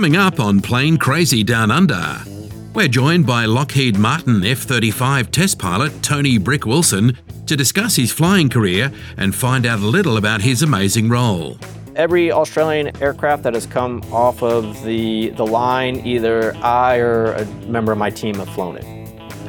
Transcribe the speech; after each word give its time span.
Coming 0.00 0.16
up 0.16 0.40
on 0.40 0.62
Plane 0.62 0.96
Crazy 0.96 1.44
Down 1.44 1.70
Under, 1.70 2.24
we're 2.72 2.88
joined 2.88 3.26
by 3.26 3.44
Lockheed 3.44 3.98
Martin 3.98 4.42
F 4.46 4.60
35 4.60 5.30
test 5.30 5.58
pilot 5.58 6.02
Tony 6.02 6.38
Brick 6.38 6.64
Wilson 6.64 7.18
to 7.44 7.54
discuss 7.54 7.96
his 7.96 8.10
flying 8.10 8.48
career 8.48 8.90
and 9.18 9.34
find 9.34 9.66
out 9.66 9.80
a 9.80 9.86
little 9.86 10.16
about 10.16 10.40
his 10.40 10.62
amazing 10.62 11.10
role. 11.10 11.58
Every 11.96 12.32
Australian 12.32 12.96
aircraft 13.02 13.42
that 13.42 13.52
has 13.52 13.66
come 13.66 14.02
off 14.10 14.42
of 14.42 14.82
the, 14.84 15.28
the 15.36 15.44
line, 15.44 15.96
either 16.06 16.56
I 16.56 16.96
or 16.96 17.32
a 17.32 17.44
member 17.66 17.92
of 17.92 17.98
my 17.98 18.08
team 18.08 18.36
have 18.36 18.48
flown 18.54 18.78
it. 18.78 18.99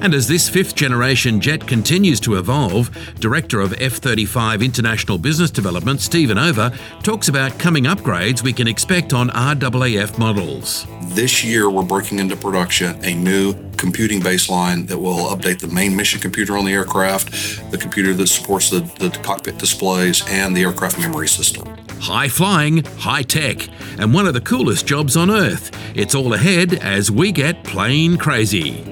And 0.02 0.15
as 0.15 0.27
this 0.27 0.49
fifth 0.49 0.73
generation 0.73 1.39
jet 1.39 1.67
continues 1.67 2.20
to 2.21 2.39
evolve, 2.39 2.89
Director 3.20 3.62
of 3.62 3.80
F 3.80 3.94
35 3.94 4.63
International 4.63 5.20
Business 5.20 5.52
Development, 5.52 6.02
Steven 6.02 6.39
Over, 6.39 6.71
talks 7.03 7.27
about 7.27 7.59
coming 7.59 7.84
upgrades 7.84 8.41
we 8.41 8.52
can 8.52 8.67
expect 8.67 9.13
on 9.13 9.30
RAAF 9.30 10.17
models. 10.17 10.88
This 11.13 11.44
year, 11.44 11.70
we're 11.70 11.84
breaking 11.84 12.17
into 12.17 12.35
production 12.35 12.98
a 13.05 13.13
new 13.13 13.53
computing 13.77 14.22
baseline 14.22 14.88
that 14.88 14.98
will 14.98 15.35
update 15.35 15.59
the 15.59 15.67
main 15.67 15.95
mission 15.95 16.20
computer 16.20 16.58
on 16.58 16.66
the 16.66 16.73
aircraft, 16.73 17.70
the 17.70 17.77
computer 17.77 18.16
that 18.16 18.27
supports 18.27 18.72
the, 18.72 18.80
the 18.97 19.11
cockpit 19.22 19.59
displays, 19.59 20.27
and 20.30 20.58
the 20.58 20.63
aircraft 20.63 20.97
memory 20.97 21.27
system. 21.27 21.67
High 21.99 22.27
flying, 22.27 22.83
high 22.83 23.23
tech, 23.23 23.67
and 23.99 24.16
one 24.16 24.25
of 24.25 24.33
the 24.33 24.41
coolest 24.41 24.88
jobs 24.88 25.16
on 25.16 25.30
Earth. 25.30 25.70
It's 25.95 26.16
all 26.16 26.33
ahead 26.33 26.73
as 26.73 27.11
we 27.11 27.31
get 27.31 27.63
plane 27.63 28.17
crazy. 28.17 28.83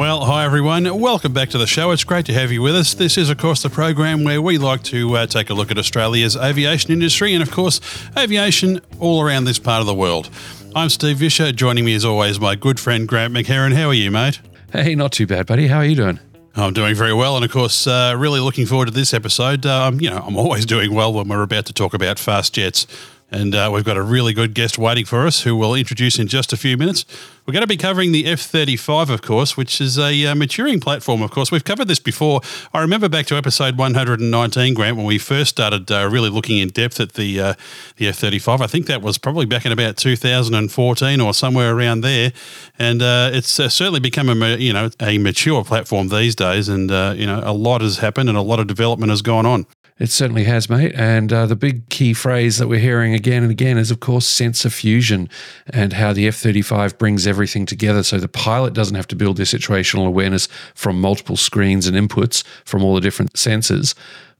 Well, 0.00 0.24
hi 0.24 0.46
everyone. 0.46 0.98
Welcome 0.98 1.34
back 1.34 1.50
to 1.50 1.58
the 1.58 1.66
show. 1.66 1.90
It's 1.90 2.04
great 2.04 2.24
to 2.24 2.32
have 2.32 2.50
you 2.50 2.62
with 2.62 2.74
us. 2.74 2.94
This 2.94 3.18
is, 3.18 3.28
of 3.28 3.36
course, 3.36 3.62
the 3.62 3.68
program 3.68 4.24
where 4.24 4.40
we 4.40 4.56
like 4.56 4.82
to 4.84 5.14
uh, 5.14 5.26
take 5.26 5.50
a 5.50 5.54
look 5.54 5.70
at 5.70 5.76
Australia's 5.76 6.38
aviation 6.38 6.90
industry 6.90 7.34
and, 7.34 7.42
of 7.42 7.50
course, 7.50 7.82
aviation 8.16 8.80
all 8.98 9.20
around 9.20 9.44
this 9.44 9.58
part 9.58 9.82
of 9.82 9.86
the 9.86 9.92
world. 9.94 10.30
I'm 10.74 10.88
Steve 10.88 11.18
Visscher. 11.18 11.54
Joining 11.54 11.84
me, 11.84 11.94
as 11.94 12.06
always, 12.06 12.40
my 12.40 12.54
good 12.54 12.80
friend 12.80 13.06
Grant 13.06 13.34
McHarg. 13.34 13.74
How 13.74 13.88
are 13.88 13.94
you, 13.94 14.10
mate? 14.10 14.40
Hey, 14.72 14.94
not 14.94 15.12
too 15.12 15.26
bad, 15.26 15.44
buddy. 15.44 15.66
How 15.66 15.76
are 15.76 15.84
you 15.84 15.96
doing? 15.96 16.18
I'm 16.56 16.72
doing 16.72 16.94
very 16.94 17.12
well, 17.12 17.36
and 17.36 17.44
of 17.44 17.50
course, 17.50 17.86
uh, 17.86 18.14
really 18.16 18.40
looking 18.40 18.64
forward 18.64 18.86
to 18.86 18.94
this 18.94 19.12
episode. 19.12 19.66
Um, 19.66 20.00
you 20.00 20.08
know, 20.08 20.24
I'm 20.26 20.38
always 20.38 20.64
doing 20.64 20.94
well 20.94 21.12
when 21.12 21.28
we're 21.28 21.42
about 21.42 21.66
to 21.66 21.74
talk 21.74 21.92
about 21.92 22.18
fast 22.18 22.54
jets. 22.54 22.86
And 23.30 23.54
uh, 23.54 23.70
we've 23.72 23.84
got 23.84 23.96
a 23.96 24.02
really 24.02 24.32
good 24.32 24.54
guest 24.54 24.76
waiting 24.76 25.04
for 25.04 25.26
us 25.26 25.42
who 25.42 25.54
we'll 25.54 25.74
introduce 25.74 26.18
in 26.18 26.26
just 26.26 26.52
a 26.52 26.56
few 26.56 26.76
minutes. 26.76 27.04
We're 27.46 27.52
going 27.52 27.62
to 27.62 27.68
be 27.68 27.76
covering 27.76 28.12
the 28.12 28.26
F 28.26 28.40
35, 28.40 29.10
of 29.10 29.22
course, 29.22 29.56
which 29.56 29.80
is 29.80 29.98
a 29.98 30.26
uh, 30.26 30.34
maturing 30.34 30.80
platform, 30.80 31.22
of 31.22 31.30
course. 31.30 31.50
We've 31.50 31.64
covered 31.64 31.88
this 31.88 31.98
before. 31.98 32.40
I 32.74 32.80
remember 32.80 33.08
back 33.08 33.26
to 33.26 33.36
episode 33.36 33.78
119, 33.78 34.74
Grant, 34.74 34.96
when 34.96 35.06
we 35.06 35.18
first 35.18 35.50
started 35.50 35.90
uh, 35.90 36.08
really 36.10 36.28
looking 36.28 36.58
in 36.58 36.68
depth 36.68 37.00
at 37.00 37.14
the, 37.14 37.40
uh, 37.40 37.54
the 37.96 38.08
F 38.08 38.16
35. 38.16 38.60
I 38.60 38.66
think 38.66 38.86
that 38.86 39.00
was 39.02 39.16
probably 39.16 39.46
back 39.46 39.64
in 39.64 39.72
about 39.72 39.96
2014 39.96 41.20
or 41.20 41.34
somewhere 41.34 41.74
around 41.74 42.02
there. 42.02 42.32
And 42.78 43.00
uh, 43.00 43.30
it's 43.32 43.58
uh, 43.60 43.68
certainly 43.68 44.00
become 44.00 44.28
a, 44.28 44.56
you 44.56 44.72
know, 44.72 44.90
a 45.00 45.18
mature 45.18 45.64
platform 45.64 46.08
these 46.08 46.34
days. 46.34 46.68
And, 46.68 46.90
you 46.90 47.26
know, 47.26 47.40
a 47.44 47.52
lot 47.52 47.80
has 47.80 47.98
happened 47.98 48.28
and 48.28 48.36
a 48.36 48.42
lot 48.42 48.58
of 48.58 48.66
development 48.66 49.10
has 49.10 49.22
gone 49.22 49.46
on. 49.46 49.66
It 50.00 50.08
certainly 50.08 50.44
has, 50.44 50.70
mate. 50.70 50.94
And 50.94 51.30
uh, 51.30 51.44
the 51.44 51.54
big 51.54 51.86
key 51.90 52.14
phrase 52.14 52.56
that 52.56 52.68
we're 52.68 52.80
hearing 52.80 53.12
again 53.12 53.42
and 53.42 53.52
again 53.52 53.76
is, 53.76 53.90
of 53.90 54.00
course, 54.00 54.26
sensor 54.26 54.70
fusion 54.70 55.28
and 55.68 55.92
how 55.92 56.14
the 56.14 56.26
F 56.26 56.36
35 56.36 56.96
brings 56.96 57.26
everything 57.26 57.66
together. 57.66 58.02
So 58.02 58.16
the 58.16 58.26
pilot 58.26 58.72
doesn't 58.72 58.96
have 58.96 59.08
to 59.08 59.16
build 59.16 59.36
their 59.36 59.44
situational 59.44 60.06
awareness 60.06 60.48
from 60.74 60.98
multiple 60.98 61.36
screens 61.36 61.86
and 61.86 61.94
inputs 61.94 62.42
from 62.64 62.82
all 62.82 62.94
the 62.94 63.02
different 63.02 63.34
sensors, 63.34 63.94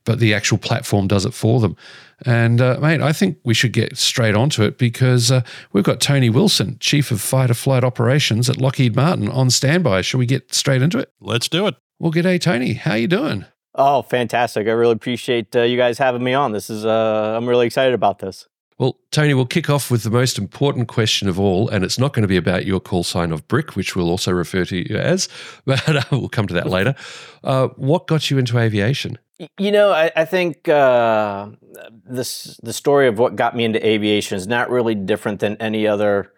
but 0.05 0.19
the 0.19 0.33
actual 0.33 0.57
platform 0.57 1.07
does 1.07 1.27
it 1.27 1.35
for 1.35 1.61
them. 1.61 1.77
And, 2.25 2.63
uh, 2.63 2.79
mate, 2.81 3.03
I 3.03 3.13
think 3.13 3.37
we 3.45 3.53
should 3.53 3.75
get 3.75 3.99
straight 3.99 4.35
onto 4.35 4.63
it 4.63 4.79
because 4.79 5.31
uh, 5.31 5.43
we've 5.75 5.85
got 5.85 6.01
Tony 6.01 6.31
Wilson, 6.31 6.79
Chief 6.81 7.11
of 7.11 7.21
Fighter 7.21 7.55
Flight 7.55 7.85
Operations 7.85 8.49
at 8.49 8.57
Lockheed 8.57 8.97
Martin, 8.97 9.29
on 9.29 9.51
standby. 9.51 10.01
Shall 10.01 10.19
we 10.19 10.27
get 10.27 10.55
straight 10.55 10.81
into 10.81 10.99
it? 10.99 11.13
Let's 11.21 11.49
do 11.49 11.67
it. 11.67 11.77
Well, 11.99 12.13
g'day, 12.13 12.41
Tony. 12.41 12.73
How 12.73 12.95
you 12.95 13.09
doing? 13.09 13.45
Oh, 13.83 14.03
fantastic. 14.03 14.69
I 14.69 14.73
really 14.73 14.93
appreciate 14.93 15.57
uh, 15.57 15.63
you 15.63 15.79
guys 15.79 15.97
having 15.97 16.23
me 16.23 16.35
on. 16.35 16.53
This 16.53 16.69
is, 16.69 16.85
uh, 16.85 17.35
I'm 17.35 17.49
really 17.49 17.65
excited 17.65 17.95
about 17.95 18.19
this. 18.19 18.47
Well, 18.79 18.99
Tony, 19.11 19.33
we'll 19.33 19.47
kick 19.47 19.71
off 19.71 19.91
with 19.91 20.03
the 20.03 20.11
most 20.11 20.37
important 20.39 20.87
question 20.87 21.31
of 21.31 21.41
all, 21.41 21.67
and 21.71 21.83
it's 21.83 21.99
not 21.99 22.13
going 22.13 22.23
to 22.23 22.29
be 22.29 22.37
about 22.37 22.67
your 22.67 22.79
call 22.79 23.05
sign 23.05 23.33
of 23.33 23.49
brick, 23.49 23.77
which 23.77 23.97
we'll 23.97 24.11
also 24.11 24.33
refer 24.33 24.67
to 24.67 24.77
you 24.77 24.99
as, 24.99 25.31
but 25.65 25.97
uh, 25.97 26.03
we'll 26.13 26.29
come 26.29 26.47
to 26.47 26.55
that 26.55 26.69
later. 26.69 26.95
Uh, 27.43 27.69
what 27.77 28.07
got 28.07 28.31
you 28.31 28.37
into 28.37 28.59
aviation? 28.59 29.19
You 29.59 29.73
know, 29.73 29.93
I, 29.93 30.13
I 30.15 30.27
think 30.27 30.69
uh, 30.69 31.49
this 32.05 32.61
the 32.63 32.75
story 32.75 33.09
of 33.09 33.19
what 33.19 33.37
got 33.37 33.57
me 33.57 33.65
into 33.65 33.87
aviation 33.87 34.37
is 34.37 34.47
not 34.47 34.69
really 34.69 34.95
different 34.95 35.41
than 35.41 35.57
any 35.57 35.87
other 35.87 36.35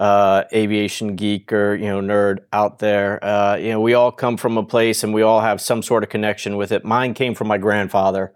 uh, 0.00 0.44
aviation 0.52 1.16
geek 1.16 1.52
or 1.52 1.74
you 1.74 1.86
know 1.86 2.00
nerd 2.00 2.40
out 2.52 2.78
there. 2.78 3.22
Uh, 3.24 3.56
you 3.56 3.70
know, 3.70 3.80
we 3.80 3.94
all 3.94 4.10
come 4.12 4.36
from 4.36 4.58
a 4.58 4.64
place 4.64 5.04
and 5.04 5.14
we 5.14 5.22
all 5.22 5.40
have 5.40 5.60
some 5.60 5.82
sort 5.82 6.02
of 6.02 6.10
connection 6.10 6.56
with 6.56 6.72
it. 6.72 6.84
Mine 6.84 7.14
came 7.14 7.34
from 7.34 7.48
my 7.48 7.58
grandfather. 7.58 8.32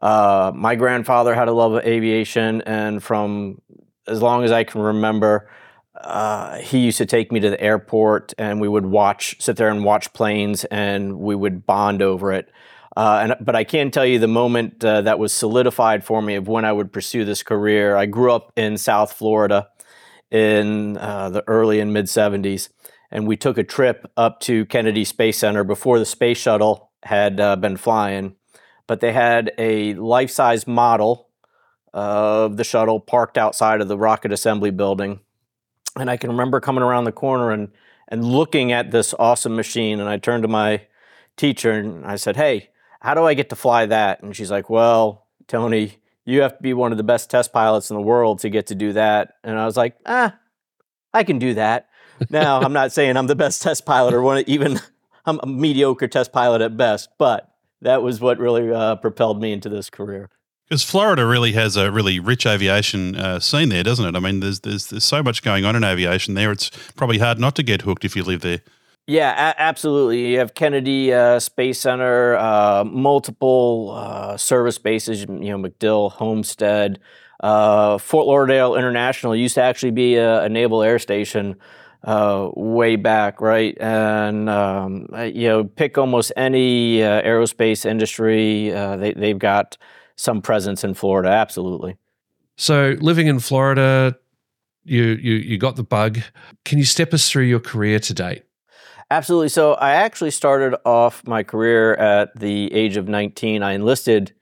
Uh, 0.00 0.52
my 0.54 0.74
grandfather 0.74 1.34
had 1.34 1.48
a 1.48 1.52
love 1.52 1.72
of 1.72 1.84
aviation, 1.84 2.60
and 2.62 3.02
from 3.02 3.60
as 4.06 4.20
long 4.20 4.44
as 4.44 4.52
I 4.52 4.64
can 4.64 4.82
remember, 4.82 5.48
uh, 5.94 6.58
he 6.58 6.78
used 6.78 6.98
to 6.98 7.06
take 7.06 7.32
me 7.32 7.40
to 7.40 7.50
the 7.50 7.60
airport, 7.60 8.34
and 8.36 8.60
we 8.60 8.68
would 8.68 8.84
watch, 8.84 9.36
sit 9.40 9.56
there 9.56 9.70
and 9.70 9.84
watch 9.84 10.12
planes, 10.12 10.64
and 10.66 11.18
we 11.18 11.34
would 11.34 11.64
bond 11.66 12.02
over 12.02 12.32
it. 12.32 12.50
Uh, 12.96 13.20
and, 13.22 13.44
but 13.44 13.56
I 13.56 13.64
can 13.64 13.90
tell 13.90 14.06
you 14.06 14.18
the 14.18 14.28
moment 14.28 14.84
uh, 14.84 15.00
that 15.02 15.18
was 15.18 15.32
solidified 15.32 16.04
for 16.04 16.22
me 16.22 16.36
of 16.36 16.46
when 16.46 16.64
I 16.64 16.72
would 16.72 16.92
pursue 16.92 17.24
this 17.24 17.42
career. 17.42 17.96
I 17.96 18.06
grew 18.06 18.32
up 18.32 18.52
in 18.56 18.76
South 18.76 19.12
Florida, 19.12 19.68
in 20.34 20.96
uh, 20.96 21.30
the 21.30 21.44
early 21.46 21.78
and 21.78 21.92
mid 21.92 22.06
70s. 22.06 22.68
And 23.10 23.28
we 23.28 23.36
took 23.36 23.56
a 23.56 23.62
trip 23.62 24.10
up 24.16 24.40
to 24.40 24.66
Kennedy 24.66 25.04
Space 25.04 25.38
Center 25.38 25.62
before 25.62 26.00
the 26.00 26.04
space 26.04 26.38
shuttle 26.38 26.90
had 27.04 27.38
uh, 27.38 27.54
been 27.54 27.76
flying. 27.76 28.34
But 28.88 29.00
they 29.00 29.12
had 29.12 29.52
a 29.56 29.94
life 29.94 30.30
size 30.30 30.66
model 30.66 31.28
of 31.92 32.56
the 32.56 32.64
shuttle 32.64 32.98
parked 32.98 33.38
outside 33.38 33.80
of 33.80 33.86
the 33.86 33.96
rocket 33.96 34.32
assembly 34.32 34.72
building. 34.72 35.20
And 35.96 36.10
I 36.10 36.16
can 36.16 36.30
remember 36.30 36.58
coming 36.58 36.82
around 36.82 37.04
the 37.04 37.12
corner 37.12 37.52
and, 37.52 37.70
and 38.08 38.24
looking 38.24 38.72
at 38.72 38.90
this 38.90 39.14
awesome 39.16 39.54
machine. 39.54 40.00
And 40.00 40.08
I 40.08 40.18
turned 40.18 40.42
to 40.42 40.48
my 40.48 40.82
teacher 41.36 41.70
and 41.70 42.04
I 42.04 42.16
said, 42.16 42.34
Hey, 42.34 42.70
how 43.00 43.14
do 43.14 43.24
I 43.24 43.34
get 43.34 43.50
to 43.50 43.56
fly 43.56 43.86
that? 43.86 44.20
And 44.20 44.34
she's 44.34 44.50
like, 44.50 44.68
Well, 44.68 45.28
Tony, 45.46 45.98
you 46.24 46.42
have 46.42 46.56
to 46.56 46.62
be 46.62 46.72
one 46.72 46.92
of 46.92 46.98
the 46.98 47.04
best 47.04 47.30
test 47.30 47.52
pilots 47.52 47.90
in 47.90 47.96
the 47.96 48.02
world 48.02 48.40
to 48.40 48.50
get 48.50 48.66
to 48.68 48.74
do 48.74 48.92
that. 48.94 49.34
And 49.44 49.58
I 49.58 49.66
was 49.66 49.76
like, 49.76 49.96
ah, 50.06 50.36
I 51.12 51.24
can 51.24 51.38
do 51.38 51.54
that. 51.54 51.88
Now, 52.30 52.60
I'm 52.60 52.72
not 52.72 52.92
saying 52.92 53.16
I'm 53.16 53.26
the 53.26 53.36
best 53.36 53.62
test 53.62 53.84
pilot 53.84 54.14
or 54.14 54.22
one, 54.22 54.42
even 54.46 54.80
I'm 55.26 55.40
a 55.42 55.46
mediocre 55.46 56.08
test 56.08 56.32
pilot 56.32 56.60
at 56.60 56.76
best, 56.76 57.10
but 57.18 57.50
that 57.82 58.02
was 58.02 58.20
what 58.20 58.38
really 58.38 58.72
uh, 58.72 58.96
propelled 58.96 59.40
me 59.40 59.52
into 59.52 59.68
this 59.68 59.90
career. 59.90 60.30
Because 60.68 60.82
Florida 60.82 61.26
really 61.26 61.52
has 61.52 61.76
a 61.76 61.92
really 61.92 62.18
rich 62.18 62.46
aviation 62.46 63.16
uh, 63.16 63.38
scene 63.38 63.68
there, 63.68 63.82
doesn't 63.82 64.06
it? 64.06 64.16
I 64.16 64.20
mean, 64.20 64.40
there's, 64.40 64.60
there's 64.60 64.86
there's 64.86 65.04
so 65.04 65.22
much 65.22 65.42
going 65.42 65.66
on 65.66 65.76
in 65.76 65.84
aviation 65.84 66.32
there. 66.34 66.50
It's 66.50 66.70
probably 66.96 67.18
hard 67.18 67.38
not 67.38 67.54
to 67.56 67.62
get 67.62 67.82
hooked 67.82 68.04
if 68.04 68.16
you 68.16 68.22
live 68.22 68.40
there. 68.40 68.60
Yeah, 69.06 69.50
a- 69.50 69.60
absolutely. 69.60 70.32
You 70.32 70.38
have 70.38 70.54
Kennedy 70.54 71.12
uh, 71.12 71.38
Space 71.38 71.78
Center, 71.80 72.36
uh, 72.36 72.84
multiple 72.84 73.92
uh, 73.94 74.36
service 74.36 74.78
bases. 74.78 75.22
You 75.22 75.28
know, 75.28 75.58
MacDill, 75.58 76.12
Homestead, 76.12 77.00
uh, 77.40 77.98
Fort 77.98 78.26
Lauderdale 78.26 78.76
International 78.76 79.36
used 79.36 79.56
to 79.56 79.62
actually 79.62 79.90
be 79.90 80.16
a, 80.16 80.44
a 80.44 80.48
naval 80.48 80.82
air 80.82 80.98
station 80.98 81.56
uh, 82.02 82.50
way 82.54 82.96
back, 82.96 83.42
right? 83.42 83.76
And 83.78 84.48
um, 84.48 85.08
you 85.34 85.48
know, 85.48 85.64
pick 85.64 85.98
almost 85.98 86.32
any 86.36 87.02
uh, 87.02 87.22
aerospace 87.22 87.84
industry. 87.84 88.70
they 88.70 89.12
they've 89.12 89.38
got 89.38 89.76
some 90.16 90.40
presence 90.40 90.82
in 90.82 90.94
Florida. 90.94 91.28
Absolutely. 91.28 91.96
So, 92.56 92.96
living 93.00 93.26
in 93.26 93.40
Florida, 93.40 94.16
you 94.84 95.02
you 95.02 95.34
you 95.34 95.58
got 95.58 95.76
the 95.76 95.84
bug. 95.84 96.20
Can 96.64 96.78
you 96.78 96.84
step 96.84 97.12
us 97.12 97.30
through 97.30 97.44
your 97.44 97.60
career 97.60 97.98
to 97.98 98.14
date? 98.14 98.43
Absolutely. 99.14 99.48
So 99.48 99.74
I 99.74 99.92
actually 99.92 100.32
started 100.32 100.76
off 100.84 101.24
my 101.24 101.44
career 101.44 101.94
at 101.94 102.36
the 102.36 102.72
age 102.74 102.96
of 102.96 103.06
19. 103.06 103.62
I 103.62 103.74
enlisted 103.74 104.32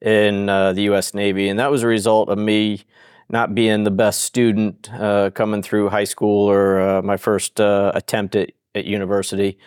in 0.00 0.48
uh, 0.48 0.72
the 0.74 0.82
U.S. 0.82 1.12
Navy, 1.12 1.48
and 1.48 1.58
that 1.58 1.72
was 1.72 1.82
a 1.82 1.88
result 1.88 2.28
of 2.28 2.38
me 2.38 2.84
not 3.28 3.52
being 3.52 3.82
the 3.82 3.90
best 3.90 4.20
student 4.20 4.88
uh, 4.92 5.30
coming 5.30 5.60
through 5.60 5.88
high 5.88 6.04
school 6.04 6.48
or 6.48 6.80
uh, 6.80 7.02
my 7.02 7.16
first 7.16 7.60
uh, 7.60 7.90
attempt 7.96 8.36
at, 8.36 8.52
at 8.76 8.84
university. 8.84 9.58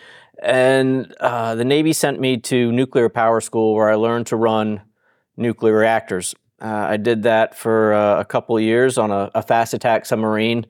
And 0.42 1.14
uh, 1.20 1.54
the 1.54 1.66
Navy 1.66 1.92
sent 1.92 2.18
me 2.18 2.38
to 2.38 2.72
nuclear 2.72 3.10
power 3.10 3.42
school 3.42 3.74
where 3.74 3.90
I 3.90 3.96
learned 3.96 4.26
to 4.28 4.36
run 4.36 4.80
nuclear 5.36 5.76
reactors. 5.76 6.34
Uh, 6.62 6.86
I 6.88 6.96
did 6.96 7.24
that 7.24 7.54
for 7.54 7.92
a 7.92 8.24
couple 8.24 8.58
years 8.58 8.96
on 8.96 9.10
a, 9.10 9.30
a 9.34 9.42
fast 9.42 9.74
attack 9.74 10.06
submarine 10.06 10.64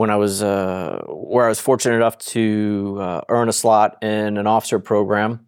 when 0.00 0.08
I 0.08 0.16
was 0.16 0.42
uh, 0.42 1.02
where 1.08 1.44
I 1.44 1.50
was 1.50 1.60
fortunate 1.60 1.96
enough 1.96 2.16
to 2.32 2.96
uh, 2.98 3.20
earn 3.28 3.50
a 3.50 3.52
slot 3.52 4.02
in 4.02 4.38
an 4.38 4.46
officer 4.46 4.78
program. 4.78 5.44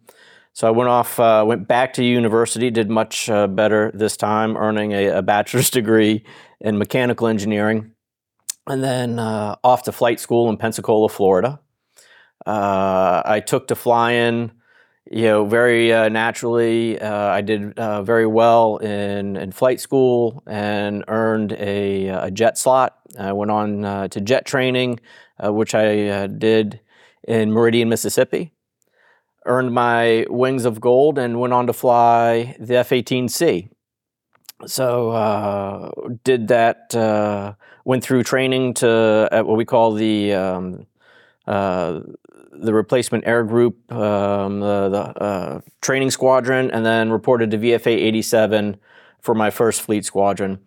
So 0.53 0.67
I 0.67 0.69
went 0.69 0.91
off, 0.91 1.19
uh, 1.19 1.43
went 1.43 1.67
back 1.67 1.93
to 1.93 2.03
university, 2.03 2.69
did 2.69 2.87
much 2.87 3.31
uh, 3.31 3.47
better 3.47 3.89
this 3.95 4.15
time, 4.15 4.55
earning 4.55 4.91
a, 4.91 5.07
a, 5.07 5.21
bachelor's 5.23 5.69
degree 5.79 6.23
in 6.61 6.77
mechanical 6.77 7.25
engineering, 7.25 7.93
and 8.67 8.83
then 8.83 9.17
uh, 9.17 9.55
off 9.63 9.81
to 9.85 9.91
flight 9.91 10.19
school 10.19 10.51
in 10.51 10.57
Pensacola, 10.57 11.09
Florida. 11.09 11.59
Uh, 12.45 13.23
I 13.25 13.39
took 13.39 13.69
to 13.69 13.75
flying, 13.75 14.51
you 15.09 15.23
know, 15.23 15.45
very 15.45 15.87
naturally. 16.11 17.01
I 17.01 17.41
did 17.41 17.75
very 17.75 18.27
well 18.27 18.77
in, 18.77 19.35
in 19.35 19.51
flight 19.51 19.79
school 19.79 20.43
and 20.45 21.03
earned 21.07 21.53
a, 21.53 22.09
a 22.09 22.29
jet 22.29 22.59
slot. 22.59 22.99
I 23.19 23.31
went 23.33 23.51
on 23.51 24.09
to 24.09 24.21
jet 24.21 24.45
training, 24.45 24.99
which 25.39 25.75
I 25.75 26.27
did 26.27 26.79
in 27.27 27.51
Meridian, 27.51 27.89
Mississippi 27.89 28.53
earned 29.45 29.73
my 29.73 30.25
wings 30.29 30.65
of 30.65 30.79
gold 30.79 31.17
and 31.17 31.39
went 31.39 31.53
on 31.53 31.67
to 31.67 31.73
fly 31.73 32.55
the 32.59 32.77
F 32.77 32.89
18C. 32.89 33.69
So, 34.65 35.09
uh, 35.09 35.91
did 36.23 36.47
that, 36.47 36.95
uh, 36.95 37.53
went 37.83 38.03
through 38.03 38.23
training 38.23 38.75
to 38.75 39.27
at 39.31 39.45
what 39.45 39.57
we 39.57 39.65
call 39.65 39.93
the, 39.93 40.33
um, 40.33 40.85
uh, 41.45 41.99
the 42.53 42.73
replacement 42.73 43.27
air 43.27 43.43
group, 43.43 43.91
um, 43.91 44.61
the, 44.61 44.89
the 44.89 45.21
uh, 45.21 45.61
training 45.81 46.11
squadron, 46.11 46.71
and 46.71 46.85
then 46.85 47.11
reported 47.11 47.51
to 47.51 47.57
VFA 47.57 47.91
87 47.91 48.77
for 49.19 49.35
my 49.35 49.49
first 49.49 49.81
fleet 49.81 50.05
squadron. 50.05 50.59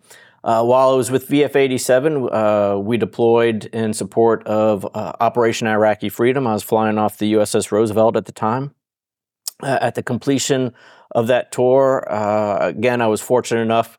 Uh, 0.46 0.62
while 0.62 0.90
I 0.90 0.94
was 0.94 1.10
with 1.10 1.28
VF 1.28 1.56
87, 1.56 2.28
uh, 2.32 2.76
we 2.78 2.96
deployed 2.98 3.64
in 3.64 3.92
support 3.92 4.46
of 4.46 4.86
uh, 4.94 5.12
Operation 5.18 5.66
Iraqi 5.66 6.08
Freedom. 6.08 6.46
I 6.46 6.52
was 6.52 6.62
flying 6.62 6.98
off 6.98 7.18
the 7.18 7.32
USS 7.32 7.72
Roosevelt 7.72 8.16
at 8.16 8.26
the 8.26 8.32
time. 8.32 8.72
Uh, 9.60 9.78
at 9.80 9.96
the 9.96 10.04
completion 10.04 10.72
of 11.10 11.26
that 11.26 11.50
tour, 11.50 12.06
uh, 12.08 12.68
again, 12.68 13.02
I 13.02 13.08
was 13.08 13.20
fortunate 13.20 13.62
enough 13.62 13.98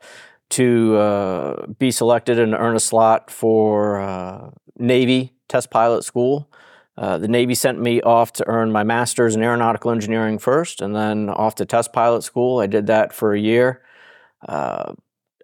to 0.52 0.96
uh, 0.96 1.68
be 1.80 1.92
selected 1.92 2.40
and 2.40 2.54
earn 2.54 2.78
a 2.78 2.80
slot 2.80 3.30
for 3.30 4.54
Navy 4.80 5.34
Test 5.50 5.70
Pilot 5.70 6.06
School. 6.06 6.50
the 6.96 7.28
Navy 7.28 7.56
sent 7.56 7.82
me 7.82 8.00
off 8.04 8.32
to 8.34 8.48
earn 8.48 8.72
my 8.72 8.86
master's 8.86 9.36
in 9.36 9.44
aeronautical 9.44 9.92
engineering 9.92 10.40
first, 10.40 10.80
and 10.82 10.96
then 10.96 11.30
off 11.30 11.56
to 11.56 11.66
test 11.66 11.92
pilot 11.92 12.24
school. 12.24 12.60
I 12.60 12.68
did 12.68 12.88
that 12.88 13.12
for 13.12 13.34
a 13.34 13.40
year. 13.40 13.82
Uh, 14.48 14.94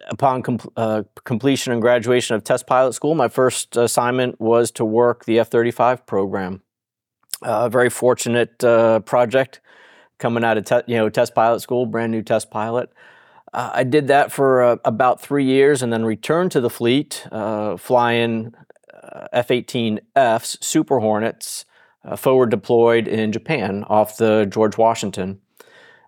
upon 0.08 0.42
com- 0.42 0.58
uh, 0.76 1.02
completion 1.24 1.72
and 1.72 1.82
graduation 1.82 2.34
of 2.36 2.44
test 2.44 2.66
pilot 2.66 2.92
school, 2.94 3.14
my 3.14 3.28
first 3.28 3.76
assignment 3.76 4.40
was 4.40 4.70
to 4.72 4.84
work 4.84 5.24
the 5.24 5.38
F 5.38 5.50
35 5.50 6.06
program. 6.06 6.62
A 7.42 7.68
very 7.68 7.90
fortunate 7.90 8.62
uh, 8.64 9.00
project 9.00 9.60
coming 10.18 10.44
out 10.44 10.56
of 10.56 10.64
te- 10.64 10.82
you 10.86 10.96
know 10.96 11.08
test 11.08 11.34
pilot 11.34 11.60
school, 11.60 11.86
brand 11.86 12.12
new 12.12 12.22
test 12.22 12.50
pilot. 12.50 12.90
Uh, 13.52 13.70
I 13.72 13.84
did 13.84 14.08
that 14.08 14.32
for 14.32 14.62
uh, 14.62 14.76
about 14.84 15.20
three 15.20 15.44
years 15.44 15.82
and 15.82 15.92
then 15.92 16.04
returned 16.04 16.52
to 16.52 16.60
the 16.60 16.70
fleet, 16.70 17.26
uh, 17.30 17.76
flying 17.76 18.54
F 19.32 19.48
18Fs, 19.48 20.62
Super 20.62 21.00
Hornets, 21.00 21.64
uh, 22.04 22.16
forward 22.16 22.50
deployed 22.50 23.08
in 23.08 23.32
Japan 23.32 23.84
off 23.84 24.16
the 24.16 24.46
George 24.46 24.76
Washington. 24.76 25.40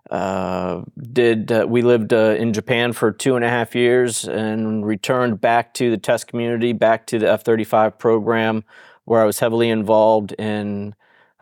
Uh, 0.09 0.83
did 1.11 1.51
uh, 1.51 1.65
we 1.67 1.81
lived 1.81 2.13
uh, 2.13 2.35
in 2.37 2.53
Japan 2.53 2.93
for 2.93 3.11
two 3.11 3.35
and 3.35 3.43
a 3.43 3.49
half 3.49 3.75
years 3.75 4.25
and 4.27 4.85
returned 4.85 5.41
back 5.41 5.73
to 5.75 5.89
the 5.91 5.97
test 5.97 6.27
community, 6.27 6.71
back 6.71 7.05
to 7.07 7.19
the 7.19 7.29
F 7.29 7.43
35 7.43 7.97
program, 7.97 8.63
where 9.05 9.21
I 9.21 9.25
was 9.25 9.39
heavily 9.39 9.69
involved 9.69 10.31
in 10.33 10.95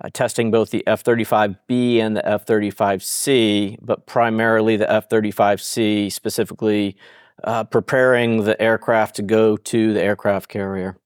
uh, 0.04 0.10
testing 0.12 0.52
both 0.52 0.72
the 0.72 0.86
F 0.88 1.04
35B 1.04 1.98
and 1.98 2.18
the 2.18 2.28
F 2.28 2.46
35C, 2.46 3.78
but 3.82 4.06
primarily 4.08 4.78
the 4.78 4.92
F 4.92 5.10
35C, 5.10 6.12
specifically 6.12 6.98
uh, 7.44 7.64
preparing 7.64 8.44
the 8.46 8.60
aircraft 8.62 9.16
to 9.18 9.22
go 9.22 9.58
to 9.58 9.94
the 9.94 10.02
aircraft 10.02 10.50
carrier. 10.50 10.98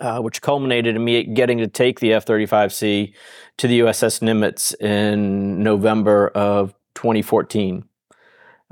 Uh, 0.00 0.18
which 0.18 0.42
culminated 0.42 0.96
in 0.96 1.04
me 1.04 1.22
getting 1.22 1.58
to 1.58 1.68
take 1.68 2.00
the 2.00 2.12
F 2.12 2.26
35C 2.26 3.14
to 3.58 3.68
the 3.68 3.78
USS 3.78 4.20
Nimitz 4.22 4.74
in 4.80 5.62
November 5.62 6.28
of 6.34 6.74
2014. 6.96 7.84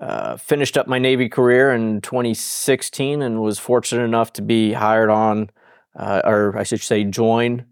Uh, 0.01 0.37
finished 0.37 0.77
up 0.77 0.89
my 0.89 0.99
Navy 0.99 1.29
career 1.29 1.71
in 1.71 2.01
2016 2.01 3.23
and 3.23 3.41
was 3.41 3.61
fortunate 3.61 4.03
enough 4.03 4.33
to 4.33 4.43
be 4.43 4.73
hired 4.73 5.11
on, 5.11 5.51
uh, 5.95 6.23
or 6.25 6.59
I 6.59 6.65
should 6.65 6.81
say, 6.81 7.05
join 7.05 7.67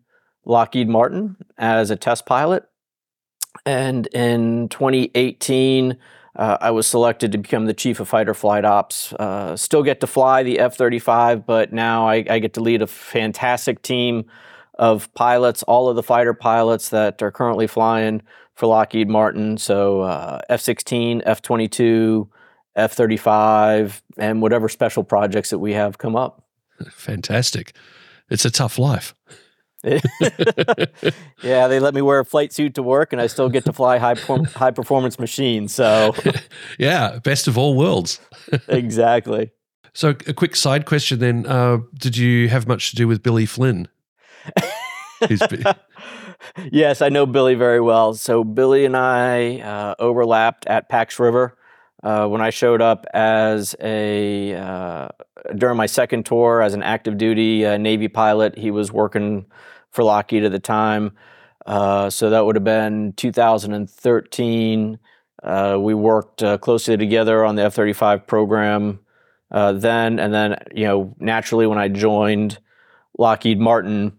Lockheed 0.45 0.89
Martin 0.89 1.37
as 1.59 1.91
a 1.91 1.97
test 1.97 2.27
pilot. 2.27 2.69
And 3.67 4.07
in 4.09 4.69
2018, 4.69 5.99
uh, 6.37 6.59
I 6.61 6.71
was 6.71 6.87
selected 6.87 7.33
to 7.33 7.39
become 7.39 7.67
the 7.67 7.75
chief 7.75 8.01
of 8.01 8.09
fighter 8.09 8.35
flight 8.35 8.65
ops. 8.65 9.13
Uh, 9.15 9.57
still 9.57 9.83
get 9.83 10.01
to 10.01 10.07
fly 10.07 10.43
the 10.43 10.59
F 10.59 10.77
35, 10.77 11.45
but 11.45 11.73
now 11.73 12.09
I, 12.09 12.25
I, 12.29 12.39
get 12.39 12.55
to 12.55 12.61
lead 12.61 12.83
a 12.83 12.87
fantastic 12.87 13.83
team 13.83 14.27
of 14.75 15.13
pilots, 15.15 15.63
all 15.65 15.89
of 15.89 15.97
the 15.97 16.03
fighter 16.03 16.33
pilots 16.33 16.91
that 16.91 17.21
are 17.21 17.33
currently 17.33 17.67
flying 17.67 18.23
for 18.55 18.67
Lockheed 18.67 19.09
Martin. 19.09 19.59
So 19.59 20.03
uh, 20.03 20.41
F 20.49 20.61
16, 20.61 21.23
F 21.27 21.43
22, 21.43 22.29
F 22.77 22.93
35, 22.93 24.03
and 24.17 24.41
whatever 24.41 24.69
special 24.69 25.03
projects 25.03 25.51
that 25.51 25.59
we 25.59 25.73
have 25.73 25.99
come 25.99 26.15
up. 26.15 26.45
Fantastic. 26.93 27.75
It's 28.29 28.45
a 28.45 28.51
tough 28.51 28.79
life. 28.79 29.15
yeah, 31.43 31.67
they 31.69 31.81
let 31.81 31.95
me 31.95 32.03
wear 32.03 32.21
a 32.21 32.25
flight 32.25 32.53
suit 32.53 32.75
to 32.75 32.83
work, 32.83 33.13
and 33.13 33.21
I 33.21 33.27
still 33.29 33.49
get 33.49 33.65
to 33.65 33.73
fly 33.73 33.99
high 33.99 34.15
high 34.55 34.71
performance 34.71 35.19
machines. 35.19 35.75
So, 35.75 36.15
yeah, 36.79 37.19
best 37.19 37.49
of 37.49 37.57
all 37.57 37.75
worlds. 37.75 38.21
exactly. 38.69 39.51
So, 39.95 40.11
a 40.27 40.35
quick 40.35 40.55
side 40.55 40.85
question 40.85 41.19
then: 41.19 41.47
uh, 41.47 41.79
Did 41.95 42.17
you 42.17 42.49
have 42.49 42.69
much 42.69 42.91
to 42.91 42.97
do 42.97 43.09
with 43.09 43.23
Billie 43.23 43.47
Flynn? 43.47 43.89
yes, 46.71 47.01
I 47.01 47.09
know 47.09 47.25
Billie 47.25 47.55
very 47.55 47.81
well. 47.81 48.13
So, 48.15 48.45
Billie 48.45 48.85
and 48.85 48.97
I 48.97 49.61
uh, 49.61 49.95
overlapped 49.99 50.67
at 50.67 50.89
Pax 50.89 51.19
River. 51.19 51.57
Uh, 52.03 52.27
when 52.27 52.41
I 52.41 52.49
showed 52.49 52.81
up 52.81 53.05
as 53.13 53.77
a 53.81 54.55
uh, 54.55 55.09
during 55.57 55.77
my 55.77 55.87
second 55.87 56.25
tour 56.25 56.63
as 56.63 56.73
an 56.73 56.83
active 56.83 57.19
duty 57.19 57.67
uh, 57.67 57.77
Navy 57.77 58.09
pilot, 58.09 58.57
he 58.57 58.71
was 58.71 58.91
working 58.91 59.45
for 59.91 60.05
Lockheed 60.05 60.45
at 60.45 60.53
the 60.53 60.59
time. 60.59 61.13
Uh, 61.67 62.11
so 62.11 62.31
that 62.31 62.45
would 62.45 62.57
have 62.57 62.65
been 62.65 63.13
2013. 63.15 64.99
Uh, 65.43 65.79
we 65.81 65.95
worked 65.95 66.43
uh, 66.43 66.59
closely 66.59 66.97
together 66.97 67.45
on 67.45 67.57
the 67.57 67.63
F 67.63 67.75
35 67.75 68.27
program 68.27 69.01
then. 69.51 70.19
And 70.19 70.33
then, 70.33 70.57
you 70.75 70.85
know, 70.85 71.15
naturally, 71.19 71.67
when 71.67 71.79
I 71.79 71.89
joined 71.89 72.59
Lockheed 73.19 73.59
Martin, 73.59 74.17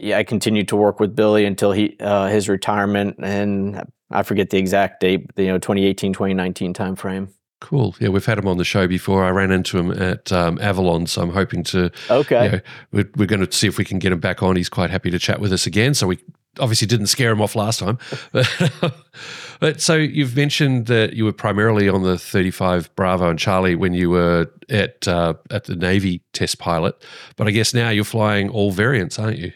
yeah, 0.00 0.18
I 0.18 0.24
continued 0.24 0.68
to 0.68 0.76
work 0.76 1.00
with 1.00 1.16
Billie 1.16 1.46
until 1.46 1.72
he 1.72 1.96
his 1.98 2.48
retirement. 2.48 3.16
And 3.22 3.82
I 4.10 4.22
forget 4.22 4.50
the 4.50 4.58
exact 4.58 5.00
date, 5.00 5.30
you 5.36 5.46
know, 5.46 5.58
2018, 5.58 6.12
2019 6.12 6.74
timeframe. 6.74 7.28
Cool. 7.60 7.96
Yeah, 7.98 8.10
we've 8.10 8.24
had 8.24 8.38
him 8.38 8.46
on 8.46 8.56
the 8.56 8.64
show 8.64 8.86
before. 8.86 9.24
I 9.24 9.30
ran 9.30 9.50
into 9.50 9.78
him 9.78 9.90
at 9.90 10.30
um, 10.30 10.58
Avalon, 10.60 11.06
so 11.06 11.22
I'm 11.22 11.30
hoping 11.30 11.64
to. 11.64 11.90
Okay. 12.08 12.44
You 12.44 12.50
know, 12.52 12.60
we're, 12.92 13.10
we're 13.16 13.26
going 13.26 13.44
to 13.44 13.52
see 13.52 13.66
if 13.66 13.78
we 13.78 13.84
can 13.84 13.98
get 13.98 14.12
him 14.12 14.20
back 14.20 14.42
on. 14.42 14.54
He's 14.54 14.68
quite 14.68 14.90
happy 14.90 15.10
to 15.10 15.18
chat 15.18 15.40
with 15.40 15.52
us 15.52 15.66
again. 15.66 15.94
So 15.94 16.06
we 16.06 16.18
obviously 16.60 16.86
didn't 16.86 17.06
scare 17.06 17.32
him 17.32 17.40
off 17.40 17.56
last 17.56 17.80
time. 17.80 17.98
but, 18.32 18.94
but 19.60 19.80
so 19.80 19.96
you've 19.96 20.36
mentioned 20.36 20.86
that 20.86 21.14
you 21.14 21.24
were 21.24 21.32
primarily 21.32 21.88
on 21.88 22.02
the 22.02 22.18
35 22.18 22.94
Bravo 22.94 23.28
and 23.30 23.38
Charlie 23.38 23.74
when 23.74 23.92
you 23.92 24.10
were 24.10 24.46
at 24.68 25.08
uh, 25.08 25.34
at 25.50 25.64
the 25.64 25.76
Navy 25.76 26.22
test 26.32 26.58
pilot, 26.58 26.94
but 27.36 27.48
I 27.48 27.50
guess 27.50 27.74
now 27.74 27.90
you're 27.90 28.04
flying 28.04 28.48
all 28.48 28.70
variants, 28.70 29.18
aren't 29.18 29.38
you? 29.38 29.52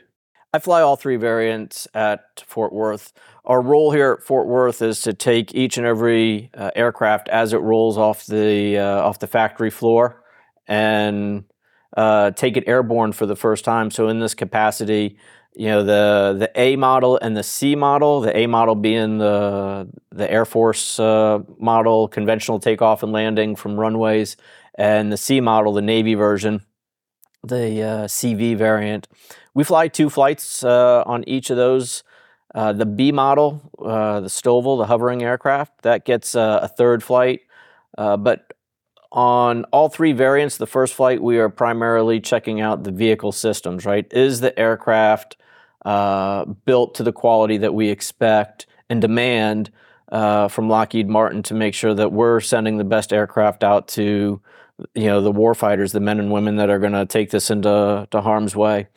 I 0.55 0.59
fly 0.59 0.83
all 0.83 0.97
three 0.97 1.17
variants 1.17 1.89
at 1.95 2.43
Fort 2.47 2.73
Worth. 2.73 3.13
Our 3.45 3.61
role 3.61 3.91
here 3.91 4.13
at 4.13 4.23
Fort 4.23 4.47
Worth 4.47 4.83
is 4.83 5.03
to 5.03 5.13
take 5.13 5.53
each 5.55 5.77
and 5.77 5.87
every 5.87 6.51
uh, 6.55 6.71
aircraft 6.77 7.29
as 7.29 7.53
it 7.53 7.59
rolls 7.59 7.99
off 7.99 8.25
the 8.27 8.79
uh, 8.79 9.03
off 9.03 9.19
the 9.19 9.27
factory 9.27 9.71
floor 9.71 10.23
and 10.69 11.45
uh, 11.97 12.31
take 12.31 12.57
it 12.57 12.65
airborne 12.69 13.13
for 13.13 13.27
the 13.27 13.35
first 13.35 13.65
time. 13.65 13.91
So 13.91 14.07
in 14.09 14.21
this 14.21 14.35
capacity, 14.35 15.19
you 15.55 15.67
know 15.67 15.83
the 15.83 16.37
the 16.39 16.53
A 16.55 16.77
model 16.77 17.19
and 17.21 17.37
the 17.37 17.43
C 17.43 17.75
model. 17.75 18.21
The 18.21 18.37
A 18.37 18.47
model 18.47 18.77
being 18.77 19.19
the 19.19 19.89
the 20.11 20.31
Air 20.31 20.45
Force 20.45 21.01
uh, 21.01 21.41
model, 21.59 22.07
conventional 22.07 22.61
takeoff 22.61 23.03
and 23.03 23.13
landing 23.13 23.57
from 23.57 23.79
runways, 23.79 24.37
and 24.77 25.13
the 25.13 25.17
C 25.17 25.41
model, 25.41 25.73
the 25.73 25.83
Navy 25.83 26.15
version, 26.15 26.63
the 27.43 27.83
uh, 27.83 28.05
CV 28.07 28.57
variant. 28.57 29.09
We 29.53 29.65
fly 29.65 29.89
two 29.89 30.09
flights 30.09 30.63
uh, 30.63 31.03
on 31.07 31.25
each 31.29 31.51
of 31.51 31.57
those. 31.57 32.05
Uh, 32.55 32.73
the 32.73 32.87
B 32.87 33.13
model, 33.13 33.63
uh, 33.79 34.21
the 34.21 34.29
STOVL, 34.29 34.79
the 34.79 34.87
hovering 34.87 35.23
aircraft, 35.23 35.83
that 35.83 36.05
gets 36.05 36.35
uh, 36.35 36.61
a 36.63 36.69
third 36.69 37.03
flight. 37.03 37.41
Uh, 37.97 38.17
but 38.17 38.53
on 39.11 39.65
all 39.65 39.89
three 39.89 40.13
variants, 40.13 40.57
the 40.57 40.67
first 40.67 40.95
flight, 40.95 41.23
we 41.23 41.39
are 41.39 41.49
primarily 41.49 42.21
checking 42.21 42.61
out 42.61 42.85
the 42.85 42.91
vehicle 42.91 43.33
systems, 43.33 43.85
right? 43.85 44.07
Is 44.11 44.41
the 44.41 44.59
aircraft 44.59 45.37
uh, 45.85 46.45
built 46.45 46.95
to 46.97 47.03
the 47.03 47.13
quality 47.13 47.59
that 47.59 47.75
we 47.75 47.89
expect 47.89 48.67
and 48.89 49.01
demand 49.01 49.71
uh, 50.11 50.49
from 50.49 50.69
Lockheed 50.69 51.09
Martin 51.09 51.43
to 51.45 51.55
make 51.55 51.75
sure 51.75 51.95
that 51.95 52.13
we're 52.13 52.41
sending 52.41 52.77
the 52.77 52.85
best 52.85 53.13
aircraft 53.13 53.65
out 53.65 53.89
to, 53.89 54.41
you 54.95 55.07
know, 55.07 55.21
the 55.21 55.33
warfighters, 55.33 55.93
the 55.93 56.01
men 56.01 56.19
and 56.19 56.31
women 56.31 56.57
that 56.57 56.71
are 56.71 56.79
going 56.79 56.93
to 56.93 57.07
take 57.07 57.31
this 57.31 57.51
into 57.51 58.07
to 58.11 58.21
harm's 58.21 58.55
way. 58.55 58.89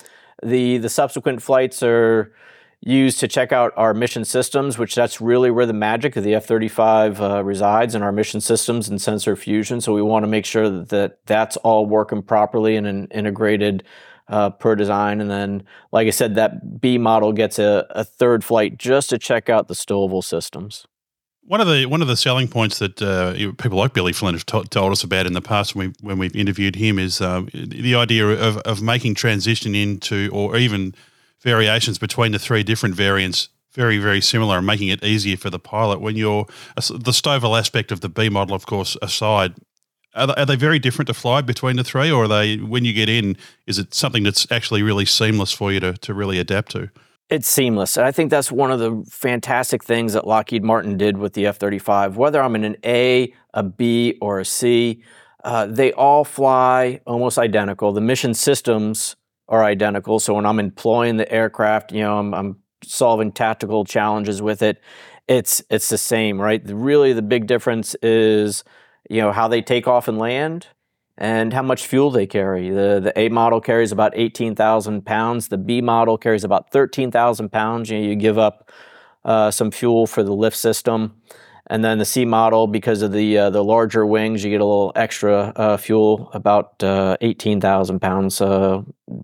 The 0.44 0.78
the 0.78 0.90
subsequent 0.90 1.42
flights 1.42 1.82
are 1.82 2.34
used 2.82 3.20
to 3.20 3.28
check 3.28 3.52
out 3.52 3.74
our 3.76 3.94
mission 3.94 4.26
systems, 4.26 4.78
which 4.78 4.96
that's 4.96 5.20
really 5.20 5.50
where 5.50 5.66
the 5.66 5.74
magic 5.74 6.16
of 6.16 6.24
the 6.24 6.36
F-35 6.36 7.20
uh, 7.20 7.44
resides 7.44 7.96
in 7.96 8.04
our 8.04 8.12
mission 8.12 8.42
systems 8.42 8.88
and 8.88 9.02
sensor 9.02 9.36
fusion. 9.36 9.82
So 9.82 9.94
we 9.94 10.02
want 10.02 10.24
to 10.24 10.28
make 10.28 10.46
sure 10.46 10.70
that, 10.70 10.90
that 10.90 11.20
that's 11.26 11.58
all 11.58 11.86
working 11.86 12.22
properly 12.22 12.76
in, 12.76 13.08
integrated 13.08 13.84
uh, 14.28 14.50
per 14.52 14.76
design. 14.76 15.22
And 15.22 15.30
then, 15.30 15.64
like 15.92 16.08
I 16.08 16.12
said, 16.12 16.36
that 16.36 16.80
B 16.82 16.98
model 16.98 17.32
gets 17.32 17.60
a, 17.60 17.86
a 17.92 18.04
third 18.04 18.44
flight 18.44 18.78
just 18.78 19.10
to 19.12 19.18
check 19.18 19.50
out 19.50 19.68
the 19.68 19.76
STOVL 19.76 20.24
systems. 20.24 20.88
One 21.48 21.62
of 21.62 21.68
the 21.68 21.86
one 21.86 22.02
of 22.02 22.08
the 22.08 22.18
selling 22.18 22.48
points 22.48 22.80
that 22.80 23.00
uh, 23.04 23.34
people 23.62 23.78
like 23.78 23.94
Billie 23.94 24.14
Flynn 24.14 24.34
have 24.34 24.48
told 24.48 24.92
us 24.92 25.04
about 25.04 25.28
in 25.28 25.34
the 25.34 25.42
past 25.42 25.76
when, 25.76 25.90
we, 26.02 26.08
when 26.08 26.18
we've 26.18 26.36
interviewed 26.36 26.76
him 26.76 26.98
is 26.98 27.22
um, 27.22 27.50
the 27.54 27.94
idea 27.94 28.28
of, 28.28 28.58
of 28.58 28.82
making 28.82 29.14
transition 29.14 29.76
into 29.76 30.32
or 30.34 30.58
even 30.58 30.96
variations 31.46 31.98
between 32.00 32.32
the 32.34 32.40
three 32.40 32.64
different 32.64 32.96
variants 32.96 33.50
very 33.72 34.00
very 34.00 34.20
similar 34.20 34.58
and 34.58 34.66
making 34.66 34.88
it 34.88 35.04
easier 35.04 35.38
for 35.38 35.50
the 35.50 35.60
pilot 35.60 36.02
when 36.02 36.16
you're 36.16 36.46
the 36.76 37.12
STOVL 37.12 37.58
aspect 37.58 37.92
of 37.92 38.02
the 38.02 38.10
B 38.10 38.30
model 38.30 38.56
of 38.56 38.66
course 38.66 38.98
aside 39.02 39.54
are 40.16 40.46
they, 40.46 40.56
very 40.56 40.80
different 40.80 41.08
to 41.08 41.14
fly 41.14 41.42
between 41.42 41.76
the 41.76 41.84
three 41.84 42.10
or 42.10 42.24
are 42.24 42.28
they 42.28 42.58
when 42.58 42.84
you 42.84 42.94
get 42.94 43.10
in 43.10 43.38
is 43.68 43.78
it 43.78 43.94
something 43.94 44.24
that's 44.24 44.50
actually 44.52 44.82
really 44.82 45.06
seamless 45.06 45.52
for 45.52 45.72
you 45.72 45.80
to, 45.82 45.94
to 45.94 46.14
really 46.14 46.40
adapt 46.40 46.72
to 46.72 46.90
it's 47.28 47.48
seamless. 47.48 47.98
And 47.98 48.06
I 48.06 48.12
think 48.12 48.30
that's 48.30 48.52
one 48.52 48.72
of 48.72 48.80
the 48.80 49.04
fantastic 49.10 49.84
things 49.84 50.14
that 50.14 50.28
Lockheed 50.28 50.64
Martin 50.64 50.96
did 50.96 51.18
with 51.18 51.34
the 51.34 51.48
F 51.48 51.58
35. 51.58 52.18
Whether 52.18 52.40
I'm 52.40 52.56
in 52.56 52.64
an 52.64 52.78
A, 52.86 53.34
a 53.56 53.64
B, 53.64 54.16
or 54.22 54.40
a 54.40 54.46
C, 54.46 55.02
uh, 55.44 55.66
they 55.66 55.92
all 55.94 56.24
fly 56.24 57.02
almost 57.08 57.40
identical. 57.40 57.94
The 57.94 58.02
mission 58.02 58.36
systems 58.36 59.16
are 59.48 59.64
identical. 59.64 60.20
So 60.20 60.34
when 60.34 60.46
I'm 60.46 60.60
employing 60.60 61.18
the 61.18 61.32
aircraft, 61.32 61.92
you 61.92 62.02
know, 62.02 62.18
I'm, 62.18 62.34
I'm 62.34 62.58
solving 62.84 63.32
tactical 63.32 63.86
challenges 63.86 64.42
with 64.42 64.62
it. 64.62 64.82
It's 65.28 65.62
it's 65.70 65.90
the 65.90 65.98
same, 65.98 66.40
right? 66.40 66.62
Really, 66.66 67.14
the 67.14 67.22
big 67.22 67.48
difference 67.48 67.96
is, 68.02 68.64
you 69.10 69.22
know, 69.22 69.32
how 69.32 69.48
they 69.48 69.62
take 69.62 69.88
off 69.88 70.08
and 70.08 70.20
land 70.20 70.68
and 71.18 71.54
how 71.54 71.62
much 71.62 71.88
fuel 71.88 72.12
they 72.12 72.28
carry. 72.28 72.70
The, 72.70 73.00
the 73.02 73.14
A 73.18 73.30
model 73.30 73.62
carries 73.62 73.92
about 73.92 74.14
18,000 74.16 75.06
pounds. 75.06 75.48
The 75.48 75.58
B 75.58 75.82
model 75.82 76.18
carries 76.18 76.44
about 76.44 76.72
13,000 76.72 77.52
pounds. 77.52 77.90
You, 77.90 78.00
know, 78.00 78.06
you 78.06 78.16
give 78.16 78.38
up 78.38 78.72
uh, 79.24 79.50
some 79.50 79.72
fuel 79.72 80.08
for 80.08 80.24
the 80.24 80.34
lift 80.34 80.58
system. 80.58 81.22
And 81.68 81.84
then 81.84 81.98
the 81.98 82.06
C 82.06 82.26
model, 82.26 82.68
because 82.68 83.02
of 83.02 83.12
the 83.12 83.38
uh, 83.38 83.50
the 83.50 83.64
larger 83.64 84.06
wings, 84.06 84.44
you 84.44 84.52
get 84.52 84.62
a 84.62 84.66
little 84.66 84.92
extra 84.96 85.52
uh, 85.56 85.78
fuel, 85.78 86.30
about 86.34 86.84
uh, 86.84 87.18
18,000 87.22 88.00
pounds, 88.00 88.40
uh, 88.40 88.84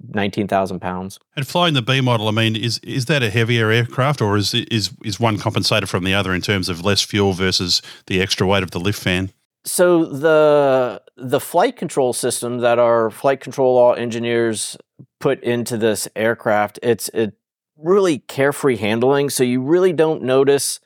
19,000 0.10 0.79
pounds. 0.79 1.19
And 1.36 1.45
flying 1.45 1.75
the 1.75 1.83
B 1.83 2.01
model, 2.01 2.27
I 2.27 2.31
mean, 2.31 2.55
is 2.55 2.79
is 2.79 3.05
that 3.05 3.21
a 3.21 3.29
heavier 3.29 3.69
aircraft, 3.69 4.21
or 4.21 4.38
is 4.38 4.53
is 4.53 4.89
is 5.03 5.19
one 5.19 5.38
compensated 5.38 5.88
from 5.88 6.03
the 6.03 6.13
other 6.13 6.33
in 6.33 6.41
terms 6.41 6.67
of 6.67 6.83
less 6.83 7.01
fuel 7.01 7.33
versus 7.33 7.81
the 8.07 8.19
extra 8.21 8.48
weight 8.48 8.63
of 8.63 8.71
the 8.71 8.79
lift 8.79 9.01
fan? 9.01 9.31
So 9.63 10.05
the 10.05 11.01
the 11.15 11.39
flight 11.39 11.75
control 11.75 12.13
system 12.13 12.60
that 12.60 12.79
our 12.79 13.12
flight 13.12 13.41
control 13.41 13.75
law 13.75 13.93
engineers 13.93 14.77
put 15.19 15.43
into 15.43 15.77
this 15.77 16.07
aircraft, 16.15 16.79
it's 16.81 17.10
it 17.10 17.33
really 17.77 18.19
carefree 18.19 18.77
handling. 18.77 19.29
So 19.29 19.43
you 19.43 19.62
really 19.62 19.93
don't 19.93 20.24
notice 20.24 20.79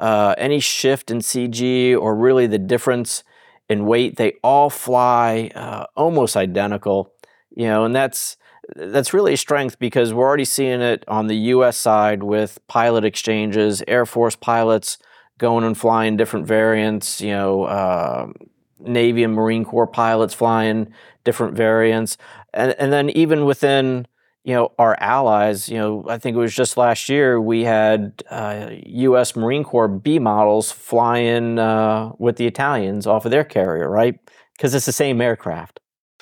uh, 0.00 0.34
any 0.38 0.58
shift 0.58 1.10
in 1.10 1.18
CG 1.18 1.96
or 1.96 2.16
really 2.16 2.46
the 2.46 2.58
difference 2.58 3.22
in 3.68 3.86
weight. 3.86 4.16
They 4.16 4.32
all 4.42 4.70
fly 4.70 5.52
uh, 5.54 5.86
almost 5.94 6.36
identical, 6.36 7.12
you 7.54 7.66
know, 7.66 7.84
and 7.84 7.94
that's 7.94 8.36
that's 8.74 9.12
really 9.12 9.34
a 9.34 9.36
strength 9.36 9.78
because 9.78 10.14
we're 10.14 10.26
already 10.26 10.44
seeing 10.44 10.80
it 10.80 11.04
on 11.08 11.26
the 11.26 11.36
U.S. 11.36 11.76
side 11.76 12.22
with 12.22 12.58
pilot 12.66 13.04
exchanges, 13.04 13.82
Air 13.86 14.06
Force 14.06 14.36
pilots 14.36 14.98
going 15.38 15.64
and 15.64 15.76
flying 15.76 16.16
different 16.16 16.46
variants, 16.46 17.20
you 17.20 17.30
know, 17.30 17.64
uh, 17.64 18.28
Navy 18.78 19.24
and 19.24 19.34
Marine 19.34 19.64
Corps 19.64 19.86
pilots 19.86 20.34
flying 20.34 20.92
different 21.24 21.56
variants. 21.56 22.16
And, 22.54 22.74
and 22.78 22.92
then 22.92 23.10
even 23.10 23.44
within, 23.44 24.06
you 24.44 24.54
know, 24.54 24.72
our 24.78 24.96
allies, 25.00 25.68
you 25.68 25.76
know, 25.76 26.04
I 26.08 26.18
think 26.18 26.36
it 26.36 26.40
was 26.40 26.54
just 26.54 26.76
last 26.76 27.08
year 27.08 27.40
we 27.40 27.64
had 27.64 28.22
uh, 28.30 28.70
U.S. 28.86 29.36
Marine 29.36 29.64
Corps 29.64 29.88
B 29.88 30.18
models 30.18 30.72
flying 30.72 31.58
uh, 31.58 32.12
with 32.18 32.36
the 32.36 32.46
Italians 32.46 33.06
off 33.06 33.24
of 33.24 33.30
their 33.30 33.44
carrier, 33.44 33.88
right? 33.88 34.18
Because 34.56 34.74
it's 34.74 34.86
the 34.86 34.92
same 34.92 35.20
aircraft. 35.20 35.80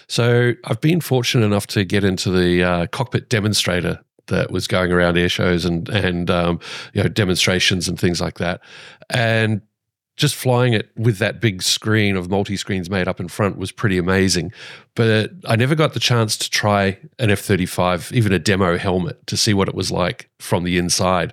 So 0.09 0.55
I've 0.65 0.81
been 0.81 1.01
fortunate 1.01 1.45
enough 1.45 1.67
to 1.69 1.85
get 1.85 2.03
into 2.03 2.31
the 2.31 2.63
uh, 2.63 2.87
cockpit 2.89 3.29
demonstrator 3.29 4.01
that 4.29 4.51
was 4.51 4.67
going 4.67 4.93
around 4.93 5.17
air 5.17 5.29
shows 5.29 5.65
and 5.65 5.89
and 5.89 6.31
um, 6.31 6.61
you 6.95 7.03
know 7.03 7.09
demonstrations 7.09 7.89
and 7.89 7.99
things 7.99 8.21
like 8.21 8.39
that, 8.39 8.61
and 9.11 9.61
just 10.19 10.35
flying 10.35 10.75
it 10.75 10.91
with 10.97 11.19
that 11.19 11.41
big 11.41 11.63
screen 11.63 12.17
of 12.17 12.29
multi 12.29 12.57
screens 12.57 12.91
made 12.91 13.09
up 13.09 13.21
in 13.21 13.29
front 13.29 13.57
was 13.57 13.73
pretty 13.73 13.97
amazing. 13.97 14.53
But 14.95 15.31
I 15.47 15.57
never 15.57 15.75
got 15.75 15.95
the 15.95 16.01
chance 16.01 16.37
to 16.37 16.51
try 16.51 16.99
an 17.19 17.31
F 17.31 17.41
35, 17.41 18.11
even 18.13 18.33
a 18.33 18.39
demo 18.39 18.77
helmet, 18.77 19.25
to 19.29 19.37
see 19.37 19.55
what 19.55 19.69
it 19.69 19.75
was 19.75 19.91
like 19.91 20.29
from 20.41 20.65
the 20.65 20.77
inside. 20.77 21.33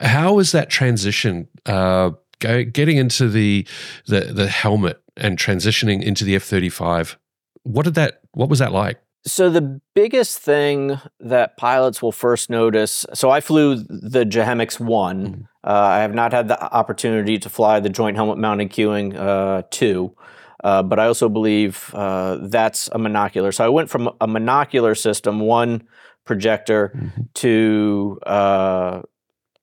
How 0.00 0.34
was 0.34 0.52
that 0.52 0.70
transition? 0.70 1.48
Uh, 1.64 2.10
getting 2.38 2.98
into 2.98 3.28
the, 3.28 3.66
the 4.06 4.20
the 4.20 4.48
helmet 4.48 5.02
and 5.16 5.38
transitioning 5.38 6.02
into 6.02 6.24
the 6.24 6.36
F 6.36 6.42
35. 6.42 7.18
What 7.62 7.84
did 7.84 7.94
that? 7.94 8.20
What 8.32 8.50
was 8.50 8.58
that 8.58 8.72
like? 8.72 9.00
So 9.26 9.50
the 9.50 9.80
biggest 9.94 10.38
thing 10.38 11.00
that 11.18 11.56
pilots 11.56 12.00
will 12.00 12.12
first 12.12 12.48
notice. 12.48 13.04
So 13.12 13.30
I 13.30 13.40
flew 13.40 13.76
the 13.76 14.24
JHMCS 14.24 14.78
one. 14.78 15.26
Mm-hmm. 15.26 15.42
Uh, 15.64 15.70
I 15.72 15.98
have 15.98 16.14
not 16.14 16.32
had 16.32 16.46
the 16.46 16.62
opportunity 16.72 17.36
to 17.38 17.48
fly 17.48 17.80
the 17.80 17.88
Joint 17.88 18.16
Helmet 18.16 18.38
Mounted 18.38 18.70
Cueing 18.70 19.16
uh, 19.16 19.64
two, 19.70 20.14
uh, 20.62 20.84
but 20.84 21.00
I 21.00 21.06
also 21.06 21.28
believe 21.28 21.92
uh, 21.92 22.38
that's 22.40 22.86
a 22.88 22.98
monocular. 22.98 23.52
So 23.52 23.64
I 23.64 23.68
went 23.68 23.90
from 23.90 24.06
a 24.20 24.28
monocular 24.28 24.96
system, 24.96 25.40
one 25.40 25.88
projector, 26.24 26.92
mm-hmm. 26.94 27.22
to 27.34 28.20
uh, 28.26 29.02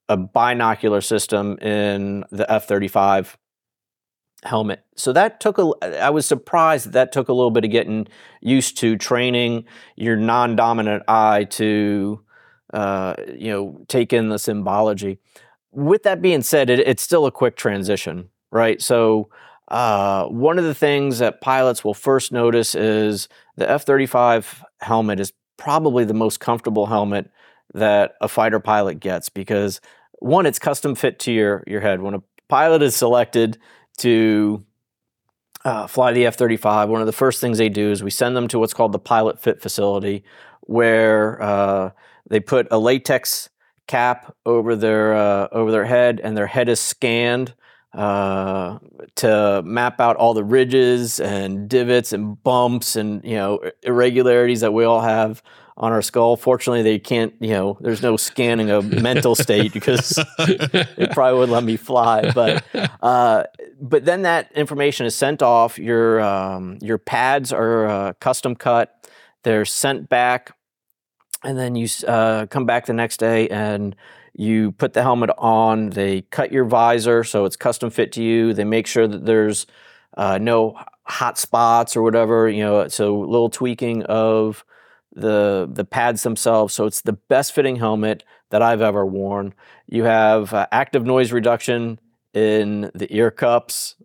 a 0.10 0.18
binocular 0.18 1.00
system 1.00 1.58
in 1.60 2.26
the 2.32 2.52
F 2.52 2.68
thirty 2.68 2.90
five 2.90 3.38
helmet. 4.44 4.84
So 4.96 5.14
that 5.14 5.40
took 5.40 5.58
a, 5.58 5.72
I 6.02 6.10
was 6.10 6.26
surprised 6.26 6.86
that, 6.86 6.94
that 6.94 7.12
took 7.12 7.30
a 7.30 7.34
little 7.34 7.52
bit 7.52 7.66
of 7.66 7.72
getting 7.72 8.08
used 8.42 8.78
to 8.80 8.98
training 8.98 9.66
your 9.96 10.16
non 10.16 10.56
dominant 10.56 11.04
eye 11.08 11.46
to, 11.52 12.22
uh, 12.74 13.16
you 13.36 13.52
know, 13.52 13.86
take 13.88 14.14
in 14.14 14.30
the 14.30 14.40
symbology. 14.40 15.20
With 15.72 16.04
that 16.04 16.22
being 16.22 16.42
said, 16.42 16.70
it, 16.70 16.80
it's 16.80 17.04
still 17.04 17.26
a 17.26 17.32
quick 17.32 17.56
transition, 17.56 18.30
right? 18.52 18.82
So, 18.82 19.30
uh, 19.70 20.26
one 20.28 20.60
of 20.60 20.66
the 20.66 20.76
things 20.76 21.20
that 21.20 21.42
pilots 21.42 21.84
will 21.84 21.94
first 21.94 22.32
notice 22.32 22.76
is 22.76 23.30
the 23.56 23.70
F 23.70 23.86
35 23.86 24.64
helmet 24.82 25.20
is 25.20 25.32
probably 25.58 26.04
the 26.04 26.14
most 26.14 26.40
comfortable 26.40 26.86
helmet 26.86 27.32
that 27.74 28.16
a 28.22 28.28
fighter 28.28 28.60
pilot 28.60 29.00
gets 29.00 29.30
because 29.30 29.80
one, 30.20 30.46
it's 30.46 30.60
custom 30.60 30.96
fit 30.96 31.20
to 31.20 31.32
your, 31.32 31.64
your 31.68 31.82
head. 31.82 32.02
When 32.02 32.14
a 32.14 32.24
pilot 32.48 32.82
is 32.82 32.96
selected, 32.96 33.58
to 33.98 34.64
uh, 35.66 35.88
fly 35.88 36.12
the 36.12 36.26
F 36.26 36.36
35, 36.36 36.90
one 36.90 37.02
of 37.02 37.08
the 37.08 37.14
first 37.14 37.40
things 37.40 37.58
they 37.58 37.70
do 37.70 37.92
is 37.92 38.04
we 38.04 38.10
send 38.10 38.36
them 38.36 38.48
to 38.50 38.60
what's 38.60 38.74
called 38.74 38.92
the 38.92 39.00
pilot 39.00 39.42
fit 39.42 39.62
facility, 39.62 40.24
where 40.62 41.42
uh, 41.42 41.92
they 42.30 42.40
put 42.40 42.68
a 42.72 42.78
latex 42.78 43.50
cap 43.88 44.36
over 44.46 44.76
their 44.76 45.14
uh, 45.14 45.48
over 45.52 45.72
their 45.72 45.86
head, 45.86 46.20
and 46.24 46.36
their 46.36 46.48
head 46.48 46.70
is 46.70 46.80
scanned 46.80 47.54
uh, 47.94 48.80
to 49.16 49.62
map 49.64 50.00
out 50.00 50.16
all 50.18 50.34
the 50.34 50.44
ridges 50.44 51.20
and 51.20 51.70
divots 51.70 52.12
and 52.12 52.42
bumps 52.44 52.96
and 52.96 53.24
you 53.24 53.36
know 53.36 53.60
irregularities 53.84 54.62
that 54.62 54.74
we 54.74 54.84
all 54.84 55.02
have 55.02 55.44
on 55.78 55.92
our 55.92 56.02
skull. 56.02 56.36
Fortunately, 56.36 56.82
they 56.82 57.00
can't, 57.00 57.34
you 57.40 57.50
know, 57.50 57.78
there's 57.82 58.02
no 58.02 58.18
scanning 58.18 58.70
of 58.70 58.92
mental 58.92 59.36
state 59.36 59.74
because 59.74 60.20
it 60.40 61.12
probably 61.12 61.40
would 61.40 61.50
let 61.50 61.64
me 61.64 61.78
fly. 61.78 62.32
But 62.32 62.64
uh, 63.02 63.44
but 63.82 64.06
then 64.06 64.24
that 64.24 64.52
information 64.54 65.06
is 65.06 65.16
sent 65.16 65.42
off. 65.42 65.80
Your 65.80 66.22
um, 66.22 66.78
your 66.82 66.98
pads 66.98 67.52
are 67.52 67.88
uh, 67.88 68.14
custom 68.14 68.56
cut. 68.56 69.10
They're 69.44 69.66
sent 69.66 70.10
back, 70.10 70.56
and 71.44 71.58
then 71.58 71.76
you 71.76 71.88
uh, 72.08 72.46
come 72.46 72.66
back 72.66 72.86
the 72.86 72.94
next 72.94 73.18
day 73.18 73.50
and 73.50 73.96
you 74.34 74.72
put 74.72 74.94
the 74.94 75.02
helmet 75.02 75.30
on. 75.38 75.90
They 75.90 76.22
cut 76.22 76.52
your 76.52 76.66
visor 76.66 77.24
so 77.24 77.46
it's 77.46 77.56
custom 77.56 77.90
fit 77.90 78.12
to 78.14 78.24
you. 78.24 78.54
They 78.54 78.64
make 78.64 78.88
sure 78.88 79.08
that 79.08 79.26
there's 79.26 79.68
uh, 80.18 80.38
no 80.40 80.76
hot 81.04 81.38
spots 81.38 81.96
or 81.96 82.02
whatever. 82.02 82.50
You 82.50 82.64
know, 82.64 82.88
so 82.88 83.24
a 83.24 83.26
little 83.26 83.50
tweaking 83.50 84.04
of 84.04 84.66
the 85.16 85.70
the 85.72 85.86
pads 85.86 86.24
themselves. 86.24 86.74
So 86.74 86.86
it's 86.86 87.02
the 87.02 87.14
best 87.14 87.54
fitting 87.54 87.78
helmet 87.78 88.24
that 88.50 88.62
I've 88.62 88.82
ever 88.82 89.06
worn. 89.06 89.54
You 89.88 90.04
have 90.04 90.54
uh, 90.54 90.68
active 90.72 91.06
noise 91.06 91.32
reduction 91.32 92.00
in 92.34 92.92
the 92.94 93.08
ear 93.16 93.32
cups. 93.32 93.96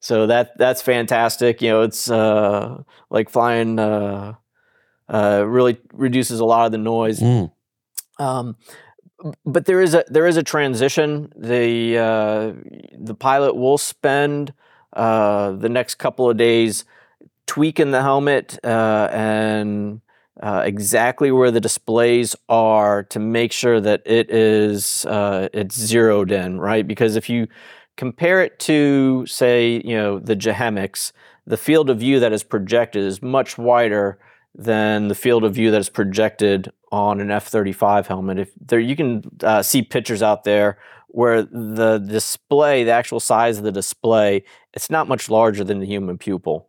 So 0.00 0.26
that 0.26 0.58
that's 0.58 0.82
fantastic. 0.82 1.62
You 1.62 1.70
know, 1.70 1.82
it's 1.82 2.10
uh, 2.10 2.82
like 3.10 3.30
flying 3.30 3.78
uh, 3.78 4.34
uh, 5.08 5.44
really 5.46 5.78
reduces 5.92 6.40
a 6.40 6.44
lot 6.44 6.66
of 6.66 6.72
the 6.72 6.78
noise. 6.78 7.20
Mm. 7.20 7.52
Um, 8.18 8.56
but 9.44 9.66
there 9.66 9.80
is 9.80 9.94
a 9.94 10.04
there 10.08 10.26
is 10.26 10.36
a 10.36 10.42
transition. 10.42 11.32
The 11.36 11.98
uh, 11.98 12.52
the 12.98 13.14
pilot 13.14 13.54
will 13.54 13.78
spend 13.78 14.52
uh, 14.92 15.52
the 15.52 15.68
next 15.68 15.96
couple 15.96 16.28
of 16.28 16.36
days 16.36 16.84
tweaking 17.46 17.90
the 17.90 18.02
helmet 18.02 18.58
uh, 18.64 19.08
and 19.12 20.00
uh, 20.40 20.62
exactly 20.64 21.30
where 21.30 21.50
the 21.50 21.60
displays 21.60 22.34
are 22.48 23.02
to 23.04 23.18
make 23.18 23.52
sure 23.52 23.80
that 23.80 24.02
it 24.06 24.30
is 24.30 25.04
uh, 25.06 25.48
it's 25.52 25.78
zeroed 25.78 26.32
in, 26.32 26.58
right? 26.58 26.86
Because 26.86 27.16
if 27.16 27.28
you 27.28 27.48
compare 27.96 28.42
it 28.42 28.58
to, 28.60 29.26
say, 29.26 29.82
you 29.84 29.96
know, 29.96 30.18
the 30.18 30.36
JHMCS, 30.36 31.12
the 31.46 31.56
field 31.56 31.90
of 31.90 31.98
view 31.98 32.20
that 32.20 32.32
is 32.32 32.42
projected 32.42 33.02
is 33.02 33.20
much 33.20 33.58
wider 33.58 34.18
than 34.54 35.08
the 35.08 35.14
field 35.14 35.44
of 35.44 35.54
view 35.54 35.70
that 35.70 35.80
is 35.80 35.88
projected 35.88 36.70
on 36.90 37.20
an 37.20 37.30
F-35 37.30 38.06
helmet. 38.06 38.38
If 38.38 38.52
there, 38.60 38.78
you 38.78 38.96
can 38.96 39.22
uh, 39.42 39.62
see 39.62 39.82
pictures 39.82 40.22
out 40.22 40.44
there 40.44 40.78
where 41.08 41.42
the 41.42 41.98
display, 41.98 42.84
the 42.84 42.90
actual 42.90 43.20
size 43.20 43.58
of 43.58 43.64
the 43.64 43.72
display, 43.72 44.44
it's 44.72 44.90
not 44.90 45.08
much 45.08 45.28
larger 45.28 45.64
than 45.64 45.78
the 45.78 45.86
human 45.86 46.16
pupil, 46.16 46.68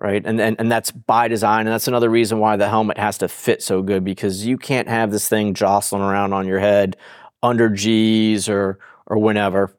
right? 0.00 0.24
And, 0.24 0.40
and 0.40 0.56
and 0.58 0.72
that's 0.72 0.90
by 0.90 1.28
design, 1.28 1.66
and 1.66 1.74
that's 1.74 1.88
another 1.88 2.10
reason 2.10 2.38
why 2.38 2.56
the 2.56 2.68
helmet 2.68 2.98
has 2.98 3.18
to 3.18 3.28
fit 3.28 3.62
so 3.62 3.82
good 3.82 4.04
because 4.04 4.46
you 4.46 4.58
can't 4.58 4.88
have 4.88 5.10
this 5.10 5.28
thing 5.28 5.54
jostling 5.54 6.02
around 6.02 6.32
on 6.32 6.46
your 6.46 6.58
head 6.58 6.96
under 7.42 7.68
G's 7.68 8.48
or 8.48 8.78
or 9.06 9.18
whenever. 9.18 9.76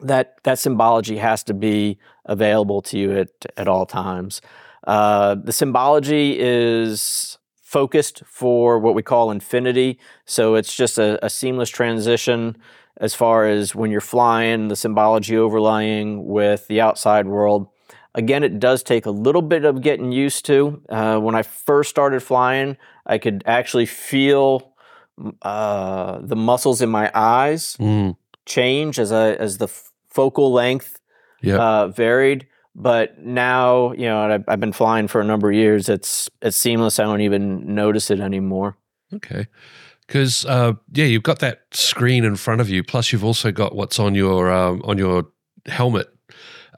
That 0.00 0.42
that 0.42 0.58
symbology 0.58 1.16
has 1.16 1.42
to 1.44 1.54
be 1.54 1.98
available 2.26 2.82
to 2.82 2.98
you 2.98 3.16
at 3.18 3.30
at 3.56 3.68
all 3.68 3.86
times. 3.86 4.42
Uh, 4.86 5.36
the 5.36 5.52
symbology 5.52 6.36
is 6.38 7.38
focused 7.66 8.22
for 8.24 8.78
what 8.78 8.94
we 8.94 9.02
call 9.02 9.32
infinity. 9.32 9.98
So 10.24 10.54
it's 10.54 10.74
just 10.76 10.98
a, 10.98 11.24
a, 11.24 11.28
seamless 11.28 11.68
transition 11.68 12.56
as 12.98 13.12
far 13.12 13.44
as 13.44 13.74
when 13.74 13.90
you're 13.90 14.00
flying, 14.00 14.68
the 14.68 14.76
symbology 14.76 15.36
overlaying 15.36 16.26
with 16.26 16.68
the 16.68 16.80
outside 16.80 17.26
world. 17.26 17.66
Again, 18.16 18.42
it 18.42 18.58
does 18.58 18.82
take 18.82 19.04
a 19.04 19.10
little 19.10 19.42
bit 19.42 19.66
of 19.66 19.82
getting 19.82 20.10
used 20.10 20.46
to. 20.46 20.82
Uh, 20.88 21.18
when 21.18 21.34
I 21.34 21.42
first 21.42 21.90
started 21.90 22.22
flying, 22.22 22.78
I 23.04 23.18
could 23.18 23.42
actually 23.46 23.84
feel 23.84 24.72
uh, 25.42 26.20
the 26.22 26.34
muscles 26.34 26.80
in 26.80 26.88
my 26.88 27.10
eyes 27.14 27.76
mm. 27.78 28.16
change 28.46 28.98
as 28.98 29.12
I, 29.12 29.32
as 29.32 29.58
the 29.58 29.68
focal 30.08 30.50
length 30.50 30.98
yep. 31.42 31.60
uh, 31.60 31.88
varied. 31.88 32.46
But 32.74 33.18
now, 33.18 33.92
you 33.92 34.06
know, 34.06 34.32
I've, 34.32 34.44
I've 34.48 34.60
been 34.60 34.72
flying 34.72 35.08
for 35.08 35.20
a 35.20 35.24
number 35.24 35.50
of 35.50 35.54
years. 35.54 35.88
It's 35.88 36.28
it's 36.40 36.56
seamless. 36.56 36.98
I 36.98 37.04
don't 37.04 37.20
even 37.22 37.74
notice 37.74 38.10
it 38.10 38.20
anymore. 38.20 38.76
Okay. 39.14 39.46
Because 40.06 40.46
uh, 40.46 40.74
yeah, 40.92 41.04
you've 41.04 41.22
got 41.22 41.40
that 41.40 41.62
screen 41.72 42.24
in 42.24 42.36
front 42.36 42.60
of 42.60 42.68
you. 42.68 42.82
Plus, 42.82 43.12
you've 43.12 43.24
also 43.24 43.50
got 43.52 43.74
what's 43.74 43.98
on 43.98 44.14
your 44.14 44.50
um, 44.50 44.82
on 44.84 44.98
your 44.98 45.26
helmet. 45.66 46.08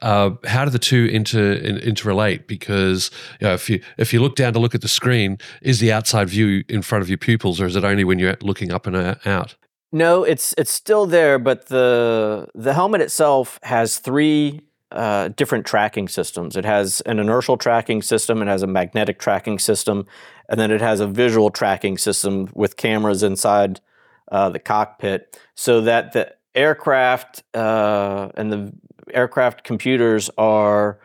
Uh, 0.01 0.31
how 0.45 0.65
do 0.65 0.71
the 0.71 0.79
two 0.79 1.05
inter 1.11 1.53
in, 1.53 1.77
interrelate? 1.77 2.47
Because 2.47 3.11
you 3.39 3.47
know, 3.47 3.53
if 3.53 3.69
you 3.69 3.81
if 3.97 4.13
you 4.13 4.21
look 4.21 4.35
down 4.35 4.53
to 4.53 4.59
look 4.59 4.75
at 4.75 4.81
the 4.81 4.87
screen, 4.87 5.37
is 5.61 5.79
the 5.79 5.91
outside 5.91 6.29
view 6.29 6.63
in 6.69 6.81
front 6.81 7.01
of 7.01 7.09
your 7.09 7.17
pupils, 7.17 7.59
or 7.59 7.65
is 7.65 7.75
it 7.75 7.83
only 7.83 8.03
when 8.03 8.19
you're 8.19 8.37
looking 8.41 8.71
up 8.71 8.87
and 8.87 8.95
out? 9.25 9.55
No, 9.91 10.23
it's 10.23 10.53
it's 10.57 10.71
still 10.71 11.05
there, 11.05 11.39
but 11.39 11.67
the 11.67 12.47
the 12.53 12.73
helmet 12.73 13.01
itself 13.01 13.59
has 13.63 13.97
three 13.97 14.61
uh, 14.91 15.29
different 15.29 15.65
tracking 15.65 16.07
systems. 16.07 16.55
It 16.55 16.65
has 16.65 17.01
an 17.01 17.19
inertial 17.19 17.57
tracking 17.57 18.01
system, 18.01 18.41
it 18.41 18.47
has 18.47 18.63
a 18.63 18.67
magnetic 18.67 19.19
tracking 19.19 19.59
system, 19.59 20.05
and 20.49 20.59
then 20.59 20.71
it 20.71 20.81
has 20.81 20.99
a 20.99 21.07
visual 21.07 21.49
tracking 21.49 21.97
system 21.97 22.49
with 22.53 22.77
cameras 22.77 23.23
inside 23.23 23.81
uh, 24.31 24.49
the 24.49 24.59
cockpit 24.59 25.39
so 25.55 25.81
that 25.81 26.13
the 26.13 26.33
aircraft 26.55 27.43
uh, 27.53 28.29
and 28.35 28.51
the 28.51 28.73
aircraft 29.13 29.63
computers 29.63 30.29
are 30.37 30.99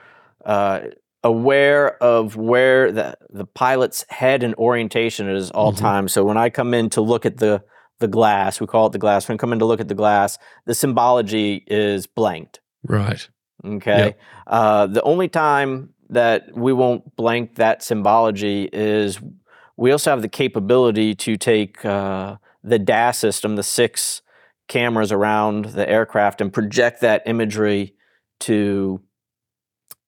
uh, 0.44 0.80
aware 1.22 2.02
of 2.02 2.36
where 2.36 2.92
the, 2.92 3.16
the 3.30 3.46
pilot's 3.46 4.04
head 4.10 4.42
and 4.42 4.54
orientation 4.56 5.28
is 5.28 5.50
all 5.50 5.72
mm-hmm. 5.72 5.84
time. 5.84 6.08
So 6.08 6.24
when 6.24 6.36
I 6.36 6.50
come 6.50 6.74
in 6.74 6.90
to 6.90 7.00
look 7.00 7.26
at 7.26 7.38
the 7.38 7.62
the 8.00 8.08
glass, 8.08 8.60
we 8.60 8.66
call 8.66 8.88
it 8.88 8.92
the 8.92 8.98
glass. 8.98 9.28
When 9.28 9.36
I 9.36 9.38
come 9.38 9.52
in 9.52 9.60
to 9.60 9.64
look 9.64 9.80
at 9.80 9.86
the 9.86 9.94
glass, 9.94 10.36
the 10.66 10.74
symbology 10.74 11.64
is 11.68 12.08
blanked. 12.08 12.60
Right. 12.82 13.26
Okay. 13.64 14.06
Yep. 14.06 14.20
Uh, 14.48 14.86
the 14.88 15.02
only 15.02 15.28
time 15.28 15.94
that 16.10 16.54
we 16.56 16.72
won't 16.72 17.16
blank 17.16 17.54
that 17.54 17.82
symbology 17.82 18.68
is 18.72 19.20
we 19.76 19.92
also 19.92 20.10
have 20.10 20.22
the 20.22 20.28
capability 20.28 21.14
to 21.14 21.36
take 21.36 21.84
uh, 21.84 22.36
the 22.62 22.78
DAS 22.78 23.18
system, 23.18 23.56
the 23.56 23.62
six 23.62 24.22
cameras 24.68 25.12
around 25.12 25.66
the 25.66 25.88
aircraft, 25.88 26.40
and 26.40 26.52
project 26.52 27.00
that 27.00 27.22
imagery 27.26 27.94
to 28.40 29.00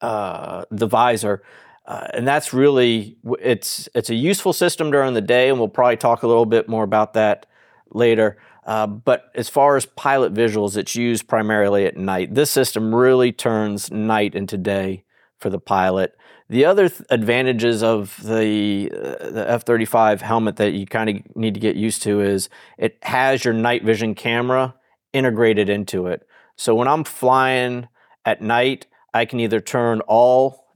uh, 0.00 0.64
the 0.70 0.86
visor. 0.86 1.42
Uh, 1.86 2.08
and 2.14 2.26
that's 2.26 2.52
really 2.52 3.16
it's 3.40 3.88
it's 3.94 4.10
a 4.10 4.14
useful 4.14 4.52
system 4.52 4.90
during 4.90 5.14
the 5.14 5.20
day, 5.20 5.48
and 5.48 5.58
we'll 5.58 5.68
probably 5.68 5.96
talk 5.96 6.22
a 6.22 6.26
little 6.26 6.46
bit 6.46 6.68
more 6.68 6.84
about 6.84 7.14
that 7.14 7.46
later. 7.90 8.38
Uh, 8.66 8.86
but 8.86 9.30
as 9.36 9.48
far 9.48 9.76
as 9.76 9.86
pilot 9.86 10.34
visuals, 10.34 10.76
it's 10.76 10.96
used 10.96 11.28
primarily 11.28 11.86
at 11.86 11.96
night. 11.96 12.34
This 12.34 12.50
system 12.50 12.92
really 12.92 13.30
turns 13.30 13.92
night 13.92 14.34
into 14.34 14.58
day 14.58 15.04
for 15.38 15.50
the 15.50 15.60
pilot. 15.60 16.16
The 16.48 16.64
other 16.64 16.88
th- 16.88 17.02
advantages 17.10 17.82
of 17.82 18.16
the, 18.22 18.90
uh, 18.94 19.30
the 19.30 19.44
F 19.48 19.64
35 19.64 20.22
helmet 20.22 20.56
that 20.56 20.72
you 20.72 20.86
kind 20.86 21.10
of 21.10 21.36
need 21.36 21.54
to 21.54 21.60
get 21.60 21.76
used 21.76 22.02
to 22.02 22.20
is 22.20 22.48
it 22.78 22.98
has 23.02 23.44
your 23.44 23.54
night 23.54 23.84
vision 23.84 24.14
camera 24.14 24.74
integrated 25.12 25.68
into 25.68 26.06
it. 26.06 26.26
So 26.56 26.74
when 26.74 26.88
I'm 26.88 27.04
flying 27.04 27.88
at 28.24 28.42
night, 28.42 28.86
I 29.12 29.24
can 29.24 29.40
either 29.40 29.60
turn 29.60 30.00
all 30.02 30.66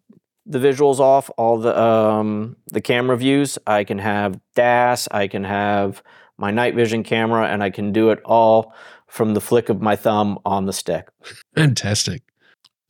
the 0.47 0.59
visuals 0.59 0.99
off, 0.99 1.31
all 1.37 1.59
the 1.59 1.79
um, 1.79 2.57
the 2.67 2.81
camera 2.81 3.17
views. 3.17 3.59
I 3.67 3.85
can 3.85 3.99
have 3.99 4.41
DAS. 4.55 5.09
I 5.11 5.29
can 5.29 5.45
have 5.45 6.03
my 6.39 6.51
night 6.51 6.75
vision 6.75 7.03
camera, 7.03 7.47
and 7.49 7.63
I 7.63 7.71
can 7.71 7.93
do 7.93 8.11
it 8.11 8.21
all 8.25 8.75
from 9.07 9.35
the 9.35 9.41
flick 9.41 9.69
of 9.69 9.81
my 9.81 9.97
thumb 9.97 10.39
on 10.45 10.67
the 10.67 10.73
stick. 10.73 11.09
Fantastic. 11.55 12.23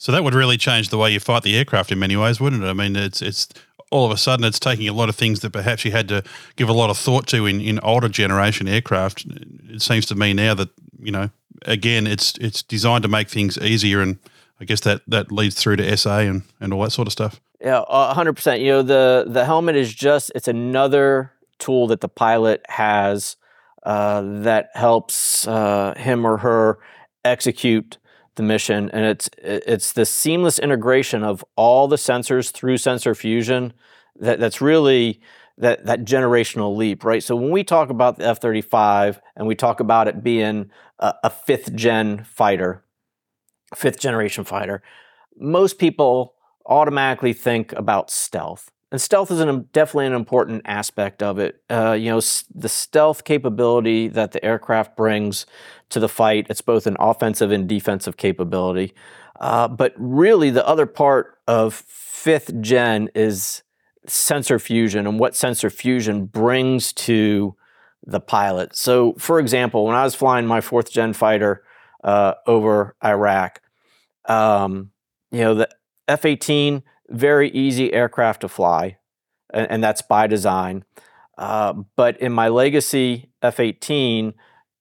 So 0.01 0.13
that 0.13 0.25
would 0.25 0.33
really 0.33 0.57
change 0.57 0.89
the 0.89 0.97
way 0.97 1.13
you 1.13 1.21
fight 1.21 1.43
the 1.43 1.55
aircraft 1.55 1.93
in 1.93 1.99
many 1.99 2.17
ways, 2.17 2.41
wouldn't 2.41 2.65
it? 2.65 2.67
I 2.67 2.73
mean, 2.73 2.97
it's 2.97 3.21
it's 3.21 3.47
all 3.91 4.07
of 4.07 4.11
a 4.11 4.17
sudden 4.17 4.47
it's 4.47 4.59
taking 4.59 4.89
a 4.89 4.95
lot 4.95 5.11
of 5.11 5.15
things 5.15 5.41
that 5.41 5.51
perhaps 5.51 5.85
you 5.85 5.93
had 5.93 6.09
to 6.09 6.23
give 6.57 6.71
a 6.71 6.73
lot 6.73 6.89
of 6.89 6.97
thought 6.97 7.27
to 7.27 7.45
in, 7.45 7.61
in 7.61 7.79
older 7.81 8.09
generation 8.09 8.67
aircraft. 8.67 9.27
It 9.69 9.83
seems 9.83 10.07
to 10.07 10.15
me 10.15 10.33
now 10.33 10.55
that 10.55 10.71
you 10.99 11.13
know, 11.13 11.29
again, 11.67 12.07
it's 12.07 12.33
it's 12.39 12.63
designed 12.63 13.03
to 13.03 13.09
make 13.09 13.29
things 13.29 13.59
easier, 13.59 14.01
and 14.01 14.19
I 14.59 14.65
guess 14.65 14.81
that 14.81 15.03
that 15.07 15.31
leads 15.31 15.57
through 15.57 15.77
to 15.77 15.97
SA 15.99 16.21
and 16.21 16.43
and 16.63 16.73
all 16.73 16.83
that 16.85 16.93
sort 16.93 17.07
of 17.07 17.13
stuff. 17.13 17.39
Yeah, 17.61 17.85
hundred 17.91 18.33
percent. 18.33 18.63
You 18.63 18.69
know, 18.69 18.83
the 18.83 19.27
the 19.29 19.45
helmet 19.45 19.77
is 19.77 19.93
just 19.93 20.33
it's 20.35 20.49
another 20.49 21.31
tool 21.59 21.87
that 21.89 22.01
the 22.01 22.09
pilot 22.09 22.65
has 22.71 23.37
uh, 23.83 24.23
that 24.23 24.71
helps 24.73 25.47
uh, 25.47 25.93
him 25.99 26.27
or 26.27 26.39
her 26.39 26.79
execute 27.23 27.99
the 28.41 28.47
mission. 28.47 28.91
And 28.91 29.05
it's 29.05 29.29
it's 29.39 29.93
the 29.93 30.07
seamless 30.07 30.59
integration 30.59 31.23
of 31.23 31.45
all 31.57 31.89
the 31.89 31.97
sensors 31.97 32.51
through 32.51 32.79
sensor 32.79 33.15
fusion 33.15 33.73
that, 34.19 34.41
that's 34.41 34.61
really 34.61 35.21
that, 35.59 35.85
that 35.85 36.05
generational 36.05 36.75
leap, 36.75 37.05
right? 37.05 37.23
So 37.23 37.37
when 37.37 37.51
we 37.51 37.63
talk 37.65 37.91
about 37.91 38.17
the 38.17 38.27
F 38.27 38.41
35 38.41 39.21
and 39.37 39.47
we 39.47 39.55
talk 39.55 39.81
about 39.81 40.09
it 40.09 40.25
being 40.25 40.71
a, 40.99 41.15
a 41.25 41.31
fifth 41.31 41.75
gen 41.75 42.25
fighter, 42.25 42.83
fifth 43.75 44.01
generation 44.01 44.45
fighter, 44.45 44.83
most 45.37 45.79
people 45.79 46.35
automatically 46.67 47.35
think 47.35 47.73
about 47.75 48.11
stealth 48.11 48.71
and 48.93 49.01
stealth 49.01 49.31
is 49.31 49.41
an, 49.41 49.69
definitely 49.73 50.07
an 50.07 50.13
important 50.15 50.63
aspect 50.65 51.23
of 51.23 51.39
it. 51.39 51.63
Uh, 51.71 51.93
you 51.93 52.11
know, 52.11 52.19
s- 52.19 52.45
the 52.55 52.69
stealth 52.69 53.25
capability 53.25 54.09
that 54.09 54.33
the 54.33 54.45
aircraft 54.45 54.97
brings 54.97 55.47
to 55.91 56.01
the 56.01 56.09
fight, 56.09 56.47
it's 56.51 56.61
both 56.61 56.87
an 56.87 56.97
offensive 56.99 57.53
and 57.53 57.69
defensive 57.69 58.17
capability. 58.17 58.93
Uh, 59.39 59.69
but 59.69 59.95
really, 59.97 60.51
the 60.51 60.67
other 60.67 60.87
part 60.87 61.39
of 61.47 61.75
fifth 61.75 62.61
gen 62.61 63.09
is 63.15 63.63
sensor 64.07 64.59
fusion 64.59 65.07
and 65.07 65.19
what 65.19 65.35
sensor 65.37 65.71
fusion 65.71 66.27
brings 66.27 66.93
to 66.93 67.55
the 68.07 68.21
pilot. 68.21 68.75
So, 68.77 69.15
for 69.15 69.39
example, 69.39 69.85
when 69.85 69.95
I 69.95 70.05
was 70.05 70.15
flying 70.15 70.47
my 70.47 70.61
fourth 70.61 70.91
gen 70.91 71.13
fighter 71.13 71.63
uh, 72.03 72.35
over 72.47 72.97
Iraq, 73.05 73.61
um, 74.27 74.91
you 75.31 75.41
know, 75.41 75.55
the 75.55 75.69
F 76.09 76.25
18 76.25 76.83
very 77.11 77.51
easy 77.51 77.93
aircraft 77.93 78.43
to 78.43 78.49
fly, 78.49 78.97
and, 79.53 79.71
and 79.71 79.85
that's 79.85 80.03
by 80.03 80.27
design. 80.27 80.85
Uh, 81.37 81.73
but 81.97 82.21
in 82.21 82.33
my 82.33 82.49
legacy 82.49 83.31
F 83.43 83.61
18, 83.61 84.35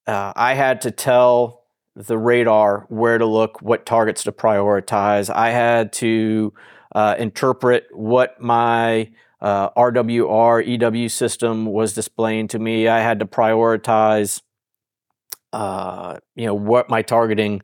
uh, 0.07 0.33
I 0.35 0.55
had 0.55 0.81
to 0.81 0.91
tell 0.91 1.59
the 1.95 2.17
radar, 2.17 2.85
where 2.89 3.17
to 3.17 3.25
look, 3.25 3.61
what 3.61 3.85
targets 3.85 4.23
to 4.23 4.31
prioritize. 4.31 5.33
I 5.33 5.49
had 5.49 5.91
to 5.93 6.53
uh, 6.95 7.15
interpret 7.17 7.87
what 7.91 8.39
my 8.41 9.11
uh, 9.41 9.69
RWR 9.71 10.65
EW 10.65 11.09
system 11.09 11.65
was 11.65 11.93
displaying 11.93 12.47
to 12.49 12.59
me. 12.59 12.87
I 12.87 12.99
had 12.99 13.19
to 13.19 13.25
prioritize, 13.25 14.41
uh, 15.53 16.17
you 16.35 16.45
know, 16.45 16.53
what 16.53 16.89
my 16.89 17.01
targeting 17.01 17.61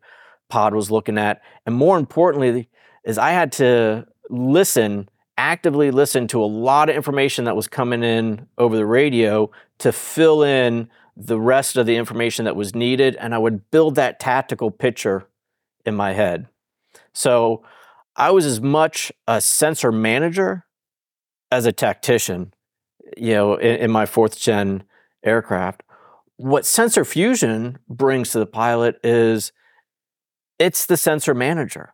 pod 0.50 0.74
was 0.74 0.92
looking 0.92 1.18
at, 1.18 1.42
and 1.66 1.76
more 1.76 1.98
importantly, 1.98 2.70
is 3.04 3.18
I 3.18 3.32
had 3.32 3.52
to 3.54 4.06
listen 4.30 5.10
actively 5.38 5.92
listen 5.92 6.28
to 6.28 6.42
a 6.42 6.46
lot 6.46 6.90
of 6.90 6.96
information 6.96 7.46
that 7.46 7.56
was 7.56 7.68
coming 7.68 8.04
in 8.04 8.48
over 8.58 8.76
the 8.76 8.86
radio 8.86 9.52
to 9.80 9.92
fill 9.92 10.44
in 10.44 10.90
the 11.18 11.40
rest 11.40 11.78
of 11.78 11.86
the 11.86 11.96
information 11.96 12.46
that 12.46 12.56
was 12.56 12.76
needed, 12.76 13.16
and 13.18 13.34
I 13.34 13.38
would 13.38 13.70
build 13.72 13.96
that 13.96 14.20
tactical 14.20 14.72
picture 14.72 15.28
in 15.86 15.96
my 15.96 16.14
head. 16.14 16.48
So 17.14 17.64
I 18.16 18.32
was 18.32 18.46
as 18.46 18.62
much 18.62 19.12
a 19.28 19.40
sensor 19.40 19.92
manager 19.92 20.66
as 21.52 21.66
a 21.66 21.72
tactician, 21.72 22.54
you 23.18 23.34
know, 23.34 23.56
in, 23.56 23.76
in 23.78 23.92
my 23.92 24.06
fourth 24.06 24.40
gen 24.40 24.84
aircraft. 25.24 25.84
What 26.38 26.66
sensor 26.66 27.06
fusion 27.06 27.78
brings 27.88 28.32
to 28.32 28.40
the 28.40 28.46
pilot 28.46 29.00
is 29.04 29.54
it's 30.60 30.86
the 30.86 30.98
sensor 30.98 31.34
manager. 31.34 31.94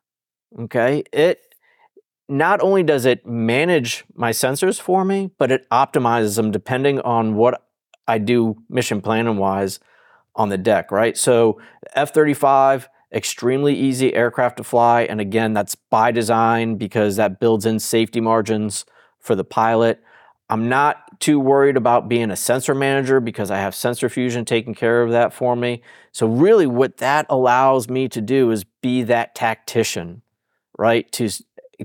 Okay. 0.59 1.03
It 1.13 1.50
not 2.31 2.61
only 2.61 2.81
does 2.81 3.05
it 3.05 3.25
manage 3.25 4.05
my 4.15 4.31
sensors 4.31 4.79
for 4.79 5.03
me, 5.03 5.31
but 5.37 5.51
it 5.51 5.69
optimizes 5.69 6.37
them 6.37 6.49
depending 6.49 7.01
on 7.01 7.35
what 7.35 7.67
I 8.07 8.19
do 8.19 8.55
mission 8.69 9.01
planning 9.01 9.37
wise 9.37 9.79
on 10.35 10.47
the 10.47 10.57
deck, 10.57 10.91
right? 10.91 11.17
So 11.17 11.59
F 11.93 12.13
35 12.13 12.89
extremely 13.13 13.75
easy 13.75 14.13
aircraft 14.13 14.57
to 14.57 14.63
fly. 14.63 15.01
And 15.01 15.19
again, 15.19 15.53
that's 15.53 15.75
by 15.75 16.11
design 16.11 16.75
because 16.75 17.17
that 17.17 17.41
builds 17.41 17.65
in 17.65 17.79
safety 17.79 18.21
margins 18.21 18.85
for 19.19 19.35
the 19.35 19.43
pilot. 19.43 20.01
I'm 20.49 20.69
not 20.69 21.19
too 21.19 21.39
worried 21.39 21.77
about 21.77 22.09
being 22.09 22.31
a 22.31 22.35
sensor 22.35 22.73
manager 22.73 23.19
because 23.19 23.51
I 23.51 23.57
have 23.57 23.75
sensor 23.75 24.07
fusion 24.07 24.45
taking 24.45 24.73
care 24.73 25.01
of 25.01 25.11
that 25.11 25.33
for 25.33 25.55
me. 25.55 25.81
So, 26.11 26.27
really, 26.27 26.67
what 26.67 26.97
that 26.97 27.25
allows 27.29 27.89
me 27.89 28.09
to 28.09 28.21
do 28.21 28.51
is 28.51 28.63
be 28.63 29.03
that 29.03 29.35
tactician, 29.35 30.21
right? 30.77 31.09
To 31.13 31.29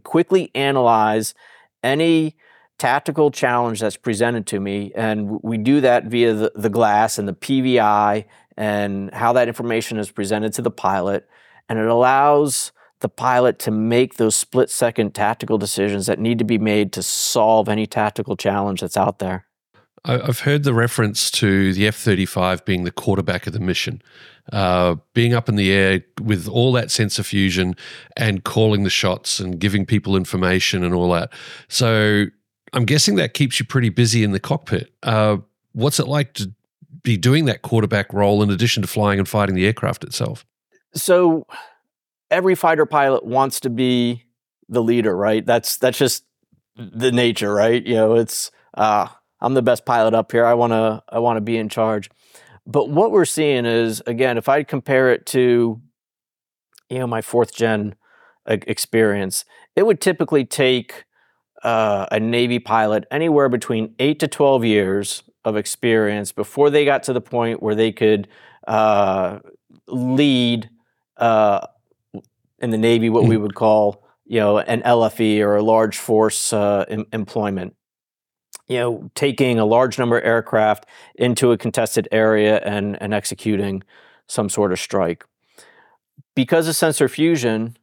quickly 0.00 0.50
analyze 0.54 1.34
any 1.82 2.36
tactical 2.78 3.30
challenge 3.30 3.80
that's 3.80 3.96
presented 3.96 4.46
to 4.48 4.60
me. 4.60 4.92
And 4.94 5.40
we 5.42 5.56
do 5.58 5.80
that 5.80 6.04
via 6.04 6.34
the, 6.34 6.52
the 6.54 6.70
glass 6.70 7.18
and 7.18 7.26
the 7.26 7.32
PVI 7.32 8.24
and 8.56 9.12
how 9.14 9.32
that 9.32 9.48
information 9.48 9.98
is 9.98 10.10
presented 10.10 10.52
to 10.54 10.62
the 10.62 10.70
pilot. 10.70 11.28
And 11.68 11.78
it 11.78 11.86
allows 11.86 12.72
the 13.00 13.08
pilot 13.08 13.58
to 13.60 13.70
make 13.70 14.14
those 14.14 14.34
split 14.34 14.70
second 14.70 15.14
tactical 15.14 15.58
decisions 15.58 16.06
that 16.06 16.18
need 16.18 16.38
to 16.38 16.44
be 16.44 16.58
made 16.58 16.92
to 16.94 17.02
solve 17.02 17.68
any 17.68 17.86
tactical 17.86 18.36
challenge 18.36 18.80
that's 18.80 18.96
out 18.96 19.18
there. 19.18 19.46
I've 20.04 20.40
heard 20.40 20.62
the 20.62 20.72
reference 20.72 21.32
to 21.32 21.72
the 21.72 21.86
F 21.88 21.96
35 21.96 22.64
being 22.64 22.84
the 22.84 22.92
quarterback 22.92 23.48
of 23.48 23.52
the 23.52 23.60
mission, 23.60 24.00
uh, 24.52 24.96
being 25.14 25.34
up 25.34 25.48
in 25.48 25.56
the 25.56 25.72
air 25.72 26.02
with 26.20 26.48
all 26.48 26.72
that 26.72 26.90
sensor 26.90 27.22
fusion 27.22 27.74
and 28.16 28.44
calling 28.44 28.84
the 28.84 28.90
shots 28.90 29.40
and 29.40 29.58
giving 29.58 29.84
people 29.84 30.16
information 30.16 30.84
and 30.84 30.94
all 30.94 31.10
that. 31.12 31.30
So 31.68 32.26
I'm 32.72 32.84
guessing 32.84 33.16
that 33.16 33.34
keeps 33.34 33.58
you 33.58 33.66
pretty 33.66 33.88
busy 33.88 34.22
in 34.22 34.32
the 34.32 34.40
cockpit. 34.40 34.92
Uh, 35.02 35.38
what's 35.72 35.98
it 35.98 36.08
like 36.08 36.34
to 36.34 36.52
be 37.02 37.16
doing 37.16 37.44
that 37.46 37.62
quarterback 37.62 38.12
role 38.12 38.42
in 38.42 38.50
addition 38.50 38.82
to 38.82 38.88
flying 38.88 39.18
and 39.18 39.28
fighting 39.28 39.54
the 39.54 39.66
aircraft 39.66 40.04
itself? 40.04 40.44
So 40.94 41.46
every 42.30 42.54
fighter 42.54 42.86
pilot 42.86 43.24
wants 43.24 43.60
to 43.60 43.70
be 43.70 44.24
the 44.68 44.82
leader, 44.82 45.16
right? 45.16 45.44
That's 45.44 45.76
that's 45.76 45.98
just 45.98 46.24
the 46.76 47.12
nature, 47.12 47.52
right? 47.52 47.84
You 47.84 47.94
know, 47.94 48.14
it's 48.16 48.50
uh, 48.74 49.08
I'm 49.40 49.54
the 49.54 49.62
best 49.62 49.84
pilot 49.84 50.14
up 50.14 50.32
here. 50.32 50.44
I 50.44 50.54
want 50.54 50.72
to 50.72 51.02
I 51.08 51.18
want 51.18 51.36
to 51.36 51.40
be 51.40 51.56
in 51.56 51.68
charge. 51.68 52.10
But 52.66 52.90
what 52.90 53.12
we're 53.12 53.24
seeing 53.24 53.64
is 53.64 54.02
again, 54.06 54.38
if 54.38 54.48
I 54.48 54.62
compare 54.62 55.10
it 55.10 55.26
to 55.26 55.80
you 56.90 56.98
know 56.98 57.06
my 57.06 57.22
fourth 57.22 57.54
gen 57.54 57.94
experience, 58.46 59.44
it 59.74 59.86
would 59.86 60.00
typically 60.00 60.44
take 60.44 61.04
uh, 61.62 62.06
a 62.10 62.20
Navy 62.20 62.58
pilot 62.58 63.04
anywhere 63.10 63.48
between 63.48 63.94
eight 63.98 64.20
to 64.20 64.28
12 64.28 64.64
years 64.64 65.22
of 65.44 65.56
experience 65.56 66.32
before 66.32 66.70
they 66.70 66.84
got 66.84 67.02
to 67.04 67.12
the 67.12 67.20
point 67.20 67.62
where 67.62 67.74
they 67.74 67.92
could 67.92 68.28
uh, 68.66 69.38
lead 69.88 70.68
uh, 71.16 71.66
in 72.58 72.70
the 72.70 72.78
Navy 72.78 73.08
what 73.10 73.24
we 73.24 73.36
mm. 73.36 73.42
would 73.42 73.54
call, 73.54 74.04
you 74.24 74.40
know, 74.40 74.58
an 74.58 74.82
LFE 74.82 75.40
or 75.40 75.56
a 75.56 75.62
large 75.62 75.98
force 75.98 76.52
uh, 76.52 76.84
em- 76.88 77.06
employment. 77.12 77.74
You 78.68 78.78
know, 78.78 79.10
taking 79.14 79.58
a 79.58 79.64
large 79.64 79.98
number 79.98 80.18
of 80.18 80.24
aircraft 80.24 80.86
into 81.14 81.52
a 81.52 81.58
contested 81.58 82.08
area 82.10 82.58
and, 82.64 83.00
and 83.00 83.14
executing 83.14 83.82
some 84.26 84.48
sort 84.48 84.72
of 84.72 84.80
strike. 84.80 85.24
Because 86.34 86.66
of 86.66 86.74
sensor 86.74 87.08
fusion, 87.08 87.76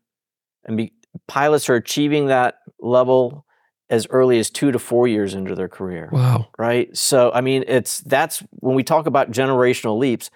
and 0.66 0.78
be, 0.78 0.94
pilots 1.28 1.70
are 1.70 1.76
achieving 1.76 2.28
that 2.28 2.60
level 2.80 3.46
as 3.90 4.08
early 4.10 4.40
as 4.40 4.50
two 4.50 4.72
to 4.72 4.80
four 4.80 5.08
years 5.08 5.34
into 5.34 5.56
their 5.56 5.68
career. 5.68 6.10
Wow. 6.12 6.48
Right. 6.58 6.96
So, 6.98 7.32
I 7.34 7.42
mean, 7.42 7.64
it's 7.68 8.00
that's 8.02 8.44
when 8.60 8.76
we 8.76 8.84
talk 8.84 9.06
about 9.06 9.32
generational 9.32 9.98
leaps, 9.98 10.32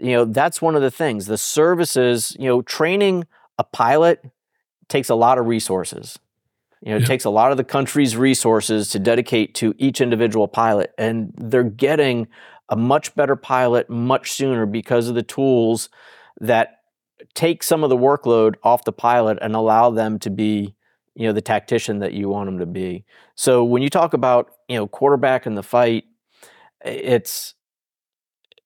you 0.00 0.12
know, 0.12 0.24
that's 0.24 0.62
one 0.62 0.76
of 0.76 0.82
the 0.82 0.90
things. 0.90 1.26
The 1.26 1.38
services, 1.38 2.36
you 2.38 2.46
know, 2.46 2.62
training 2.62 3.26
a 3.58 3.64
pilot 3.64 4.24
takes 4.88 5.08
a 5.08 5.14
lot 5.14 5.38
of 5.38 5.46
resources. 5.46 6.18
You 6.82 6.92
know, 6.92 6.96
it 6.96 7.06
takes 7.06 7.24
a 7.26 7.30
lot 7.30 7.50
of 7.50 7.58
the 7.58 7.64
country's 7.64 8.16
resources 8.16 8.88
to 8.90 8.98
dedicate 8.98 9.54
to 9.56 9.74
each 9.76 10.00
individual 10.00 10.48
pilot, 10.48 10.92
and 10.96 11.32
they're 11.36 11.62
getting 11.62 12.26
a 12.70 12.76
much 12.76 13.14
better 13.14 13.36
pilot 13.36 13.90
much 13.90 14.32
sooner 14.32 14.64
because 14.64 15.08
of 15.08 15.14
the 15.14 15.22
tools 15.22 15.90
that 16.40 16.80
take 17.34 17.62
some 17.62 17.84
of 17.84 17.90
the 17.90 17.96
workload 17.96 18.54
off 18.62 18.84
the 18.84 18.92
pilot 18.92 19.38
and 19.42 19.54
allow 19.54 19.90
them 19.90 20.18
to 20.20 20.30
be 20.30 20.74
you 21.14 21.26
know 21.26 21.32
the 21.32 21.42
tactician 21.42 21.98
that 21.98 22.14
you 22.14 22.28
want 22.28 22.46
them 22.46 22.58
to 22.58 22.66
be. 22.66 23.04
So 23.34 23.64
when 23.64 23.82
you 23.82 23.90
talk 23.90 24.14
about 24.14 24.52
you 24.68 24.76
know 24.76 24.86
quarterback 24.86 25.46
in 25.46 25.54
the 25.54 25.62
fight, 25.62 26.04
it's 26.82 27.54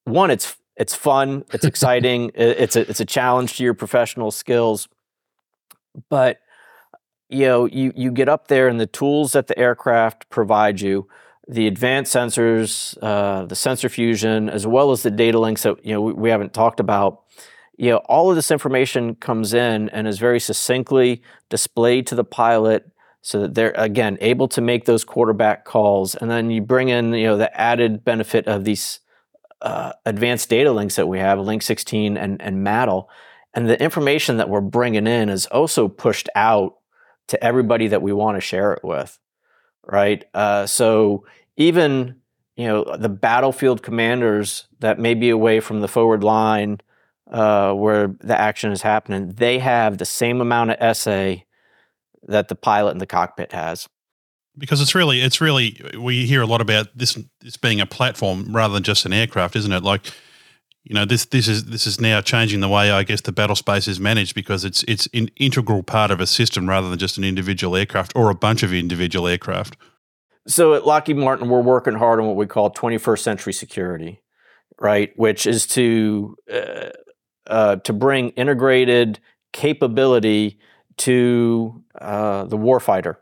one 0.04 0.30
it's 0.30 0.54
it's 0.76 0.94
fun, 0.94 1.44
it's 1.52 1.64
exciting, 1.72 2.30
it's 2.34 2.76
a 2.76 2.88
it's 2.88 3.00
a 3.00 3.04
challenge 3.04 3.56
to 3.56 3.64
your 3.64 3.74
professional 3.74 4.30
skills, 4.30 4.88
but 6.08 6.38
you 7.34 7.46
know 7.46 7.66
you 7.66 7.92
you 7.96 8.10
get 8.10 8.28
up 8.28 8.48
there 8.48 8.68
and 8.68 8.78
the 8.78 8.86
tools 8.86 9.32
that 9.32 9.46
the 9.46 9.58
aircraft 9.58 10.28
provide 10.30 10.80
you 10.80 11.08
the 11.46 11.66
advanced 11.66 12.14
sensors, 12.14 12.96
uh, 13.02 13.44
the 13.44 13.56
sensor 13.56 13.88
fusion, 13.88 14.48
as 14.48 14.66
well 14.66 14.92
as 14.92 15.02
the 15.02 15.10
data 15.10 15.38
links 15.38 15.64
that 15.64 15.84
you 15.84 15.92
know 15.92 16.00
we, 16.00 16.12
we 16.12 16.30
haven't 16.30 16.54
talked 16.54 16.80
about. 16.80 17.22
You 17.76 17.90
know, 17.90 17.96
all 17.98 18.30
of 18.30 18.36
this 18.36 18.50
information 18.50 19.16
comes 19.16 19.52
in 19.52 19.88
and 19.90 20.06
is 20.06 20.18
very 20.18 20.40
succinctly 20.40 21.22
displayed 21.50 22.06
to 22.06 22.14
the 22.14 22.24
pilot 22.24 22.88
so 23.20 23.40
that 23.40 23.54
they're 23.54 23.74
again 23.76 24.16
able 24.20 24.48
to 24.48 24.60
make 24.60 24.84
those 24.84 25.04
quarterback 25.04 25.64
calls. 25.64 26.14
And 26.14 26.30
then 26.30 26.50
you 26.50 26.62
bring 26.62 26.88
in 26.88 27.12
you 27.12 27.26
know 27.26 27.36
the 27.36 27.54
added 27.60 28.04
benefit 28.04 28.46
of 28.46 28.64
these 28.64 29.00
uh, 29.60 29.92
advanced 30.06 30.48
data 30.48 30.72
links 30.72 30.96
that 30.96 31.08
we 31.08 31.18
have 31.18 31.38
link 31.38 31.62
16 31.62 32.16
and, 32.16 32.40
and 32.40 32.64
MADL 32.64 33.08
and 33.54 33.68
the 33.68 33.80
information 33.80 34.36
that 34.36 34.48
we're 34.48 34.60
bringing 34.60 35.06
in 35.06 35.28
is 35.28 35.46
also 35.46 35.88
pushed 35.88 36.28
out 36.34 36.76
to 37.28 37.42
everybody 37.42 37.88
that 37.88 38.02
we 38.02 38.12
want 38.12 38.36
to 38.36 38.40
share 38.40 38.72
it 38.72 38.84
with 38.84 39.18
right 39.86 40.24
uh, 40.34 40.66
so 40.66 41.24
even 41.56 42.16
you 42.56 42.66
know 42.66 42.96
the 42.96 43.08
battlefield 43.08 43.82
commanders 43.82 44.66
that 44.80 44.98
may 44.98 45.14
be 45.14 45.30
away 45.30 45.60
from 45.60 45.80
the 45.80 45.88
forward 45.88 46.22
line 46.24 46.80
uh, 47.30 47.72
where 47.72 48.08
the 48.20 48.38
action 48.38 48.72
is 48.72 48.82
happening, 48.82 49.32
they 49.32 49.58
have 49.58 49.98
the 49.98 50.04
same 50.04 50.40
amount 50.40 50.70
of 50.70 50.96
SA 50.96 51.36
that 52.24 52.48
the 52.48 52.54
pilot 52.54 52.92
in 52.92 52.98
the 52.98 53.06
cockpit 53.06 53.52
has. 53.52 53.88
Because 54.56 54.80
it's 54.80 54.94
really, 54.94 55.20
it's 55.20 55.40
really, 55.40 55.80
we 55.98 56.26
hear 56.26 56.42
a 56.42 56.46
lot 56.46 56.60
about 56.60 56.96
this, 56.96 57.18
this 57.40 57.56
being 57.56 57.80
a 57.80 57.86
platform 57.86 58.54
rather 58.54 58.74
than 58.74 58.84
just 58.84 59.04
an 59.04 59.12
aircraft, 59.12 59.56
isn't 59.56 59.72
it? 59.72 59.82
Like, 59.82 60.12
you 60.84 60.94
know, 60.94 61.06
this 61.06 61.24
this 61.24 61.48
is 61.48 61.64
this 61.64 61.86
is 61.86 61.98
now 61.98 62.20
changing 62.20 62.60
the 62.60 62.68
way 62.68 62.90
I 62.90 63.04
guess 63.04 63.22
the 63.22 63.32
battle 63.32 63.56
space 63.56 63.88
is 63.88 63.98
managed 63.98 64.34
because 64.34 64.64
it's 64.64 64.84
it's 64.86 65.08
an 65.14 65.30
integral 65.36 65.82
part 65.82 66.10
of 66.10 66.20
a 66.20 66.26
system 66.26 66.68
rather 66.68 66.90
than 66.90 66.98
just 66.98 67.16
an 67.16 67.24
individual 67.24 67.74
aircraft 67.74 68.12
or 68.14 68.28
a 68.28 68.34
bunch 68.34 68.62
of 68.62 68.72
individual 68.72 69.26
aircraft. 69.26 69.78
So 70.46 70.74
at 70.74 70.86
Lockheed 70.86 71.16
Martin, 71.16 71.48
we're 71.48 71.62
working 71.62 71.94
hard 71.94 72.20
on 72.20 72.26
what 72.26 72.36
we 72.36 72.46
call 72.46 72.70
21st 72.70 73.20
century 73.20 73.54
security, 73.54 74.20
right? 74.78 75.10
Which 75.16 75.46
is 75.46 75.66
to 75.68 76.36
uh, 76.52 76.90
uh, 77.46 77.76
to 77.76 77.92
bring 77.94 78.30
integrated 78.30 79.20
capability 79.52 80.58
to 80.98 81.82
uh, 81.98 82.44
the 82.44 82.58
warfighter. 82.58 83.16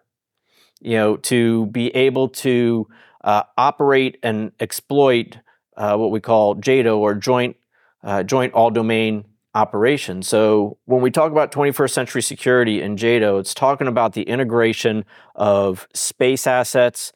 You 0.81 0.97
know, 0.97 1.17
to 1.19 1.67
be 1.67 1.95
able 1.95 2.29
to 2.29 2.89
uh, 3.23 3.45
operate 3.57 4.19
and 4.25 4.51
exploit 4.59 5.39
uh, 5.77 5.97
what 5.97 6.11
we 6.11 6.21
call 6.21 6.55
JADO 6.57 6.99
or 6.99 7.15
Joint 7.15 7.57
uh, 8.03 8.23
Joint 8.23 8.53
All 8.55 8.71
Domain 8.71 9.25
operation. 9.55 10.23
So 10.23 10.79
when 10.87 11.03
we 11.03 11.11
talk 11.11 11.31
about 11.31 11.53
21st 11.53 11.91
century 11.91 12.23
security 12.23 12.81
in 12.81 12.97
JADO, 12.97 13.39
it's 13.39 13.55
talking 13.55 13.87
about 13.87 14.15
the 14.15 14.23
integration 14.23 15.05
of 15.35 15.87
space 15.95 16.47
assets, 16.47 17.13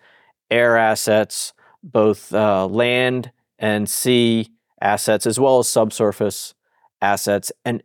air 0.50 0.76
assets, 0.76 1.54
both 1.82 2.32
uh, 2.34 2.66
land 2.66 3.32
and 3.58 3.88
sea 3.88 4.50
assets, 4.80 5.26
as 5.26 5.40
well 5.40 5.58
as 5.58 5.68
subsurface 5.68 6.54
assets, 7.00 7.52
and 7.64 7.82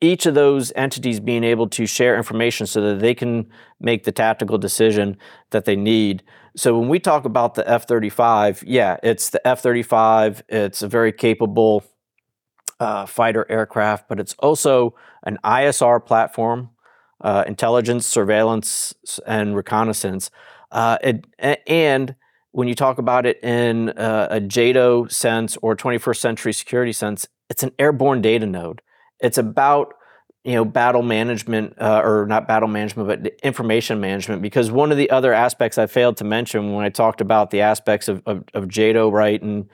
each 0.00 0.26
of 0.26 0.34
those 0.34 0.72
entities 0.76 1.20
being 1.20 1.44
able 1.44 1.68
to 1.68 1.86
share 1.86 2.16
information 2.16 2.66
so 2.66 2.80
that 2.82 3.00
they 3.00 3.14
can 3.14 3.48
make 3.80 4.04
the 4.04 4.12
tactical 4.12 4.58
decision 4.58 5.16
that 5.50 5.64
they 5.64 5.76
need. 5.76 6.22
So 6.54 6.78
when 6.78 6.88
we 6.88 6.98
talk 6.98 7.24
about 7.24 7.54
the 7.54 7.68
F 7.68 7.86
35, 7.86 8.64
yeah, 8.66 8.96
it's 9.02 9.30
the 9.30 9.46
F 9.46 9.60
35, 9.62 10.42
it's 10.48 10.82
a 10.82 10.88
very 10.88 11.12
capable 11.12 11.84
uh, 12.78 13.06
fighter 13.06 13.46
aircraft, 13.48 14.08
but 14.08 14.20
it's 14.20 14.34
also 14.38 14.94
an 15.22 15.38
ISR 15.44 16.04
platform, 16.04 16.70
uh, 17.22 17.44
intelligence, 17.46 18.06
surveillance, 18.06 18.94
and 19.26 19.56
reconnaissance. 19.56 20.30
Uh, 20.70 20.98
it, 21.02 21.26
and 21.66 22.14
when 22.52 22.68
you 22.68 22.74
talk 22.74 22.98
about 22.98 23.24
it 23.26 23.42
in 23.42 23.90
uh, 23.90 24.28
a 24.30 24.40
JADO 24.40 25.10
sense 25.10 25.56
or 25.62 25.76
21st 25.76 26.16
century 26.16 26.52
security 26.52 26.92
sense, 26.92 27.26
it's 27.48 27.62
an 27.62 27.72
airborne 27.78 28.20
data 28.20 28.46
node. 28.46 28.82
It's 29.20 29.38
about 29.38 29.94
you 30.46 30.52
know 30.52 30.64
battle 30.64 31.02
management 31.02 31.74
uh, 31.78 32.00
or 32.04 32.24
not 32.26 32.46
battle 32.46 32.68
management 32.68 33.08
but 33.08 33.32
information 33.42 34.00
management 34.00 34.40
because 34.40 34.70
one 34.70 34.92
of 34.92 34.96
the 34.96 35.10
other 35.10 35.32
aspects 35.32 35.76
i 35.76 35.86
failed 35.86 36.16
to 36.16 36.24
mention 36.24 36.72
when 36.72 36.84
i 36.84 36.88
talked 36.88 37.20
about 37.20 37.50
the 37.50 37.60
aspects 37.60 38.06
of, 38.06 38.22
of, 38.26 38.44
of 38.54 38.68
JADO 38.68 39.10
right 39.10 39.42
and 39.42 39.68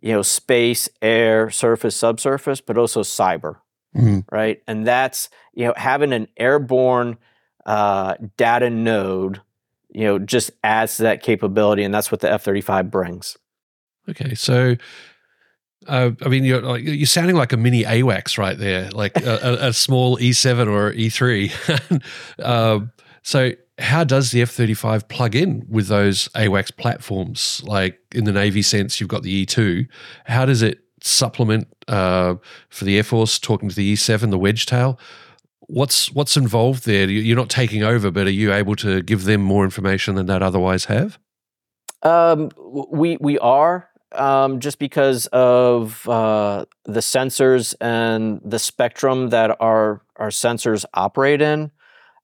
you 0.00 0.12
know 0.12 0.22
space 0.22 0.88
air 1.00 1.50
surface 1.50 1.94
subsurface 1.94 2.60
but 2.60 2.76
also 2.76 3.02
cyber 3.02 3.58
mm-hmm. 3.96 4.20
right 4.34 4.60
and 4.66 4.84
that's 4.84 5.30
you 5.54 5.64
know 5.64 5.74
having 5.76 6.12
an 6.12 6.26
airborne 6.36 7.16
uh, 7.64 8.14
data 8.36 8.70
node 8.70 9.40
you 9.90 10.04
know 10.04 10.18
just 10.18 10.50
adds 10.64 10.96
to 10.96 11.04
that 11.04 11.22
capability 11.22 11.84
and 11.84 11.94
that's 11.94 12.10
what 12.10 12.20
the 12.20 12.30
f-35 12.30 12.90
brings 12.90 13.36
okay 14.08 14.34
so 14.34 14.74
uh, 15.86 16.10
I 16.22 16.28
mean, 16.28 16.44
you're 16.44 16.60
like 16.60 16.82
you're 16.84 17.06
sounding 17.06 17.36
like 17.36 17.52
a 17.52 17.56
mini 17.56 17.84
AWACS 17.84 18.36
right 18.36 18.58
there, 18.58 18.90
like 18.90 19.16
a, 19.16 19.68
a, 19.68 19.72
small 19.72 20.18
E7 20.18 20.66
or 20.68 20.92
E3. 20.92 22.44
um, 22.44 22.90
so, 23.22 23.52
how 23.78 24.04
does 24.04 24.32
the 24.32 24.42
F 24.42 24.50
35 24.50 25.08
plug 25.08 25.36
in 25.36 25.64
with 25.68 25.86
those 25.86 26.28
AWACS 26.28 26.76
platforms? 26.76 27.62
Like 27.64 27.98
in 28.14 28.24
the 28.24 28.32
Navy 28.32 28.62
sense, 28.62 29.00
you've 29.00 29.08
got 29.08 29.22
the 29.22 29.46
E2. 29.46 29.86
How 30.26 30.44
does 30.44 30.62
it 30.62 30.80
supplement 31.00 31.68
uh, 31.86 32.34
for 32.70 32.84
the 32.84 32.96
Air 32.96 33.04
Force 33.04 33.38
talking 33.38 33.68
to 33.68 33.74
the 33.74 33.94
E7, 33.94 34.30
the 34.30 34.38
Wedgetail? 34.38 34.98
What's 35.60 36.12
what's 36.12 36.36
involved 36.36 36.86
there? 36.86 37.08
You're 37.08 37.36
not 37.36 37.50
taking 37.50 37.82
over, 37.82 38.10
but 38.10 38.26
are 38.26 38.30
you 38.30 38.52
able 38.52 38.74
to 38.76 39.02
give 39.02 39.24
them 39.24 39.42
more 39.42 39.64
information 39.64 40.16
than 40.16 40.26
that 40.26 40.42
otherwise 40.42 40.86
have? 40.86 41.18
Um, 42.02 42.50
we 42.90 43.16
we 43.20 43.38
are 43.38 43.88
um, 44.12 44.60
just 44.60 44.78
because 44.78 45.26
of 45.28 46.08
uh, 46.08 46.64
the 46.84 47.00
sensors 47.00 47.74
and 47.80 48.40
the 48.44 48.58
spectrum 48.58 49.30
that 49.30 49.56
our 49.60 50.02
our 50.16 50.28
sensors 50.28 50.84
operate 50.94 51.40
in. 51.40 51.70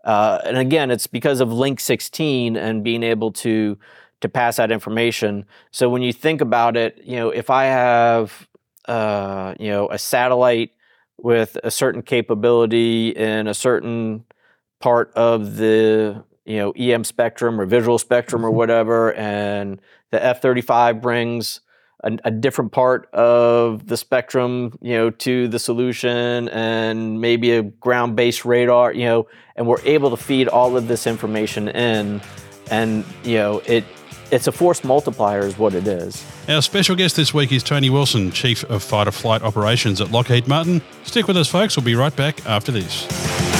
Uh, 0.04 0.38
and 0.44 0.58
again, 0.58 0.90
it's 0.90 1.06
because 1.06 1.40
of 1.40 1.52
Link 1.52 1.80
16 1.80 2.56
and 2.56 2.84
being 2.84 3.02
able 3.02 3.32
to 3.32 3.78
to 4.20 4.28
pass 4.28 4.56
that 4.56 4.70
information. 4.70 5.44
So 5.70 5.88
when 5.88 6.02
you 6.02 6.12
think 6.12 6.40
about 6.40 6.76
it, 6.76 7.00
you 7.04 7.16
know, 7.16 7.30
if 7.30 7.50
I 7.50 7.64
have 7.64 8.48
uh, 8.86 9.54
you 9.58 9.68
know 9.68 9.88
a 9.90 9.98
satellite 9.98 10.72
with 11.18 11.56
a 11.62 11.70
certain 11.70 12.02
capability 12.02 13.10
in 13.10 13.46
a 13.46 13.54
certain 13.54 14.24
part 14.80 15.12
of 15.14 15.56
the 15.56 16.24
you 16.44 16.56
know 16.56 16.72
EM 16.72 17.04
spectrum 17.04 17.60
or 17.60 17.66
visual 17.66 17.98
spectrum 17.98 18.44
or 18.44 18.50
whatever, 18.60 19.14
and 19.14 19.80
the 20.10 20.24
F-35 20.24 21.00
brings 21.00 21.60
a, 22.04 22.16
a, 22.24 22.30
different 22.30 22.70
part 22.70 23.08
of 23.12 23.86
the 23.86 23.96
spectrum, 23.96 24.78
you 24.80 24.92
know, 24.92 25.10
to 25.10 25.48
the 25.48 25.58
solution 25.58 26.48
and 26.50 27.20
maybe 27.20 27.52
a 27.52 27.62
ground-based 27.62 28.44
radar, 28.44 28.92
you 28.92 29.06
know, 29.06 29.26
and 29.56 29.66
we're 29.66 29.80
able 29.84 30.10
to 30.10 30.16
feed 30.16 30.46
all 30.46 30.76
of 30.76 30.86
this 30.86 31.06
information 31.06 31.68
in, 31.68 32.20
and 32.70 33.04
you 33.24 33.36
know, 33.36 33.60
it 33.66 33.84
it's 34.30 34.46
a 34.46 34.52
force 34.52 34.84
multiplier 34.84 35.40
is 35.40 35.58
what 35.58 35.74
it 35.74 35.86
is. 35.86 36.24
Our 36.48 36.62
special 36.62 36.96
guest 36.96 37.16
this 37.16 37.32
week 37.32 37.52
is 37.52 37.62
Tony 37.62 37.90
Wilson, 37.90 38.32
Chief 38.32 38.64
of 38.64 38.82
Fighter 38.82 39.12
Flight 39.12 39.42
Operations 39.42 40.00
at 40.00 40.10
Lockheed 40.10 40.48
Martin. 40.48 40.82
Stick 41.04 41.28
with 41.28 41.36
us, 41.36 41.48
folks. 41.48 41.76
We'll 41.76 41.84
be 41.84 41.94
right 41.94 42.14
back 42.14 42.44
after 42.46 42.72
this. 42.72 43.53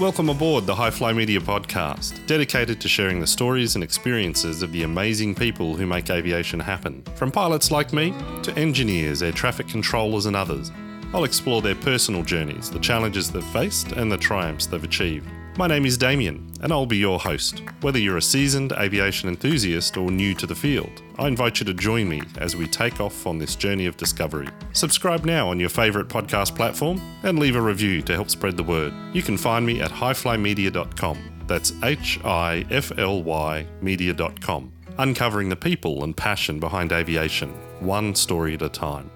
Welcome 0.00 0.30
aboard 0.30 0.64
the 0.64 0.74
HiFly 0.74 1.14
Media 1.14 1.40
podcast, 1.40 2.26
dedicated 2.26 2.80
to 2.80 2.88
sharing 2.88 3.20
the 3.20 3.26
stories 3.26 3.74
and 3.74 3.84
experiences 3.84 4.62
of 4.62 4.72
the 4.72 4.84
amazing 4.84 5.34
people 5.34 5.76
who 5.76 5.86
make 5.86 6.08
aviation 6.08 6.58
happen. 6.58 7.02
From 7.16 7.30
pilots 7.30 7.70
like 7.70 7.92
me 7.92 8.14
to 8.42 8.56
engineers, 8.56 9.22
air 9.22 9.30
traffic 9.30 9.68
controllers, 9.68 10.24
and 10.24 10.34
others. 10.34 10.72
I'll 11.12 11.24
explore 11.24 11.60
their 11.60 11.74
personal 11.74 12.22
journeys, 12.22 12.70
the 12.70 12.78
challenges 12.78 13.30
they've 13.30 13.44
faced, 13.44 13.92
and 13.92 14.10
the 14.10 14.16
triumphs 14.16 14.64
they've 14.64 14.82
achieved. 14.82 15.28
My 15.56 15.66
name 15.66 15.84
is 15.84 15.98
Damien, 15.98 16.50
and 16.62 16.72
I'll 16.72 16.86
be 16.86 16.96
your 16.96 17.18
host. 17.18 17.62
Whether 17.80 17.98
you're 17.98 18.16
a 18.16 18.22
seasoned 18.22 18.72
aviation 18.72 19.28
enthusiast 19.28 19.96
or 19.96 20.10
new 20.10 20.32
to 20.34 20.46
the 20.46 20.54
field, 20.54 21.02
I 21.18 21.26
invite 21.26 21.58
you 21.58 21.66
to 21.66 21.74
join 21.74 22.08
me 22.08 22.22
as 22.38 22.56
we 22.56 22.66
take 22.66 23.00
off 23.00 23.26
on 23.26 23.36
this 23.36 23.56
journey 23.56 23.86
of 23.86 23.96
discovery. 23.96 24.48
Subscribe 24.72 25.24
now 25.24 25.48
on 25.48 25.60
your 25.60 25.68
favourite 25.68 26.08
podcast 26.08 26.54
platform 26.54 27.00
and 27.24 27.38
leave 27.38 27.56
a 27.56 27.60
review 27.60 28.00
to 28.02 28.14
help 28.14 28.30
spread 28.30 28.56
the 28.56 28.62
word. 28.62 28.94
You 29.12 29.22
can 29.22 29.36
find 29.36 29.66
me 29.66 29.80
at 29.82 29.90
hiflymedia.com. 29.90 31.18
That's 31.46 31.72
H 31.82 32.20
I 32.24 32.64
F 32.70 32.96
L 32.96 33.22
Y 33.22 33.66
media.com. 33.82 34.72
Uncovering 34.98 35.48
the 35.48 35.56
people 35.56 36.04
and 36.04 36.16
passion 36.16 36.60
behind 36.60 36.92
aviation, 36.92 37.50
one 37.80 38.14
story 38.14 38.54
at 38.54 38.62
a 38.62 38.68
time. 38.68 39.10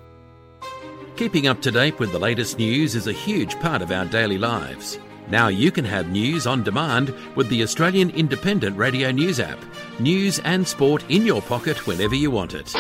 Keeping 1.17 1.47
up 1.47 1.63
to 1.63 1.71
date 1.71 1.99
with 2.01 2.11
the 2.11 2.19
latest 2.19 2.59
news 2.59 2.97
is 2.97 3.07
a 3.07 3.13
huge 3.13 3.59
part 3.61 3.83
of 3.83 3.93
our 3.93 4.05
daily 4.05 4.37
lives. 4.37 4.99
Now 5.31 5.49
you 5.49 5.71
can 5.71 5.85
have 5.85 6.11
news 6.11 6.47
on 6.47 6.63
demand 6.63 7.15
with 7.35 7.49
the 7.49 7.63
Australian 7.63 8.11
Independent 8.11 8.77
Radio 8.77 9.11
News 9.11 9.41
app. 9.41 9.59
News 9.99 10.39
and 10.41 10.67
sport 10.67 11.05
in 11.09 11.25
your 11.25 11.41
pocket 11.41 11.87
whenever 11.87 12.15
you 12.15 12.31
want 12.31 12.55
it. 12.55 12.73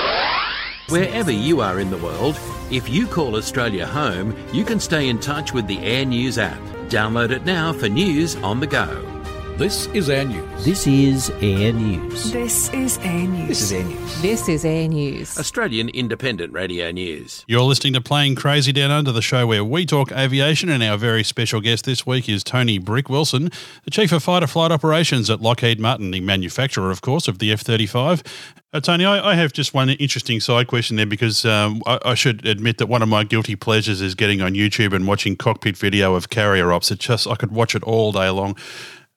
Wherever 0.90 1.30
you 1.30 1.62
are 1.62 1.80
in 1.80 1.90
the 1.90 1.96
world, 1.96 2.38
if 2.70 2.88
you 2.88 3.06
call 3.06 3.36
Australia 3.36 3.86
home, 3.86 4.36
you 4.52 4.64
can 4.64 4.78
stay 4.78 5.08
in 5.08 5.18
touch 5.18 5.54
with 5.54 5.66
the 5.66 5.78
Air 5.78 6.04
News 6.04 6.36
app. 6.36 6.60
Download 6.88 7.30
it 7.30 7.46
now 7.46 7.72
for 7.72 7.88
news 7.88 8.36
on 8.36 8.60
the 8.60 8.66
go. 8.66 9.23
This 9.56 9.86
is 9.94 10.10
Air 10.10 10.24
News. 10.24 10.64
This 10.64 10.84
is 10.88 11.30
Air 11.40 11.72
News. 11.72 12.32
This 12.32 12.72
is 12.72 12.98
Air 13.04 13.28
News. 13.28 13.46
This 13.46 13.70
is 13.70 13.72
Air 13.72 13.84
News. 13.84 14.20
This 14.20 14.48
is 14.48 14.64
Air 14.64 14.88
News. 14.88 15.38
Australian 15.38 15.90
Independent 15.90 16.52
Radio 16.52 16.90
News. 16.90 17.44
You're 17.46 17.62
listening 17.62 17.92
to 17.92 18.00
Plane 18.00 18.34
Crazy 18.34 18.72
Down 18.72 18.90
Under, 18.90 19.12
the 19.12 19.22
show 19.22 19.46
where 19.46 19.62
we 19.62 19.86
talk 19.86 20.10
aviation, 20.10 20.70
and 20.70 20.82
our 20.82 20.96
very 20.96 21.22
special 21.22 21.60
guest 21.60 21.84
this 21.84 22.04
week 22.04 22.28
is 22.28 22.42
Tony 22.42 22.78
Brick 22.78 23.08
Wilson, 23.08 23.48
the 23.84 23.92
Chief 23.92 24.10
of 24.10 24.24
Fighter 24.24 24.48
Flight 24.48 24.72
Operations 24.72 25.30
at 25.30 25.40
Lockheed 25.40 25.78
Martin, 25.78 26.10
the 26.10 26.20
manufacturer, 26.20 26.90
of 26.90 27.00
course, 27.00 27.28
of 27.28 27.38
the 27.38 27.52
F 27.52 27.60
35. 27.60 28.24
Uh, 28.72 28.80
Tony, 28.80 29.04
I, 29.04 29.30
I, 29.30 29.34
have 29.36 29.52
just 29.52 29.72
one 29.72 29.88
interesting 29.88 30.40
side 30.40 30.66
question 30.66 30.96
there 30.96 31.06
because 31.06 31.44
um, 31.44 31.80
I, 31.86 32.00
I, 32.04 32.14
should 32.14 32.44
admit 32.44 32.78
that 32.78 32.86
one 32.86 33.02
of 33.02 33.08
my 33.08 33.22
guilty 33.22 33.54
pleasures 33.54 34.00
is 34.00 34.16
getting 34.16 34.42
on 34.42 34.54
YouTube 34.54 34.92
and 34.92 35.06
watching 35.06 35.36
cockpit 35.36 35.76
video 35.76 36.16
of 36.16 36.28
carrier 36.28 36.72
ops. 36.72 36.90
It 36.90 36.98
just 36.98 37.28
I 37.28 37.36
could 37.36 37.52
watch 37.52 37.76
it 37.76 37.84
all 37.84 38.10
day 38.10 38.30
long. 38.30 38.56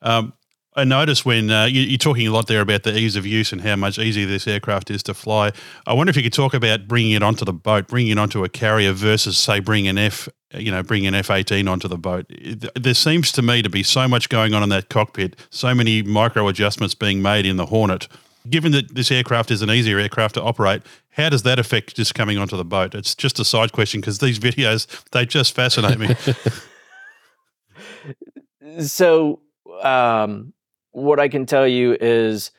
Um, 0.08 0.34
I 0.78 0.84
noticed 0.84 1.26
when 1.26 1.50
uh, 1.50 1.66
you, 1.66 1.96
are 1.96 1.98
talking 1.98 2.28
a 2.28 2.32
lot 2.32 2.48
there 2.48 2.62
about 2.62 2.84
the 2.84 2.96
ease 2.96 3.16
of 3.16 3.26
use 3.26 3.52
and 3.52 3.60
how 3.62 3.76
much 3.76 3.98
easier 3.98 4.28
this 4.28 4.48
aircraft 4.48 4.92
is 4.92 5.02
to 5.04 5.14
fly. 5.14 5.52
I 5.88 5.94
wonder 5.94 6.12
if 6.12 6.16
you 6.16 6.24
could 6.24 6.34
talk 6.34 6.54
about 6.54 6.88
bringing 6.88 7.12
it 7.12 7.24
onto 7.24 7.44
the 7.44 7.52
boat, 7.52 7.88
bringing 7.88 8.12
it 8.12 8.20
onto 8.20 8.44
a 8.44 8.50
carrier 8.50 8.94
versus, 8.94 9.38
say, 9.38 9.60
bringing 9.60 9.90
an 9.90 9.98
F, 9.98 10.30
you 10.54 10.72
know, 10.72 10.84
bringing 10.84 11.08
an 11.08 11.16
F 11.16 11.32
eighteen 11.32 11.68
onto 11.68 11.88
the 11.88 11.98
boat. 11.98 12.32
There 12.76 12.94
seems 12.94 13.32
to 13.34 13.42
me 13.42 13.64
to 13.64 13.70
be 13.70 13.84
so 13.84 14.08
much 14.08 14.30
going 14.30 14.54
on 14.54 14.64
in 14.64 14.70
that 14.70 14.90
cockpit, 14.90 15.36
so 15.50 15.74
many 15.74 16.04
micro 16.04 16.48
adjustments 16.48 16.94
being 16.94 17.22
made 17.22 17.46
in 17.46 17.58
the 17.58 17.66
Hornet. 17.66 18.08
Given 18.48 18.72
that 18.74 18.96
this 18.96 19.12
aircraft 19.12 19.52
is 19.52 19.62
an 19.64 19.72
easier 19.72 20.00
aircraft 20.00 20.36
to 20.36 20.44
operate, 20.44 20.84
how 21.10 21.30
does 21.30 21.42
that 21.44 21.60
affect 21.60 21.96
just 21.96 22.14
coming 22.14 22.38
onto 22.38 22.56
the 22.56 22.64
boat? 22.64 22.96
It's 22.96 23.14
just 23.16 23.40
a 23.40 23.46
side 23.46 23.74
question 23.74 24.00
because 24.00 24.20
these 24.20 24.40
videos 24.48 24.88
they 25.10 25.26
just 25.26 25.56
fascinate 25.56 25.98
me. 25.98 26.16
so. 28.86 29.42
Um, 29.84 30.54
what 30.92 31.20
I 31.20 31.28
can 31.28 31.46
tell 31.46 31.68
you 31.68 31.98
is 32.00 32.52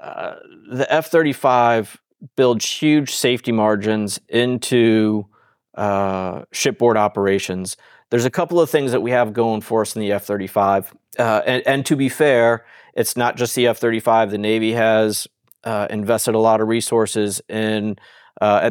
uh, 0.00 0.34
the 0.70 0.86
F 0.92 1.10
35 1.10 2.00
builds 2.36 2.68
huge 2.68 3.14
safety 3.14 3.52
margins 3.52 4.20
into 4.28 5.26
uh, 5.74 6.44
shipboard 6.52 6.96
operations. 6.96 7.76
There's 8.10 8.24
a 8.24 8.30
couple 8.30 8.60
of 8.60 8.70
things 8.70 8.92
that 8.92 9.00
we 9.00 9.10
have 9.10 9.32
going 9.32 9.60
for 9.60 9.82
us 9.82 9.96
in 9.96 10.00
the 10.00 10.12
F 10.12 10.24
35. 10.24 10.94
Uh, 11.18 11.42
and, 11.46 11.66
and, 11.66 11.86
to 11.86 11.96
be 11.96 12.08
fair, 12.08 12.64
it's 12.94 13.16
not 13.16 13.36
just 13.36 13.54
the 13.54 13.66
F 13.66 13.78
35. 13.78 14.30
The 14.30 14.38
Navy 14.38 14.72
has 14.72 15.26
uh, 15.64 15.86
invested 15.90 16.34
a 16.34 16.38
lot 16.38 16.60
of 16.60 16.68
resources 16.68 17.40
in 17.48 17.96
uh, 18.40 18.70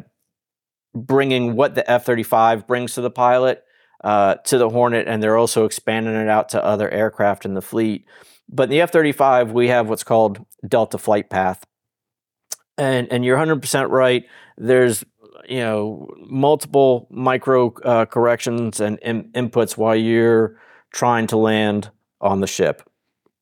bringing 0.94 1.56
what 1.56 1.76
the 1.76 1.89
F 1.89 2.06
35 2.06 2.68
brings 2.68 2.94
to 2.96 3.02
the 3.02 3.12
pilot 3.12 3.64
uh, 4.06 4.36
to 4.36 4.58
the 4.60 4.70
Hornet, 4.70 5.08
and 5.08 5.22
they're 5.22 5.36
also 5.36 5.65
expanding 5.65 6.15
it 6.15 6.30
out 6.30 6.50
to 6.50 6.63
other 6.63 6.89
aircraft 6.89 7.44
in 7.44 7.56
the 7.56 7.62
fleet. 7.62 8.06
But 8.48 8.65
in 8.65 8.70
the 8.70 8.82
F 8.82 8.91
35, 8.91 9.52
we 9.52 9.68
have 9.70 9.89
what's 9.89 10.04
called 10.04 10.46
Delta 10.65 11.00
Flight 11.00 11.30
Path. 11.30 11.65
And, 12.78 13.12
and 13.12 13.26
you're 13.26 13.38
100% 13.38 13.89
right. 13.89 14.24
There's 14.58 15.04
you 15.48 15.60
know 15.60 16.08
multiple 16.28 17.08
micro 17.12 17.74
uh, 17.84 18.06
corrections 18.06 18.80
and 18.80 18.98
in, 19.00 19.32
inputs 19.34 19.78
while 19.78 19.96
you're 19.96 20.60
trying 20.91 21.28
to 21.28 21.38
land 21.38 21.89
on 22.22 22.41
the 22.41 22.48
ship. 22.48 22.88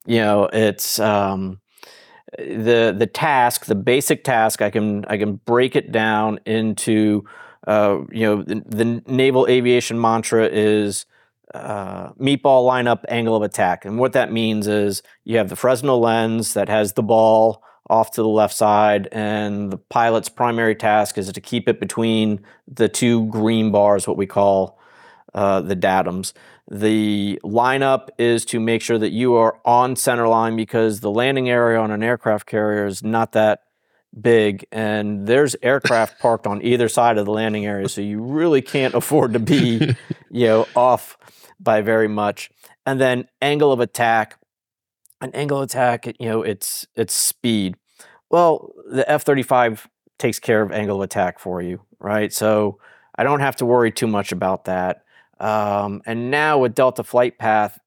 You 0.05 0.19
know, 0.19 0.49
it's 0.51 0.99
um, 0.99 1.59
the 2.37 2.95
the 2.97 3.07
task, 3.07 3.65
the 3.65 3.75
basic 3.75 4.23
task. 4.23 4.61
I 4.61 4.69
can 4.69 5.05
I 5.05 5.17
can 5.17 5.35
break 5.45 5.75
it 5.75 5.91
down 5.91 6.39
into 6.45 7.25
uh, 7.67 7.99
you 8.11 8.21
know 8.21 8.41
the, 8.41 8.61
the, 8.65 9.03
naval 9.07 9.47
aviation 9.47 9.99
mantra 9.99 10.47
is 10.47 11.05
uh, 11.53 12.11
meatball 12.13 12.67
lineup 12.67 13.03
angle 13.07 13.35
of 13.35 13.41
attack, 13.43 13.85
and 13.85 13.97
what 13.97 14.13
that 14.13 14.31
means 14.31 14.67
is 14.67 15.01
you 15.23 15.37
have 15.37 15.49
the 15.49 15.55
Fresnel 15.55 15.99
lens 15.99 16.53
that 16.53 16.69
has 16.69 16.93
the 16.93 17.03
ball 17.03 17.63
off 17.89 18.11
to 18.11 18.21
the 18.21 18.27
left 18.27 18.55
side, 18.55 19.07
and 19.11 19.71
the 19.71 19.77
pilot's 19.77 20.29
primary 20.29 20.75
task 20.75 21.17
is 21.17 21.31
to 21.31 21.41
keep 21.41 21.67
it 21.67 21.79
between 21.79 22.39
the 22.67 22.89
two 22.89 23.27
green 23.27 23.71
bars, 23.71 24.07
what 24.07 24.17
we 24.17 24.25
call 24.25 24.79
uh, 25.33 25.61
the 25.61 25.75
datums. 25.75 26.33
The 26.69 27.39
lineup 27.43 28.09
is 28.17 28.45
to 28.45 28.59
make 28.59 28.81
sure 28.81 28.97
that 28.97 29.11
you 29.11 29.35
are 29.35 29.59
on 29.65 29.95
center 29.95 30.27
line 30.27 30.55
because 30.55 31.01
the 31.01 31.11
landing 31.11 31.49
area 31.49 31.77
on 31.77 31.91
an 31.91 32.01
aircraft 32.01 32.45
carrier 32.45 32.85
is 32.85 33.03
not 33.03 33.33
that 33.33 33.63
big 34.19 34.65
and 34.71 35.25
there's 35.25 35.55
aircraft 35.63 36.19
parked 36.21 36.45
on 36.45 36.61
either 36.61 36.87
side 36.87 37.17
of 37.17 37.25
the 37.25 37.31
landing 37.31 37.65
area 37.65 37.89
so 37.89 37.99
you 37.99 38.21
really 38.21 38.61
can't 38.61 38.93
afford 38.93 39.33
to 39.33 39.39
be 39.39 39.95
you 40.29 40.47
know 40.47 40.67
off 40.75 41.17
by 41.59 41.81
very 41.81 42.07
much 42.07 42.51
and 42.85 43.01
then 43.01 43.27
angle 43.41 43.71
of 43.71 43.79
attack 43.79 44.37
an 45.23 45.31
angle 45.33 45.61
attack, 45.61 46.05
you 46.19 46.27
know, 46.27 46.43
it's 46.43 46.85
it's 46.95 47.13
speed. 47.13 47.75
Well, 48.29 48.71
the 48.89 49.09
F-35 49.09 49.87
takes 50.19 50.37
care 50.39 50.61
of 50.61 50.71
angle 50.71 50.97
of 50.97 51.03
attack 51.03 51.39
for 51.39 51.61
you, 51.61 51.81
right? 51.99 52.31
So 52.31 52.79
I 53.15 53.23
don't 53.23 53.39
have 53.39 53.55
to 53.57 53.65
worry 53.65 53.91
too 53.91 54.07
much 54.07 54.31
about 54.31 54.65
that. 54.65 55.03
Um, 55.39 56.01
and 56.05 56.29
now 56.29 56.59
with 56.59 56.75
Delta 56.75 57.03
Flight 57.03 57.37
Path, 57.37 57.79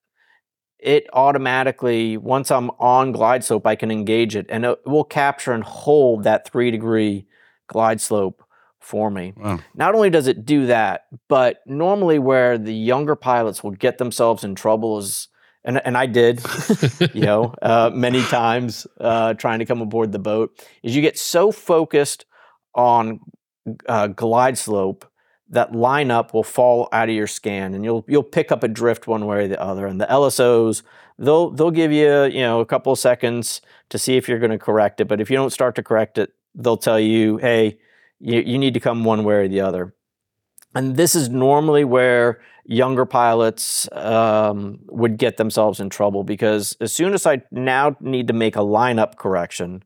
it 0.79 1.07
automatically, 1.12 2.17
once 2.17 2.51
I'm 2.51 2.71
on 2.79 3.12
glide 3.12 3.45
slope, 3.45 3.67
I 3.67 3.77
can 3.77 3.91
engage 3.91 4.37
it 4.37 4.47
and 4.49 4.65
it 4.65 4.79
will 4.87 5.05
capture 5.05 5.53
and 5.53 5.65
hold 5.65 6.25
that 6.25 6.49
three 6.49 6.71
degree 6.71 7.27
glide 7.67 8.01
slope 8.01 8.43
for 8.79 9.11
me. 9.11 9.33
Wow. 9.37 9.61
Not 9.75 9.95
only 9.95 10.11
does 10.11 10.27
it 10.27 10.45
do 10.45 10.67
that, 10.67 11.07
but 11.29 11.61
normally 11.67 12.19
where 12.19 12.57
the 12.57 12.75
younger 12.75 13.17
pilots 13.17 13.65
will 13.65 13.73
get 13.73 13.99
themselves 13.99 14.45
in 14.45 14.55
trouble 14.55 14.99
is 14.99 15.29
and 15.65 15.85
and 15.85 15.99
I 15.99 16.07
did, 16.07 16.41
you 17.12 17.23
know, 17.23 17.53
uh, 17.61 17.91
many 17.93 18.23
times 18.23 18.87
uh, 19.01 19.35
trying 19.35 19.59
to 19.59 19.65
come 19.65 19.83
aboard 19.83 20.12
the 20.12 20.21
boat, 20.21 20.65
is 20.85 20.95
you 20.95 21.03
get 21.03 21.19
so 21.19 21.51
focused 21.51 22.25
on 22.73 23.19
uh, 23.89 24.07
glide 24.07 24.57
slope 24.57 25.11
that 25.49 25.73
lineup 25.73 26.33
will 26.33 26.43
fall 26.43 26.89
out 26.93 27.09
of 27.09 27.15
your 27.15 27.27
scan, 27.27 27.75
and 27.75 27.85
you'll 27.85 28.05
you'll 28.09 28.23
pick 28.23 28.51
up 28.51 28.63
a 28.63 28.69
drift 28.69 29.07
one 29.07 29.27
way 29.27 29.45
or 29.45 29.49
the 29.49 29.61
other. 29.61 29.87
And 29.87 30.01
the 30.01 30.07
LSOs 30.07 30.83
they'll 31.19 31.51
they'll 31.51 31.71
give 31.71 31.93
you 31.93 32.25
you 32.25 32.41
know 32.41 32.61
a 32.61 32.67
couple 32.67 32.93
of 32.93 32.99
seconds 32.99 33.61
to 33.91 33.99
see 33.99 34.17
if 34.17 34.29
you're 34.29 34.39
going 34.39 34.51
to 34.51 34.59
correct 34.59 35.01
it, 35.01 35.07
but 35.07 35.21
if 35.21 35.31
you 35.31 35.37
don't 35.37 35.51
start 35.51 35.75
to 35.77 35.83
correct 35.83 36.19
it, 36.19 36.33
they'll 36.55 36.77
tell 36.77 36.99
you, 36.99 37.37
hey, 37.37 37.79
you, 38.21 38.41
you 38.41 38.59
need 38.59 38.75
to 38.75 38.81
come 38.81 39.05
one 39.05 39.25
way 39.25 39.35
or 39.35 39.49
the 39.49 39.61
other. 39.61 39.95
And 40.75 40.97
this 40.97 41.15
is 41.15 41.29
normally 41.29 41.85
where 41.85 42.41
younger 42.65 43.07
pilots 43.07 43.89
um, 43.93 44.81
would 44.87 45.17
get 45.17 45.37
themselves 45.37 45.81
in 45.81 45.89
trouble 45.89 46.25
because 46.25 46.77
as 46.81 46.93
soon 46.93 47.15
as 47.15 47.27
I 47.27 47.43
now 47.51 47.97
need 48.01 48.27
to 48.27 48.35
make 48.35 48.57
a 48.57 48.61
lineup 48.61 49.17
correction, 49.17 49.83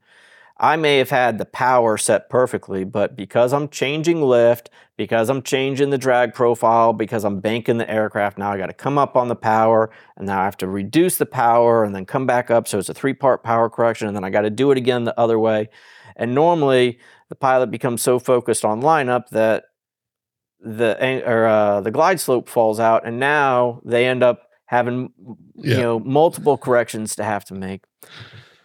I 0.63 0.77
may 0.77 0.99
have 0.99 1.09
had 1.09 1.39
the 1.39 1.47
power 1.47 1.97
set 1.97 2.29
perfectly, 2.29 2.85
but 2.85 3.17
because 3.17 3.55
I'm 3.55 3.71
changing 3.71 4.21
lift, 4.21 4.69
because 4.99 5.31
I'm 5.31 5.41
changing 5.41 5.89
the 5.89 5.97
drag 5.97 6.35
profile, 6.35 6.93
because 6.93 7.25
I'm 7.25 7.41
banking 7.41 7.79
the 7.79 7.91
aircraft, 7.91 8.37
now 8.37 8.53
I 8.53 8.59
got 8.59 8.67
to 8.67 8.75
come 8.75 8.99
up 8.99 9.17
on 9.17 9.29
the 9.29 9.35
power, 9.37 9.91
and 10.19 10.27
now 10.27 10.43
I 10.43 10.45
have 10.45 10.59
to 10.59 10.69
reduce 10.69 11.17
the 11.17 11.25
power 11.25 11.83
and 11.83 11.95
then 11.95 12.05
come 12.05 12.27
back 12.27 12.51
up. 12.51 12.69
So 12.69 12.79
it's 12.79 12.91
a 12.91 12.95
three 12.95 13.15
part 13.15 13.43
power 13.43 13.71
correction, 13.71 14.07
and 14.07 14.15
then 14.15 14.23
I 14.23 14.29
got 14.29 14.43
to 14.43 14.51
do 14.51 14.71
it 14.71 14.77
again 14.77 15.05
the 15.05 15.19
other 15.19 15.39
way. 15.39 15.71
And 16.15 16.35
normally 16.35 16.99
the 17.31 17.37
pilot 17.37 17.71
becomes 17.71 18.03
so 18.03 18.19
focused 18.19 18.63
on 18.63 18.83
lineup 18.83 19.31
that 19.31 19.65
the 20.61 21.23
or 21.27 21.47
uh, 21.47 21.81
the 21.81 21.91
glide 21.91 22.21
slope 22.21 22.51
falls 22.51 22.79
out, 22.79 23.07
and 23.07 23.19
now 23.19 23.81
they 23.83 24.05
end 24.05 24.23
up 24.23 24.43
having 24.67 25.11
yeah. 25.55 25.77
you 25.77 25.83
know 25.83 25.99
multiple 26.01 26.59
corrections 26.59 27.17
to 27.17 27.25
have 27.25 27.47
to 27.47 27.55
make. 27.55 27.85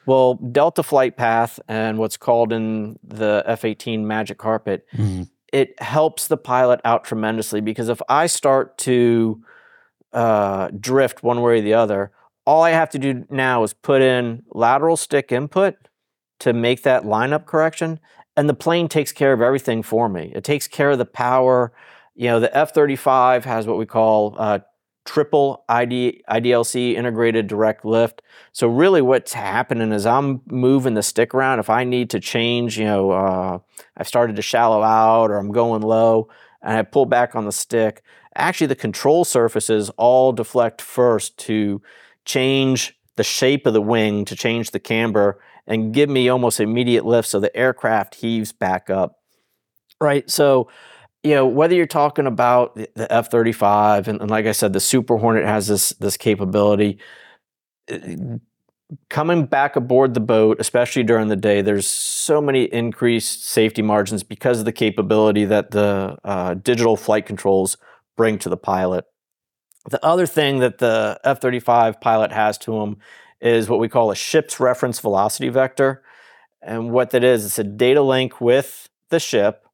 Well, 0.05 0.35
Delta 0.35 0.83
Flight 0.83 1.17
Path 1.17 1.59
and 1.67 1.97
what's 1.97 2.17
called 2.17 2.53
in 2.53 2.99
the 3.03 3.43
F-18 3.45 4.01
Magic 4.01 4.37
Carpet, 4.37 4.85
mm-hmm. 4.93 5.23
it 5.51 5.79
helps 5.81 6.27
the 6.27 6.37
pilot 6.37 6.79
out 6.85 7.03
tremendously 7.03 7.61
because 7.61 7.89
if 7.89 8.01
I 8.07 8.27
start 8.27 8.77
to 8.79 9.43
uh, 10.13 10.69
drift 10.79 11.23
one 11.23 11.41
way 11.41 11.59
or 11.59 11.61
the 11.61 11.73
other, 11.73 12.11
all 12.45 12.61
I 12.61 12.71
have 12.71 12.89
to 12.91 12.99
do 12.99 13.25
now 13.29 13.63
is 13.63 13.73
put 13.73 14.01
in 14.01 14.43
lateral 14.51 14.97
stick 14.97 15.31
input 15.31 15.75
to 16.39 16.53
make 16.53 16.83
that 16.83 17.03
lineup 17.03 17.45
correction, 17.45 17.99
and 18.37 18.47
the 18.47 18.53
plane 18.53 18.87
takes 18.87 19.11
care 19.11 19.33
of 19.33 19.41
everything 19.41 19.81
for 19.81 20.07
me. 20.09 20.31
It 20.35 20.43
takes 20.43 20.67
care 20.67 20.91
of 20.91 20.97
the 20.97 21.05
power. 21.05 21.71
You 22.13 22.27
know, 22.27 22.39
the 22.39 22.55
F 22.55 22.73
35 22.73 23.45
has 23.45 23.65
what 23.65 23.77
we 23.77 23.85
call 23.85 24.35
uh, 24.37 24.59
triple 25.05 25.63
ID, 25.69 26.23
IDLC 26.29 26.95
integrated 26.95 27.47
direct 27.47 27.85
lift. 27.85 28.21
So, 28.51 28.67
really, 28.67 29.01
what's 29.01 29.33
happening 29.33 29.91
is 29.91 30.05
I'm 30.05 30.41
moving 30.47 30.95
the 30.95 31.03
stick 31.03 31.33
around. 31.33 31.59
If 31.59 31.69
I 31.69 31.83
need 31.83 32.09
to 32.09 32.19
change, 32.19 32.77
you 32.77 32.85
know, 32.85 33.11
uh, 33.11 33.59
I've 33.95 34.07
started 34.07 34.35
to 34.35 34.41
shallow 34.41 34.81
out 34.81 35.31
or 35.31 35.37
I'm 35.37 35.51
going 35.51 35.81
low 35.81 36.29
and 36.61 36.77
I 36.77 36.81
pull 36.81 37.05
back 37.05 37.35
on 37.35 37.45
the 37.45 37.51
stick, 37.51 38.01
actually, 38.35 38.67
the 38.67 38.75
control 38.75 39.23
surfaces 39.23 39.89
all 39.91 40.33
deflect 40.33 40.81
first 40.81 41.37
to 41.39 41.81
change 42.25 42.97
the 43.15 43.23
shape 43.23 43.65
of 43.65 43.73
the 43.73 43.81
wing, 43.81 44.25
to 44.25 44.35
change 44.35 44.71
the 44.71 44.79
camber 44.79 45.39
and 45.67 45.93
give 45.93 46.09
me 46.09 46.29
almost 46.29 46.59
immediate 46.59 47.05
lift 47.05 47.27
so 47.27 47.39
the 47.39 47.55
aircraft 47.55 48.15
heaves 48.15 48.51
back 48.51 48.89
up. 48.89 49.19
Right. 50.01 50.29
So, 50.29 50.69
you 51.25 51.33
know, 51.33 51.47
whether 51.47 51.73
you're 51.73 51.87
talking 51.87 52.27
about 52.27 52.75
the 52.75 53.07
F 53.11 53.31
35, 53.31 54.07
and, 54.07 54.21
and 54.21 54.29
like 54.29 54.45
I 54.45 54.51
said, 54.51 54.73
the 54.73 54.79
Super 54.79 55.17
Hornet 55.17 55.43
has 55.43 55.67
this, 55.67 55.89
this 55.93 56.17
capability. 56.17 56.99
Coming 59.09 59.47
back 59.47 59.75
aboard 59.75 60.13
the 60.13 60.19
boat, 60.19 60.57
especially 60.59 61.01
during 61.01 61.27
the 61.27 61.35
day, 61.35 61.63
there's 61.63 61.87
so 61.87 62.39
many 62.39 62.65
increased 62.65 63.43
safety 63.43 63.81
margins 63.81 64.21
because 64.21 64.59
of 64.59 64.65
the 64.65 64.71
capability 64.71 65.45
that 65.45 65.71
the 65.71 66.15
uh, 66.23 66.53
digital 66.53 66.95
flight 66.95 67.25
controls 67.25 67.75
bring 68.15 68.37
to 68.37 68.49
the 68.49 68.57
pilot. 68.57 69.05
The 69.89 70.03
other 70.05 70.27
thing 70.27 70.59
that 70.59 70.77
the 70.77 71.19
F 71.23 71.41
35 71.41 71.99
pilot 72.01 72.31
has 72.33 72.59
to 72.59 72.81
him 72.81 72.97
is 73.41 73.67
what 73.67 73.79
we 73.79 73.89
call 73.89 74.11
a 74.11 74.15
ship's 74.15 74.59
reference 74.59 74.99
velocity 74.99 75.49
vector. 75.49 76.03
And 76.61 76.91
what 76.91 77.09
that 77.11 77.23
is, 77.23 77.45
it's 77.45 77.57
a 77.57 77.63
data 77.63 78.03
link 78.03 78.39
with 78.39 78.89
the 79.09 79.19
ship 79.19 79.64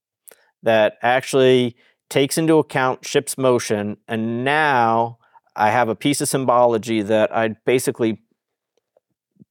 that 0.64 0.98
actually 1.02 1.76
takes 2.10 2.38
into 2.38 2.58
account 2.58 3.06
ship's 3.06 3.38
motion. 3.38 3.98
And 4.08 4.44
now 4.44 5.18
I 5.56 5.72
have 5.72 5.90
a 5.90 5.96
piece 5.96 6.22
of 6.22 6.28
symbology 6.28 7.02
that 7.02 7.36
I 7.36 7.50
basically 7.66 8.22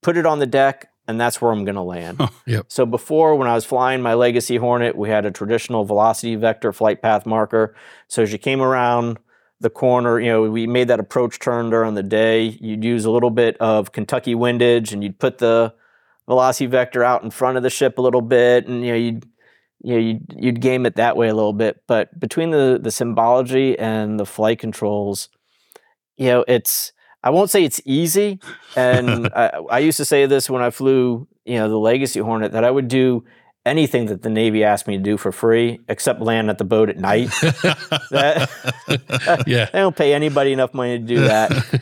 put 0.03 0.17
it 0.17 0.27
on 0.27 0.39
the 0.39 0.47
deck 0.47 0.89
and 1.09 1.21
that's 1.21 1.41
where 1.41 1.51
I'm 1.51 1.65
going 1.65 1.75
to 1.75 1.83
land. 1.83 2.21
yep. 2.47 2.67
So 2.69 2.87
before, 2.87 3.35
when 3.35 3.49
I 3.49 3.55
was 3.55 3.65
flying 3.65 4.01
my 4.01 4.15
Legacy 4.15 4.57
Hornet, 4.57 4.97
we 4.97 5.09
had 5.09 5.27
a 5.27 5.31
traditional 5.33 5.85
velocity 5.85 6.37
vector 6.37 6.73
flight 6.73 7.03
path 7.03 7.27
marker. 7.27 7.75
So 8.07 8.23
as 8.23 8.31
you 8.31 8.39
came 8.39 8.61
around 8.61 9.19
the 9.61 9.71
corner. 9.71 10.19
You 10.19 10.31
know, 10.31 10.43
we 10.51 10.67
made 10.67 10.89
that 10.89 11.01
approach 11.01 11.39
turn 11.39 11.71
during 11.71 11.95
the 11.95 12.03
day. 12.03 12.59
You'd 12.61 12.83
use 12.83 13.05
a 13.05 13.11
little 13.11 13.31
bit 13.31 13.57
of 13.59 13.93
Kentucky 13.93 14.35
windage, 14.35 14.93
and 14.93 15.03
you'd 15.03 15.19
put 15.19 15.39
the 15.39 15.75
velocity 16.27 16.67
vector 16.67 17.05
out 17.05 17.23
in 17.23 17.31
front 17.31 17.57
of 17.57 17.63
the 17.63 17.71
ship 17.71 17.99
a 17.99 18.03
little 18.03 18.23
bit, 18.23 18.67
and 18.67 18.85
you 18.85 18.93
know, 18.93 18.99
you'd 18.99 19.27
you 19.83 19.93
know, 19.95 19.99
you'd, 20.01 20.35
you'd 20.37 20.61
game 20.61 20.87
it 20.87 20.97
that 20.97 21.17
way 21.17 21.29
a 21.29 21.35
little 21.35 21.53
bit. 21.53 21.83
But 21.87 22.19
between 22.19 22.51
the 22.51 22.79
the 22.83 22.91
symbology 22.91 23.79
and 23.79 24.19
the 24.21 24.27
flight 24.27 24.59
controls, 24.59 25.29
you 26.17 26.27
know, 26.27 26.45
it's 26.49 26.93
I 27.23 27.31
won't 27.31 27.51
say 27.51 27.65
it's 27.65 27.81
easy. 27.85 28.41
And 28.77 29.27
I, 29.35 29.61
I 29.71 29.79
used 29.81 29.97
to 29.99 30.05
say 30.05 30.27
this 30.27 30.49
when 30.51 30.63
I 30.63 30.71
flew, 30.71 31.27
you 31.45 31.59
know, 31.59 31.69
the 31.69 31.79
Legacy 31.79 32.21
Hornet 32.21 32.53
that 32.53 32.65
I 32.65 32.71
would 32.71 32.89
do 32.89 33.25
anything 33.67 34.07
that 34.07 34.23
the 34.23 34.31
Navy 34.31 34.65
asked 34.65 34.87
me 34.89 34.97
to 34.97 35.03
do 35.03 35.19
for 35.19 35.31
free 35.33 35.81
except 35.89 36.21
land 36.23 36.49
at 36.49 36.57
the 36.57 36.65
boat 36.65 36.89
at 36.89 36.97
night. 36.97 37.29
that, 38.11 38.49
yeah. 39.47 39.67
They 39.73 39.79
don't 39.79 39.97
pay 39.97 40.15
anybody 40.15 40.53
enough 40.53 40.73
money 40.75 40.99
to 40.99 41.05
do 41.05 41.21
that. 41.21 41.81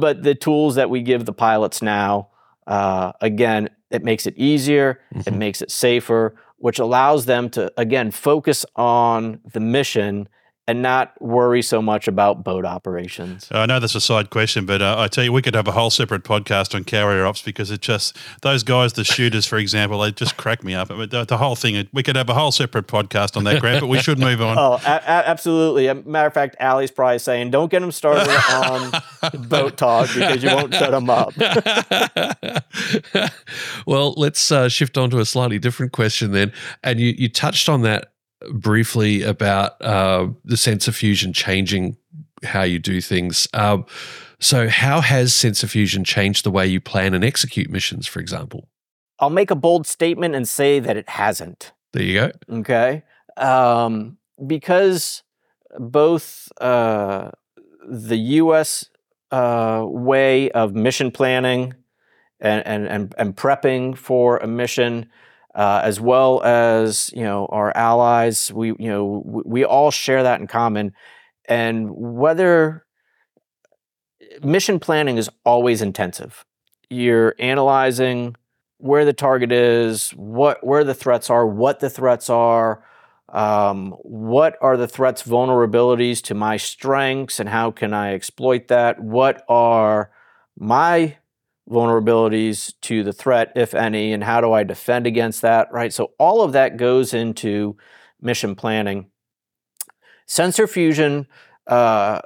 but 0.00 0.22
the 0.22 0.34
tools 0.34 0.76
that 0.76 0.88
we 0.90 1.02
give 1.02 1.24
the 1.26 1.32
pilots 1.32 1.82
now, 1.82 2.28
uh, 2.66 3.12
again, 3.20 3.68
It 3.90 4.02
makes 4.02 4.26
it 4.26 4.34
easier, 4.38 5.00
it 5.14 5.26
Mhm. 5.26 5.36
makes 5.36 5.60
it 5.60 5.70
safer, 5.70 6.34
which 6.62 6.78
allows 6.78 7.26
them 7.26 7.50
to, 7.50 7.72
again, 7.76 8.12
focus 8.12 8.64
on 8.76 9.40
the 9.52 9.58
mission 9.58 10.28
and 10.68 10.80
not 10.80 11.20
worry 11.20 11.60
so 11.60 11.82
much 11.82 12.06
about 12.06 12.44
boat 12.44 12.64
operations. 12.64 13.48
I 13.50 13.66
know 13.66 13.80
that's 13.80 13.96
a 13.96 14.00
side 14.00 14.30
question, 14.30 14.64
but 14.64 14.80
uh, 14.80 14.94
I 14.96 15.08
tell 15.08 15.24
you, 15.24 15.32
we 15.32 15.42
could 15.42 15.56
have 15.56 15.66
a 15.66 15.72
whole 15.72 15.90
separate 15.90 16.22
podcast 16.22 16.72
on 16.74 16.84
carrier 16.84 17.26
ops 17.26 17.42
because 17.42 17.72
it 17.72 17.80
just 17.80 18.16
those 18.42 18.62
guys, 18.62 18.92
the 18.92 19.02
shooters, 19.02 19.44
for 19.44 19.58
example, 19.58 19.98
they 19.98 20.12
just 20.12 20.36
crack 20.36 20.62
me 20.62 20.74
up. 20.74 20.90
I 20.90 20.96
mean, 20.96 21.08
the, 21.08 21.24
the 21.24 21.36
whole 21.38 21.56
thing, 21.56 21.88
we 21.92 22.04
could 22.04 22.14
have 22.14 22.28
a 22.28 22.34
whole 22.34 22.52
separate 22.52 22.86
podcast 22.86 23.36
on 23.36 23.42
that, 23.44 23.60
Grant. 23.60 23.80
But 23.80 23.88
we 23.88 23.98
should 23.98 24.18
move 24.18 24.40
on. 24.40 24.56
Oh, 24.62 24.74
a- 24.74 24.86
a- 24.86 25.28
absolutely. 25.28 25.88
A 25.88 25.94
matter 25.94 26.28
of 26.28 26.34
fact, 26.34 26.54
Ali's 26.60 26.90
probably 26.92 27.18
saying, 27.18 27.50
don't 27.50 27.70
get 27.70 27.80
them 27.80 27.90
started 27.90 28.28
on 28.52 28.92
boat 29.48 29.76
talk 29.76 30.08
because 30.14 30.42
you 30.42 30.50
won't 30.50 30.72
shut 30.74 30.92
them 30.92 31.10
up. 31.10 31.32
well, 33.86 34.14
let's 34.16 34.52
uh, 34.52 34.68
shift 34.68 34.96
on 34.96 35.10
to 35.10 35.18
a 35.18 35.24
slightly 35.24 35.58
different 35.58 35.92
question 35.92 36.32
then. 36.32 36.52
And 36.84 37.00
you, 37.00 37.14
you 37.16 37.28
touched 37.28 37.68
on 37.68 37.82
that 37.82 38.12
briefly 38.50 39.22
about 39.22 39.80
uh, 39.82 40.28
the 40.44 40.56
sensor 40.56 40.92
fusion 40.92 41.32
changing 41.32 41.96
how 42.44 42.62
you 42.62 42.78
do 42.78 43.00
things. 43.00 43.48
Um, 43.54 43.86
so, 44.40 44.68
how 44.68 45.00
has 45.00 45.32
sensor 45.32 45.68
fusion 45.68 46.02
changed 46.04 46.44
the 46.44 46.50
way 46.50 46.66
you 46.66 46.80
plan 46.80 47.14
and 47.14 47.24
execute 47.24 47.70
missions, 47.70 48.06
for 48.06 48.18
example? 48.18 48.68
I'll 49.18 49.30
make 49.30 49.52
a 49.52 49.56
bold 49.56 49.86
statement 49.86 50.34
and 50.34 50.48
say 50.48 50.80
that 50.80 50.96
it 50.96 51.08
hasn't. 51.08 51.72
There 51.92 52.02
you 52.02 52.14
go. 52.14 52.32
Okay. 52.58 53.04
Um, 53.36 54.18
because 54.44 55.22
both 55.78 56.50
uh, 56.60 57.30
the 57.88 58.16
US 58.16 58.90
uh, 59.30 59.84
way 59.86 60.50
of 60.50 60.74
mission 60.74 61.10
planning 61.10 61.74
and, 62.40 62.66
and, 62.66 62.88
and, 62.88 63.14
and 63.16 63.36
prepping 63.36 63.96
for 63.96 64.38
a 64.38 64.46
mission, 64.46 65.08
uh, 65.54 65.80
as 65.84 66.00
well 66.00 66.42
as 66.42 67.10
you 67.14 67.22
know 67.22 67.46
our 67.46 67.76
allies, 67.76 68.52
we 68.52 68.68
you 68.68 68.88
know 68.88 69.22
we, 69.24 69.42
we 69.44 69.64
all 69.64 69.90
share 69.90 70.22
that 70.22 70.40
in 70.40 70.46
common. 70.46 70.92
And 71.48 71.90
whether 71.92 72.86
mission 74.42 74.78
planning 74.78 75.18
is 75.18 75.28
always 75.44 75.82
intensive, 75.82 76.44
you're 76.88 77.34
analyzing 77.38 78.36
where 78.78 79.04
the 79.04 79.12
target 79.12 79.52
is, 79.52 80.10
what 80.10 80.64
where 80.64 80.84
the 80.84 80.94
threats 80.94 81.30
are, 81.30 81.46
what 81.46 81.80
the 81.80 81.90
threats 81.90 82.30
are, 82.30 82.84
um, 83.28 83.92
what 84.02 84.56
are 84.60 84.76
the 84.76 84.88
threats 84.88 85.22
vulnerabilities 85.22 86.22
to 86.22 86.34
my 86.34 86.56
strengths, 86.56 87.38
and 87.38 87.48
how 87.48 87.70
can 87.70 87.92
I 87.92 88.14
exploit 88.14 88.68
that? 88.68 89.00
What 89.00 89.44
are 89.48 90.10
my 90.58 91.16
vulnerabilities 91.72 92.74
to 92.82 93.02
the 93.02 93.12
threat, 93.12 93.52
if 93.56 93.74
any, 93.74 94.12
and 94.12 94.22
how 94.22 94.40
do 94.40 94.52
I 94.52 94.62
defend 94.62 95.06
against 95.06 95.42
that? 95.42 95.72
Right. 95.72 95.92
So 95.92 96.12
all 96.18 96.42
of 96.42 96.52
that 96.52 96.76
goes 96.76 97.14
into 97.14 97.76
mission 98.20 98.54
planning. 98.54 99.06
Sensor 100.26 100.66
fusion. 100.66 101.26
Uh, 101.66 102.20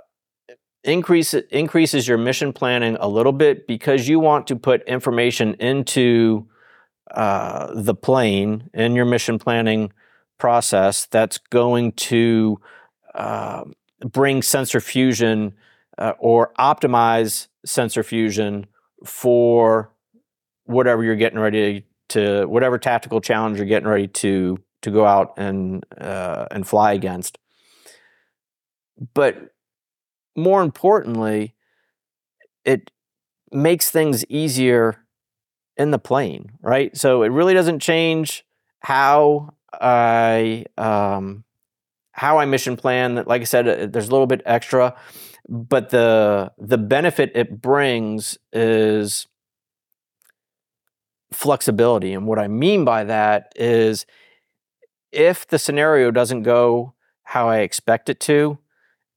increase 0.85 1.35
increases 1.35 2.07
your 2.07 2.17
mission 2.17 2.53
planning 2.53 2.97
a 3.01 3.09
little 3.09 3.33
bit 3.33 3.67
because 3.67 4.09
you 4.09 4.21
want 4.21 4.47
to 4.47 4.57
put 4.57 4.83
information 4.85 5.55
into 5.55 6.47
uh, 7.11 7.73
the 7.75 7.95
plane 7.95 8.71
in 8.73 8.95
your 8.95 9.05
mission 9.05 9.39
planning 9.39 9.93
process 10.39 11.07
that's 11.07 11.39
going 11.39 11.93
to 11.93 12.61
uh, 13.15 13.65
bring 14.01 14.43
sensor 14.43 14.81
fusion 14.81 15.55
uh, 15.99 16.13
or 16.19 16.53
optimize 16.59 17.49
sensor 17.65 18.03
fusion 18.03 18.67
for 19.05 19.91
whatever 20.65 21.05
you're 21.05 21.17
getting 21.17 21.39
ready 21.39 21.87
to 22.09 22.47
whatever 22.47 22.79
tactical 22.79 23.21
challenge 23.21 23.59
you're 23.59 23.67
getting 23.67 23.89
ready 23.89 24.09
to 24.09 24.59
to 24.83 24.91
go 24.91 25.05
out 25.05 25.35
and 25.37 25.85
uh, 26.01 26.47
and 26.51 26.67
fly 26.67 26.93
against 26.93 27.39
but 29.15 29.51
more 30.37 30.63
importantly, 30.63 31.55
it 32.65 32.91
makes 33.53 33.91
things 33.91 34.25
easier 34.27 35.07
in 35.77 35.91
the 35.91 35.99
plane, 35.99 36.53
right? 36.61 36.97
So 36.97 37.23
it 37.23 37.29
really 37.29 37.55
doesn't 37.55 37.81
change 37.81 38.45
how 38.81 39.55
I 39.73 40.65
um, 40.79 41.45
how 42.13 42.39
I 42.39 42.47
mission 42.47 42.77
plan. 42.77 43.23
Like 43.27 43.43
I 43.43 43.45
said, 43.45 43.69
uh, 43.69 43.87
there's 43.87 44.09
a 44.09 44.11
little 44.11 44.27
bit 44.27 44.43
extra, 44.47 44.95
but 45.49 45.91
the 45.91 46.53
the 46.59 46.79
benefit 46.79 47.33
it 47.35 47.61
brings 47.61 48.37
is 48.53 49.27
flexibility. 51.33 52.13
And 52.13 52.27
what 52.27 52.39
I 52.39 52.49
mean 52.49 52.85
by 52.85 53.05
that 53.05 53.53
is 53.57 54.07
if 55.13 55.47
the 55.47 55.59
scenario 55.59 56.11
doesn't 56.11 56.43
go 56.43 56.95
how 57.25 57.49
I 57.49 57.59
expect 57.59 58.09
it 58.09 58.21
to, 58.21 58.59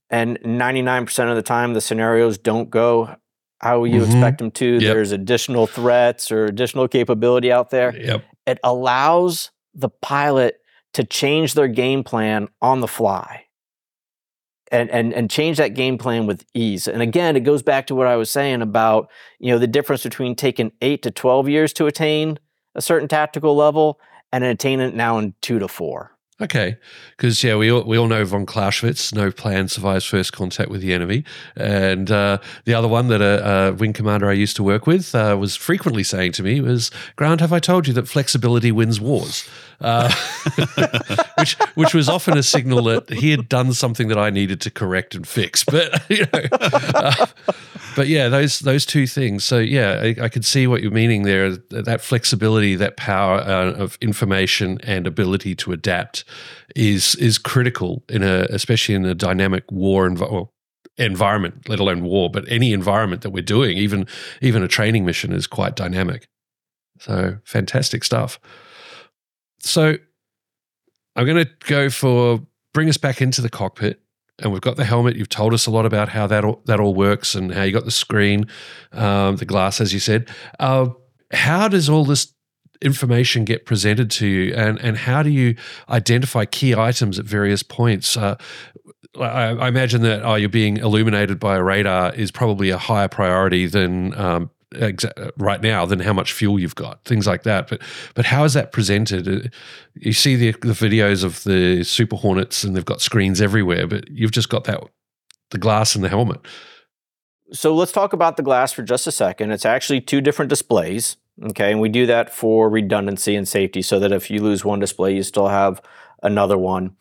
and 0.10 0.40
99% 0.44 1.30
of 1.30 1.36
the 1.36 1.42
time 1.44 1.74
the 1.74 1.82
scenarios 1.82 2.38
don't 2.38 2.70
go 2.70 3.16
how 3.62 3.84
you 3.84 4.02
Mhm. 4.02 4.06
expect 4.06 4.38
them 4.40 4.50
to, 4.52 4.66
Yep. 4.80 4.82
there's 4.82 5.12
additional 5.12 5.68
threats 5.68 6.32
or 6.32 6.46
additional 6.46 6.88
capability 6.88 7.52
out 7.52 7.70
there. 7.70 7.96
Yep. 7.96 8.24
It 8.48 8.60
allows 8.64 9.52
the 9.76 9.90
pilot 9.90 10.62
to 10.94 11.04
change 11.04 11.54
their 11.54 11.68
game 11.68 12.04
plan 12.04 12.48
on 12.62 12.80
the 12.82 12.88
fly. 12.88 13.46
And, 14.72 14.88
and 14.92 15.14
and 15.16 15.32
change 15.32 15.58
that 15.58 15.74
game 15.74 15.98
plan 15.98 16.28
with 16.28 16.46
ease. 16.54 16.88
And 16.88 17.02
again, 17.02 17.36
it 17.36 17.40
goes 17.40 17.64
back 17.64 17.88
to 17.88 17.96
what 17.96 18.06
I 18.06 18.16
was 18.18 18.30
saying 18.30 18.62
about 18.62 19.10
you 19.40 19.52
know 19.52 19.58
the 19.58 19.66
difference 19.66 20.04
between 20.04 20.36
taking 20.36 20.72
eight 20.82 21.02
to 21.02 21.12
twelve 21.12 21.50
years 21.50 21.74
to 21.74 21.88
attain 21.88 22.38
a 22.76 22.82
certain 22.82 23.08
tactical 23.08 23.56
level 23.56 24.00
and 24.32 24.44
attaining 24.44 24.88
it 24.88 24.96
now 24.96 25.18
in 25.18 25.34
two 25.42 25.58
to 25.58 25.68
four. 25.68 26.12
Okay, 26.42 26.78
because 27.18 27.44
yeah, 27.44 27.58
we 27.58 27.70
all, 27.70 27.84
we 27.84 27.98
all 27.98 28.08
know 28.08 28.24
von 28.24 28.46
Clausewitz, 28.46 29.14
no 29.14 29.30
plan 29.30 29.68
survives 29.68 30.06
first 30.06 30.32
contact 30.32 30.70
with 30.70 30.80
the 30.80 30.94
enemy, 30.94 31.26
and 31.58 32.10
uh, 32.10 32.38
the 32.64 32.74
other 32.74 32.88
one 32.88 33.10
that 33.10 33.22
a, 33.22 33.68
a 33.68 33.74
wing 33.74 33.92
commander 33.92 34.30
I 34.30 34.34
used 34.34 34.56
to 34.56 34.64
work 34.64 34.88
with 34.88 35.14
uh, 35.14 35.36
was 35.38 35.58
frequently 35.58 36.04
saying 36.04 36.32
to 36.34 36.44
me 36.44 36.62
was, 36.62 36.92
"Grant, 37.18 37.42
have 37.42 37.52
I 37.52 37.60
told 37.60 37.88
you 37.88 37.94
that 37.94 38.08
flexibility 38.08 38.72
wins 38.72 39.02
wars?" 39.02 39.50
Uh, 39.82 40.14
which 41.38 41.54
which 41.76 41.94
was 41.94 42.10
often 42.10 42.38
a 42.38 42.44
signal 42.44 42.84
that 42.84 43.10
he 43.10 43.32
had 43.32 43.48
done 43.48 43.72
something 43.74 44.10
that 44.10 44.18
I 44.18 44.30
needed 44.30 44.60
to 44.62 44.72
correct 44.72 45.16
and 45.16 45.28
fix. 45.28 45.64
But 45.70 46.10
you 46.10 46.26
know, 46.34 46.46
uh, 46.52 47.26
but 47.96 48.08
yeah, 48.08 48.28
those 48.28 48.60
those 48.60 48.86
two 48.86 49.08
things. 49.08 49.46
So 49.46 49.58
yeah, 49.58 50.02
I, 50.04 50.24
I 50.24 50.30
could 50.30 50.44
see 50.44 50.68
what 50.68 50.82
you're 50.82 50.92
meaning 50.92 51.24
there. 51.24 51.56
That 51.70 52.02
flexibility, 52.02 52.76
that 52.76 52.98
power 52.98 53.40
uh, 53.40 53.72
of 53.74 53.98
information 54.02 54.80
and 54.84 55.08
ability 55.08 55.56
to 55.56 55.72
adapt 55.72 56.26
is 56.76 57.16
is 57.16 57.38
critical 57.38 58.04
in 58.10 58.24
a 58.24 58.48
especially 58.50 58.96
in 58.96 59.06
a 59.06 59.16
dynamic 59.16 59.64
war 59.72 60.10
env- 60.10 60.30
well, 60.30 60.54
environment, 60.98 61.70
let 61.70 61.80
alone 61.80 62.04
war. 62.04 62.30
But 62.30 62.44
any 62.52 62.74
environment 62.74 63.22
that 63.22 63.30
we're 63.30 63.44
doing, 63.44 63.78
even 63.78 64.08
even 64.42 64.64
a 64.64 64.68
training 64.68 65.06
mission, 65.06 65.32
is 65.32 65.48
quite 65.48 65.76
dynamic. 65.76 66.28
So 67.00 67.38
fantastic 67.46 68.04
stuff. 68.04 68.40
So 69.60 69.96
I'm 71.16 71.26
going 71.26 71.46
to 71.46 71.52
go 71.66 71.90
for 71.90 72.46
bring 72.74 72.90
us 72.90 72.98
back 72.98 73.22
into 73.22 73.42
the 73.42 73.50
cockpit. 73.50 74.02
And 74.42 74.54
we've 74.54 74.62
got 74.62 74.78
the 74.78 74.86
helmet. 74.86 75.18
You've 75.18 75.28
told 75.28 75.54
us 75.54 75.66
a 75.68 75.72
lot 75.72 75.86
about 75.86 76.08
how 76.08 76.26
that 76.28 76.46
all, 76.46 76.62
that 76.66 76.80
all 76.80 76.94
works 76.94 77.36
and 77.36 77.54
how 77.54 77.64
you 77.64 77.74
got 77.74 77.84
the 77.84 77.92
screen, 77.92 78.46
um, 78.94 79.36
the 79.36 79.44
glass, 79.44 79.82
as 79.82 79.94
you 79.94 80.00
said. 80.00 80.30
Uh, 80.60 80.92
how 81.32 81.68
does 81.68 81.90
all 81.90 82.06
this 82.06 82.34
information 82.82 83.44
get 83.44 83.66
presented 83.66 84.10
to 84.10 84.26
you, 84.26 84.54
and 84.54 84.80
and 84.80 84.98
how 84.98 85.22
do 85.22 85.30
you 85.30 85.56
identify 85.90 86.46
key 86.46 86.74
items 86.74 87.20
at 87.20 87.26
various 87.26 87.64
points? 87.64 88.16
Uh, 88.16 88.38
I, 89.20 89.50
I 89.50 89.68
imagine 89.68 90.02
that 90.04 90.24
oh, 90.24 90.36
you're 90.36 90.50
being 90.50 90.78
illuminated 90.78 91.40
by 91.40 91.58
a 91.58 91.64
radar 91.64 92.14
is 92.14 92.32
probably 92.32 92.70
a 92.70 92.78
higher 92.78 93.10
priority 93.10 93.66
than 93.66 94.18
um, 94.18 94.52
exa- 94.76 95.32
right 95.38 95.62
now 95.62 95.86
than 95.86 96.00
how 96.00 96.14
much 96.14 96.34
fuel 96.34 96.60
you've 96.60 96.76
got, 96.76 97.04
things 97.06 97.28
like 97.28 97.44
that. 97.44 97.68
But 97.70 97.82
but 98.14 98.26
how 98.26 98.44
is 98.44 98.54
that 98.54 98.72
presented? 98.72 99.28
Uh, 99.28 99.50
You 99.96 100.14
see 100.14 100.36
the 100.36 100.52
the 100.62 100.74
videos 100.74 101.24
of 101.24 101.44
the 101.44 101.84
Super 101.84 102.16
Hornets, 102.16 102.64
and 102.64 102.76
they've 102.76 102.86
got 102.86 103.02
screens 103.02 103.42
everywhere, 103.42 103.88
but 103.88 104.10
you've 104.10 104.32
just 104.32 104.50
got 104.50 104.64
that 104.66 104.82
the 105.52 105.58
glass 105.58 105.96
and 105.96 106.04
the 106.04 106.10
helmet. 106.10 106.40
So 107.52 107.74
let's 107.74 107.92
talk 107.92 108.14
about 108.14 108.38
the 108.38 108.44
glass 108.44 108.72
for 108.72 108.84
just 108.84 109.08
a 109.08 109.12
second. 109.12 109.52
It's 109.52 109.66
actually 109.66 110.02
two 110.02 110.22
different 110.22 110.50
displays. 110.50 111.18
Okay, 111.42 111.72
and 111.72 111.80
we 111.80 111.90
do 111.90 112.06
that 112.06 112.30
for 112.34 112.70
redundancy 112.70 113.36
and 113.36 113.48
safety 113.48 113.82
so 113.82 113.98
that 114.00 114.12
if 114.12 114.30
you 114.30 114.44
lose 114.44 114.66
one 114.66 114.80
display, 114.80 115.16
you 115.16 115.24
still 115.24 115.48
have 115.48 115.82
another 116.22 116.58
one. 116.58 116.96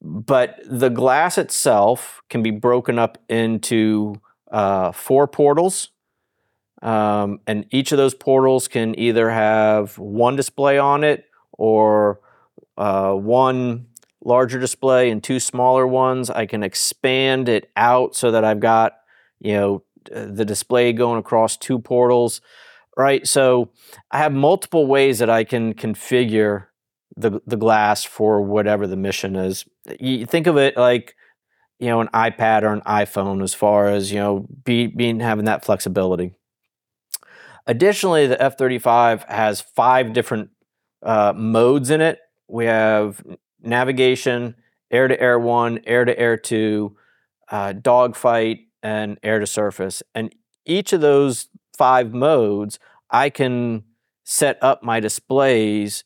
But 0.00 0.60
the 0.64 0.88
glass 0.88 1.36
itself 1.36 2.22
can 2.30 2.42
be 2.42 2.52
broken 2.52 2.98
up 2.98 3.18
into 3.28 4.14
uh, 4.50 4.92
four 4.92 5.26
portals. 5.26 5.90
Um, 6.82 7.40
and 7.46 7.66
each 7.70 7.92
of 7.92 7.98
those 7.98 8.14
portals 8.14 8.68
can 8.68 8.98
either 8.98 9.30
have 9.30 9.98
one 9.98 10.36
display 10.36 10.78
on 10.78 11.04
it 11.04 11.26
or 11.52 12.20
uh, 12.78 13.12
one 13.12 13.86
larger 14.24 14.58
display 14.58 15.10
and 15.10 15.22
two 15.22 15.40
smaller 15.40 15.86
ones. 15.86 16.30
I 16.30 16.46
can 16.46 16.62
expand 16.62 17.48
it 17.48 17.70
out 17.76 18.14
so 18.16 18.30
that 18.30 18.44
I've 18.44 18.60
got, 18.60 18.92
you 19.40 19.54
know, 19.54 19.82
the 20.10 20.44
display 20.44 20.92
going 20.92 21.18
across 21.18 21.56
two 21.56 21.78
portals. 21.78 22.40
right? 22.96 23.26
So 23.26 23.70
I 24.10 24.18
have 24.18 24.32
multiple 24.32 24.86
ways 24.86 25.18
that 25.20 25.30
I 25.30 25.44
can 25.44 25.74
configure 25.74 26.66
the 27.16 27.40
the 27.46 27.56
glass 27.56 28.04
for 28.04 28.40
whatever 28.42 28.86
the 28.86 28.96
mission 28.96 29.36
is. 29.36 29.64
You 29.98 30.26
think 30.26 30.46
of 30.46 30.56
it 30.56 30.76
like 30.76 31.16
you 31.78 31.88
know 31.88 32.00
an 32.00 32.08
iPad 32.14 32.62
or 32.62 32.72
an 32.72 32.82
iPhone 32.82 33.42
as 33.42 33.54
far 33.54 33.88
as 33.88 34.12
you 34.12 34.18
know 34.18 34.46
be, 34.64 34.86
being 34.86 35.20
having 35.20 35.46
that 35.46 35.64
flexibility. 35.64 36.34
Additionally, 37.70 38.26
the 38.26 38.34
F35 38.34 39.28
has 39.28 39.60
five 39.60 40.12
different 40.12 40.50
uh, 41.04 41.32
modes 41.36 41.90
in 41.90 42.00
it. 42.00 42.18
We 42.48 42.64
have 42.64 43.22
navigation, 43.62 44.56
air 44.90 45.06
to 45.06 45.20
air 45.20 45.38
one, 45.38 45.78
air 45.86 46.04
to 46.04 46.18
air 46.18 46.36
two, 46.36 46.96
uh, 47.48 47.74
dogfight, 47.74 48.62
and 48.82 49.20
air 49.22 49.38
to 49.38 49.46
surface. 49.46 50.02
And 50.16 50.34
each 50.66 50.92
of 50.92 51.00
those 51.00 51.46
five 51.78 52.12
modes, 52.12 52.80
I 53.08 53.30
can 53.30 53.84
set 54.24 54.58
up 54.60 54.82
my 54.82 54.98
displays 54.98 56.02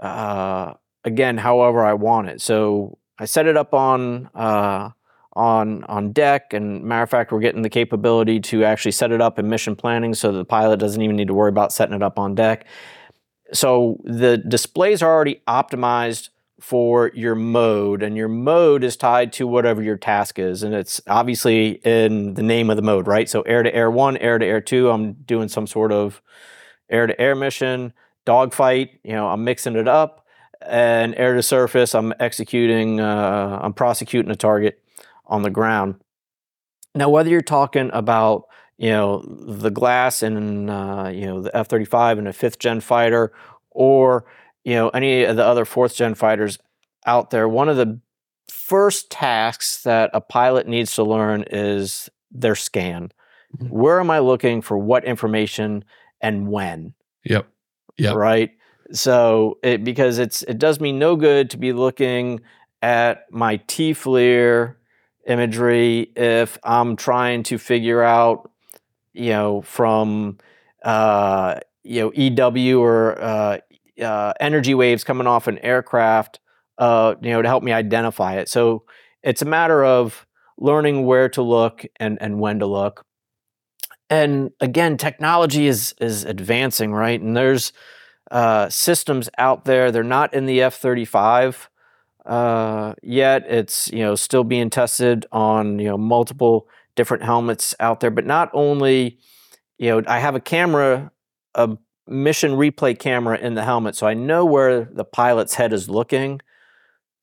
uh, 0.00 0.72
again 1.04 1.36
however 1.36 1.84
I 1.84 1.92
want 1.92 2.30
it. 2.30 2.40
So 2.40 2.96
I 3.18 3.26
set 3.26 3.46
it 3.46 3.58
up 3.58 3.74
on 3.74 4.30
uh, 4.34 4.92
on 5.34 5.84
on 5.84 6.12
deck, 6.12 6.52
and 6.52 6.82
matter 6.84 7.02
of 7.02 7.10
fact, 7.10 7.32
we're 7.32 7.40
getting 7.40 7.62
the 7.62 7.70
capability 7.70 8.40
to 8.40 8.64
actually 8.64 8.92
set 8.92 9.12
it 9.12 9.20
up 9.20 9.38
in 9.38 9.48
mission 9.48 9.74
planning, 9.74 10.14
so 10.14 10.32
the 10.32 10.44
pilot 10.44 10.78
doesn't 10.78 11.00
even 11.02 11.16
need 11.16 11.28
to 11.28 11.34
worry 11.34 11.48
about 11.48 11.72
setting 11.72 11.94
it 11.94 12.02
up 12.02 12.18
on 12.18 12.34
deck. 12.34 12.66
So 13.52 13.98
the 14.04 14.38
displays 14.38 15.02
are 15.02 15.12
already 15.12 15.42
optimized 15.46 16.30
for 16.60 17.10
your 17.14 17.34
mode, 17.34 18.02
and 18.02 18.16
your 18.16 18.28
mode 18.28 18.84
is 18.84 18.96
tied 18.96 19.32
to 19.32 19.46
whatever 19.46 19.82
your 19.82 19.96
task 19.96 20.38
is, 20.38 20.62
and 20.62 20.74
it's 20.74 21.00
obviously 21.08 21.80
in 21.84 22.34
the 22.34 22.42
name 22.42 22.70
of 22.70 22.76
the 22.76 22.82
mode, 22.82 23.06
right? 23.06 23.28
So 23.28 23.42
air 23.42 23.62
to 23.62 23.74
air 23.74 23.90
one, 23.90 24.16
air 24.18 24.38
to 24.38 24.46
air 24.46 24.60
two, 24.60 24.90
I'm 24.90 25.14
doing 25.14 25.48
some 25.48 25.66
sort 25.66 25.92
of 25.92 26.22
air 26.88 27.06
to 27.06 27.20
air 27.20 27.34
mission, 27.34 27.92
dogfight, 28.24 29.00
you 29.02 29.12
know, 29.12 29.28
I'm 29.28 29.44
mixing 29.44 29.76
it 29.76 29.88
up, 29.88 30.24
and 30.64 31.14
air 31.16 31.34
to 31.34 31.42
surface, 31.42 31.94
I'm 31.94 32.14
executing, 32.20 33.00
uh, 33.00 33.58
I'm 33.60 33.72
prosecuting 33.72 34.30
a 34.30 34.36
target 34.36 34.81
on 35.32 35.42
the 35.42 35.50
ground. 35.50 35.96
Now, 36.94 37.08
whether 37.08 37.30
you're 37.30 37.40
talking 37.40 37.90
about 37.92 38.44
you 38.76 38.90
know 38.90 39.22
the 39.22 39.70
glass 39.70 40.22
and 40.22 40.70
uh, 40.70 41.10
you 41.12 41.26
know 41.26 41.40
the 41.40 41.56
F-35 41.56 42.18
and 42.18 42.28
a 42.28 42.32
fifth 42.32 42.58
gen 42.58 42.80
fighter, 42.80 43.32
or 43.70 44.26
you 44.64 44.74
know 44.74 44.90
any 44.90 45.24
of 45.24 45.36
the 45.36 45.44
other 45.44 45.64
fourth 45.64 45.96
gen 45.96 46.14
fighters 46.14 46.58
out 47.06 47.30
there, 47.30 47.48
one 47.48 47.68
of 47.68 47.76
the 47.76 47.98
first 48.48 49.10
tasks 49.10 49.82
that 49.82 50.10
a 50.12 50.20
pilot 50.20 50.68
needs 50.68 50.94
to 50.94 51.02
learn 51.02 51.44
is 51.50 52.10
their 52.30 52.54
scan. 52.54 53.10
Mm-hmm. 53.56 53.68
Where 53.68 54.00
am 54.00 54.10
I 54.10 54.18
looking 54.18 54.62
for 54.62 54.78
what 54.78 55.04
information 55.04 55.84
and 56.20 56.48
when? 56.48 56.94
Yep. 57.24 57.46
Yep. 57.98 58.14
Right. 58.14 58.50
So 58.92 59.58
it 59.62 59.84
because 59.84 60.18
it's 60.18 60.42
it 60.42 60.58
does 60.58 60.80
me 60.80 60.92
no 60.92 61.16
good 61.16 61.50
to 61.50 61.56
be 61.56 61.72
looking 61.72 62.40
at 62.82 63.26
my 63.30 63.56
T 63.66 63.94
FLIR 63.94 64.74
imagery 65.26 66.10
if 66.16 66.58
I'm 66.64 66.96
trying 66.96 67.42
to 67.44 67.58
figure 67.58 68.02
out, 68.02 68.50
you 69.12 69.30
know, 69.30 69.62
from 69.62 70.38
uh, 70.84 71.60
you 71.84 72.00
know 72.00 72.12
EW 72.14 72.80
or 72.80 73.20
uh, 73.20 73.58
uh, 74.02 74.32
energy 74.40 74.74
waves 74.74 75.04
coming 75.04 75.26
off 75.26 75.46
an 75.46 75.58
aircraft, 75.58 76.40
uh, 76.78 77.14
you 77.20 77.30
know, 77.30 77.42
to 77.42 77.48
help 77.48 77.62
me 77.62 77.72
identify 77.72 78.34
it. 78.36 78.48
So 78.48 78.84
it's 79.22 79.42
a 79.42 79.46
matter 79.46 79.84
of 79.84 80.26
learning 80.58 81.06
where 81.06 81.28
to 81.30 81.42
look 81.42 81.84
and 81.96 82.18
and 82.20 82.40
when 82.40 82.58
to 82.60 82.66
look. 82.66 83.04
And 84.10 84.50
again, 84.60 84.96
technology 84.96 85.66
is 85.66 85.94
is 86.00 86.24
advancing, 86.24 86.92
right? 86.92 87.20
And 87.20 87.36
there's 87.36 87.72
uh, 88.30 88.68
systems 88.68 89.28
out 89.38 89.64
there. 89.64 89.90
They're 89.90 90.02
not 90.02 90.34
in 90.34 90.46
the 90.46 90.62
F 90.62 90.74
thirty 90.74 91.04
five 91.04 91.68
uh, 92.26 92.94
yet. 93.02 93.44
It's 93.48 93.90
you 93.92 94.00
know 94.00 94.14
still 94.14 94.44
being 94.44 94.70
tested 94.70 95.26
on 95.32 95.78
you 95.78 95.88
know 95.88 95.98
multiple 95.98 96.68
different 96.94 97.22
helmets 97.22 97.74
out 97.80 98.00
there. 98.00 98.10
But 98.10 98.26
not 98.26 98.50
only 98.52 99.18
you 99.78 99.90
know 99.90 100.02
I 100.06 100.18
have 100.18 100.34
a 100.34 100.40
camera, 100.40 101.10
a 101.54 101.76
mission 102.06 102.52
replay 102.52 102.98
camera 102.98 103.38
in 103.38 103.54
the 103.54 103.64
helmet, 103.64 103.96
so 103.96 104.06
I 104.06 104.14
know 104.14 104.44
where 104.44 104.84
the 104.84 105.04
pilot's 105.04 105.54
head 105.54 105.72
is 105.72 105.88
looking. 105.88 106.40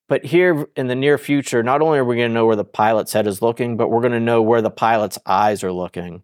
But 0.07 0.25
here 0.25 0.67
in 0.75 0.87
the 0.87 0.95
near 0.95 1.19
future, 1.19 1.61
not 1.61 1.83
only 1.83 1.99
are 1.99 2.03
we 2.03 2.15
going 2.15 2.29
to 2.29 2.33
know 2.33 2.47
where 2.47 2.55
the 2.55 2.65
pilot's 2.65 3.13
head 3.13 3.27
is 3.27 3.43
looking, 3.43 3.77
but 3.77 3.89
we're 3.89 4.01
going 4.01 4.13
to 4.13 4.19
know 4.19 4.41
where 4.41 4.61
the 4.61 4.71
pilot's 4.71 5.19
eyes 5.27 5.63
are 5.63 5.71
looking. 5.71 6.23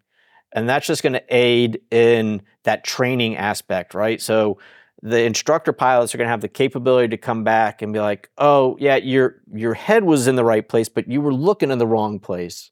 And 0.52 0.68
that's 0.68 0.88
just 0.88 1.04
going 1.04 1.12
to 1.12 1.22
aid 1.30 1.80
in 1.92 2.42
that 2.64 2.82
training 2.82 3.36
aspect, 3.36 3.94
right? 3.94 4.20
So 4.20 4.58
the 5.02 5.22
instructor 5.22 5.72
pilots 5.72 6.14
are 6.14 6.18
going 6.18 6.26
to 6.26 6.30
have 6.30 6.40
the 6.40 6.48
capability 6.48 7.08
to 7.08 7.16
come 7.16 7.44
back 7.44 7.82
and 7.82 7.92
be 7.92 8.00
like, 8.00 8.30
"Oh, 8.38 8.76
yeah, 8.80 8.96
your 8.96 9.42
your 9.52 9.74
head 9.74 10.04
was 10.04 10.26
in 10.26 10.36
the 10.36 10.44
right 10.44 10.66
place, 10.66 10.88
but 10.88 11.08
you 11.08 11.20
were 11.20 11.34
looking 11.34 11.70
in 11.70 11.78
the 11.78 11.86
wrong 11.86 12.18
place." 12.18 12.70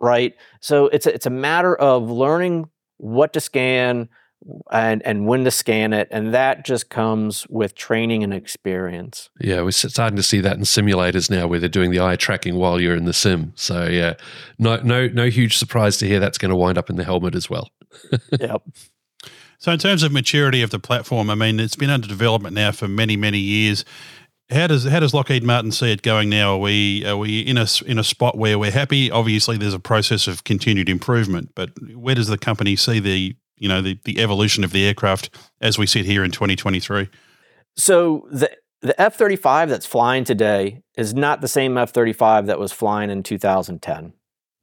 Right? 0.00 0.34
So 0.60 0.86
it's 0.86 1.06
a, 1.06 1.14
it's 1.14 1.26
a 1.26 1.30
matter 1.30 1.76
of 1.76 2.10
learning 2.10 2.68
what 2.98 3.32
to 3.34 3.40
scan 3.40 4.08
and 4.70 5.02
and 5.06 5.26
when 5.26 5.44
to 5.44 5.50
scan 5.50 5.92
it, 5.92 6.08
and 6.10 6.34
that 6.34 6.64
just 6.64 6.90
comes 6.90 7.46
with 7.48 7.74
training 7.74 8.22
and 8.22 8.34
experience. 8.34 9.30
Yeah, 9.40 9.62
we're 9.62 9.70
starting 9.70 10.16
to 10.16 10.22
see 10.22 10.40
that 10.40 10.56
in 10.56 10.62
simulators 10.62 11.30
now, 11.30 11.46
where 11.46 11.60
they're 11.60 11.68
doing 11.68 11.90
the 11.90 12.00
eye 12.00 12.16
tracking 12.16 12.56
while 12.56 12.80
you're 12.80 12.96
in 12.96 13.04
the 13.04 13.12
sim. 13.12 13.52
So 13.54 13.86
yeah, 13.86 14.14
no 14.58 14.76
no 14.82 15.08
no 15.08 15.28
huge 15.28 15.56
surprise 15.56 15.96
to 15.98 16.06
hear 16.06 16.20
that's 16.20 16.38
going 16.38 16.50
to 16.50 16.56
wind 16.56 16.78
up 16.78 16.90
in 16.90 16.96
the 16.96 17.04
helmet 17.04 17.34
as 17.34 17.48
well. 17.48 17.70
yep. 18.40 18.62
So, 19.62 19.70
in 19.70 19.78
terms 19.78 20.02
of 20.02 20.10
maturity 20.10 20.60
of 20.62 20.70
the 20.70 20.80
platform, 20.80 21.30
I 21.30 21.36
mean, 21.36 21.60
it's 21.60 21.76
been 21.76 21.88
under 21.88 22.08
development 22.08 22.52
now 22.52 22.72
for 22.72 22.88
many, 22.88 23.16
many 23.16 23.38
years. 23.38 23.84
How 24.50 24.66
does 24.66 24.82
how 24.82 24.98
does 24.98 25.14
Lockheed 25.14 25.44
Martin 25.44 25.70
see 25.70 25.92
it 25.92 26.02
going 26.02 26.28
now? 26.28 26.54
Are 26.54 26.58
we 26.58 27.06
are 27.06 27.16
we 27.16 27.38
in 27.42 27.56
a 27.56 27.66
in 27.86 27.96
a 27.96 28.02
spot 28.02 28.36
where 28.36 28.58
we're 28.58 28.72
happy? 28.72 29.08
Obviously, 29.08 29.56
there's 29.56 29.72
a 29.72 29.78
process 29.78 30.26
of 30.26 30.42
continued 30.42 30.88
improvement, 30.88 31.52
but 31.54 31.70
where 31.94 32.16
does 32.16 32.26
the 32.26 32.38
company 32.38 32.74
see 32.74 32.98
the 32.98 33.36
you 33.56 33.68
know 33.68 33.80
the, 33.80 34.00
the 34.02 34.18
evolution 34.18 34.64
of 34.64 34.72
the 34.72 34.84
aircraft 34.84 35.32
as 35.60 35.78
we 35.78 35.86
sit 35.86 36.06
here 36.06 36.24
in 36.24 36.32
2023? 36.32 37.08
So 37.76 38.26
the 38.32 38.50
the 38.80 39.00
F 39.00 39.14
35 39.14 39.68
that's 39.68 39.86
flying 39.86 40.24
today 40.24 40.82
is 40.96 41.14
not 41.14 41.40
the 41.40 41.46
same 41.46 41.78
F 41.78 41.92
35 41.92 42.46
that 42.46 42.58
was 42.58 42.72
flying 42.72 43.10
in 43.10 43.22
2010. 43.22 44.12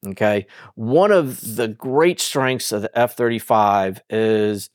Okay. 0.07 0.45
One 0.75 1.13
of 1.13 1.55
the 1.55 1.69
great 1.69 2.19
strengths 2.19 2.73
of 2.73 2.81
the 2.81 2.99
F 2.99 3.15
35 3.15 4.01
is 4.09 4.69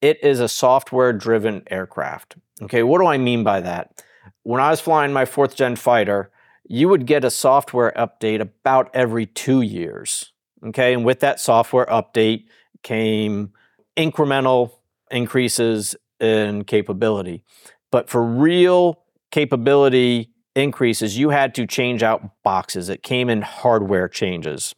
it 0.00 0.22
is 0.22 0.40
a 0.40 0.48
software 0.48 1.12
driven 1.12 1.62
aircraft. 1.70 2.36
Okay, 2.62 2.82
what 2.82 2.98
do 2.98 3.06
I 3.06 3.18
mean 3.18 3.44
by 3.44 3.60
that? 3.60 4.02
When 4.42 4.60
I 4.60 4.70
was 4.70 4.80
flying 4.80 5.12
my 5.12 5.24
fourth 5.24 5.56
gen 5.56 5.76
fighter, 5.76 6.30
you 6.64 6.88
would 6.88 7.06
get 7.06 7.24
a 7.24 7.30
software 7.30 7.92
update 7.96 8.40
about 8.40 8.90
every 8.94 9.26
two 9.26 9.62
years. 9.62 10.32
Okay, 10.66 10.92
and 10.92 11.04
with 11.04 11.20
that 11.20 11.40
software 11.40 11.86
update 11.86 12.44
came 12.82 13.52
incremental 13.96 14.72
increases 15.10 15.96
in 16.20 16.64
capability. 16.64 17.44
But 17.90 18.10
for 18.10 18.22
real 18.22 19.02
capability 19.30 20.30
increases, 20.54 21.16
you 21.16 21.30
had 21.30 21.54
to 21.54 21.66
change 21.66 22.02
out 22.02 22.42
boxes. 22.42 22.88
It 22.88 23.02
came 23.02 23.30
in 23.30 23.42
hardware 23.42 24.08
changes. 24.08 24.74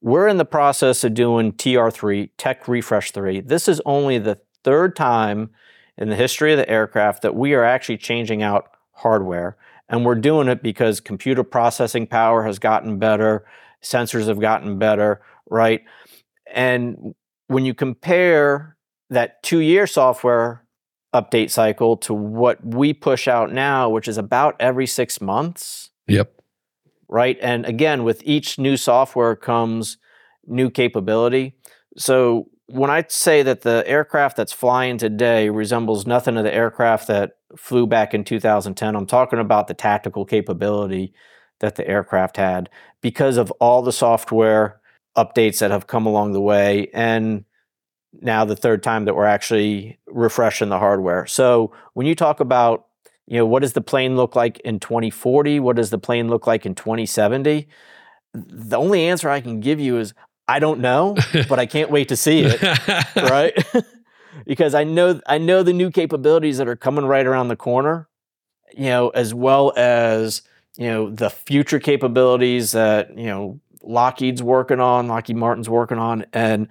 We're 0.00 0.28
in 0.28 0.36
the 0.36 0.44
process 0.44 1.02
of 1.02 1.14
doing 1.14 1.52
TR3, 1.52 2.30
Tech 2.36 2.68
Refresh 2.68 3.10
3. 3.10 3.40
This 3.40 3.68
is 3.68 3.82
only 3.84 4.18
the 4.18 4.38
third 4.62 4.94
time 4.94 5.50
in 5.96 6.08
the 6.08 6.16
history 6.16 6.52
of 6.52 6.58
the 6.58 6.68
aircraft 6.68 7.22
that 7.22 7.34
we 7.34 7.54
are 7.54 7.64
actually 7.64 7.96
changing 7.96 8.42
out 8.42 8.70
hardware. 8.92 9.56
And 9.88 10.04
we're 10.04 10.14
doing 10.14 10.48
it 10.48 10.62
because 10.62 11.00
computer 11.00 11.42
processing 11.42 12.06
power 12.06 12.44
has 12.44 12.58
gotten 12.58 12.98
better, 12.98 13.44
sensors 13.82 14.28
have 14.28 14.38
gotten 14.38 14.78
better, 14.78 15.20
right? 15.50 15.82
And 16.52 17.14
when 17.48 17.64
you 17.64 17.74
compare 17.74 18.76
that 19.10 19.42
two 19.42 19.60
year 19.60 19.86
software 19.86 20.64
update 21.14 21.50
cycle 21.50 21.96
to 21.96 22.14
what 22.14 22.64
we 22.64 22.92
push 22.92 23.26
out 23.26 23.50
now, 23.52 23.88
which 23.88 24.06
is 24.06 24.18
about 24.18 24.54
every 24.60 24.86
six 24.86 25.20
months. 25.20 25.90
Yep 26.06 26.37
right? 27.08 27.38
And 27.40 27.64
again, 27.66 28.04
with 28.04 28.22
each 28.24 28.58
new 28.58 28.76
software 28.76 29.34
comes 29.36 29.98
new 30.46 30.70
capability. 30.70 31.54
So 31.96 32.48
when 32.66 32.90
I 32.90 33.04
say 33.08 33.42
that 33.42 33.62
the 33.62 33.82
aircraft 33.86 34.36
that's 34.36 34.52
flying 34.52 34.98
today 34.98 35.48
resembles 35.48 36.06
nothing 36.06 36.36
of 36.36 36.44
the 36.44 36.54
aircraft 36.54 37.08
that 37.08 37.32
flew 37.56 37.86
back 37.86 38.12
in 38.12 38.24
2010, 38.24 38.94
I'm 38.94 39.06
talking 39.06 39.38
about 39.38 39.68
the 39.68 39.74
tactical 39.74 40.24
capability 40.24 41.14
that 41.60 41.76
the 41.76 41.88
aircraft 41.88 42.36
had 42.36 42.68
because 43.00 43.36
of 43.36 43.50
all 43.52 43.82
the 43.82 43.92
software 43.92 44.80
updates 45.16 45.58
that 45.58 45.70
have 45.70 45.86
come 45.86 46.06
along 46.06 46.32
the 46.32 46.40
way 46.40 46.88
and 46.92 47.44
now 48.20 48.44
the 48.44 48.56
third 48.56 48.82
time 48.82 49.04
that 49.06 49.14
we're 49.14 49.24
actually 49.24 49.98
refreshing 50.06 50.68
the 50.68 50.78
hardware. 50.78 51.26
So 51.26 51.72
when 51.94 52.06
you 52.06 52.14
talk 52.14 52.40
about 52.40 52.86
you 53.28 53.36
know, 53.36 53.44
what 53.44 53.60
does 53.60 53.74
the 53.74 53.82
plane 53.82 54.16
look 54.16 54.34
like 54.34 54.58
in 54.60 54.80
2040? 54.80 55.60
What 55.60 55.76
does 55.76 55.90
the 55.90 55.98
plane 55.98 56.28
look 56.28 56.46
like 56.46 56.64
in 56.64 56.74
2070? 56.74 57.68
The 58.32 58.76
only 58.76 59.04
answer 59.04 59.28
I 59.28 59.40
can 59.42 59.60
give 59.60 59.78
you 59.78 59.98
is 59.98 60.14
I 60.48 60.60
don't 60.60 60.80
know, 60.80 61.14
but 61.48 61.58
I 61.58 61.66
can't 61.66 61.90
wait 61.90 62.08
to 62.08 62.16
see 62.16 62.40
it. 62.42 62.62
right? 63.16 63.52
because 64.46 64.74
I 64.74 64.84
know 64.84 65.20
I 65.26 65.36
know 65.36 65.62
the 65.62 65.74
new 65.74 65.90
capabilities 65.90 66.56
that 66.56 66.68
are 66.68 66.76
coming 66.76 67.04
right 67.04 67.26
around 67.26 67.48
the 67.48 67.56
corner, 67.56 68.08
you 68.74 68.86
know, 68.86 69.10
as 69.10 69.34
well 69.34 69.74
as 69.76 70.40
you 70.78 70.86
know 70.86 71.10
the 71.10 71.28
future 71.28 71.78
capabilities 71.78 72.72
that 72.72 73.16
you 73.16 73.26
know 73.26 73.60
Lockheed's 73.82 74.42
working 74.42 74.80
on, 74.80 75.06
Lockheed 75.06 75.36
Martin's 75.36 75.68
working 75.68 75.98
on, 75.98 76.24
and 76.32 76.68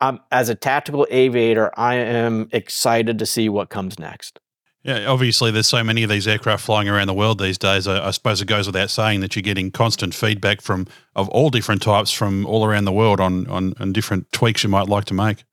I'm, 0.00 0.18
as 0.32 0.48
a 0.48 0.56
tactical 0.56 1.06
aviator, 1.08 1.70
I 1.78 1.94
am 1.94 2.48
excited 2.50 3.20
to 3.20 3.26
see 3.26 3.48
what 3.48 3.70
comes 3.70 3.96
next. 3.96 4.40
Yeah, 4.84 5.06
obviously, 5.06 5.50
there's 5.50 5.66
so 5.66 5.82
many 5.82 6.02
of 6.02 6.10
these 6.10 6.28
aircraft 6.28 6.62
flying 6.62 6.90
around 6.90 7.06
the 7.06 7.14
world 7.14 7.38
these 7.38 7.56
days. 7.56 7.88
I, 7.88 8.08
I, 8.08 8.10
suppose 8.10 8.42
it 8.42 8.44
goes 8.44 8.66
without 8.66 8.90
saying 8.90 9.20
that 9.20 9.34
you're 9.34 9.42
getting 9.42 9.70
constant 9.70 10.14
feedback 10.14 10.60
from 10.60 10.86
of 11.16 11.26
all 11.30 11.48
different 11.48 11.80
types 11.80 12.10
from 12.10 12.44
all 12.44 12.66
around 12.66 12.84
the 12.84 12.92
world 12.92 13.18
on, 13.18 13.46
on 13.46 13.72
on 13.80 13.94
different 13.94 14.30
tweaks 14.30 14.62
you 14.62 14.68
might 14.68 14.86
like 14.86 15.06
to 15.06 15.14
make. 15.14 15.44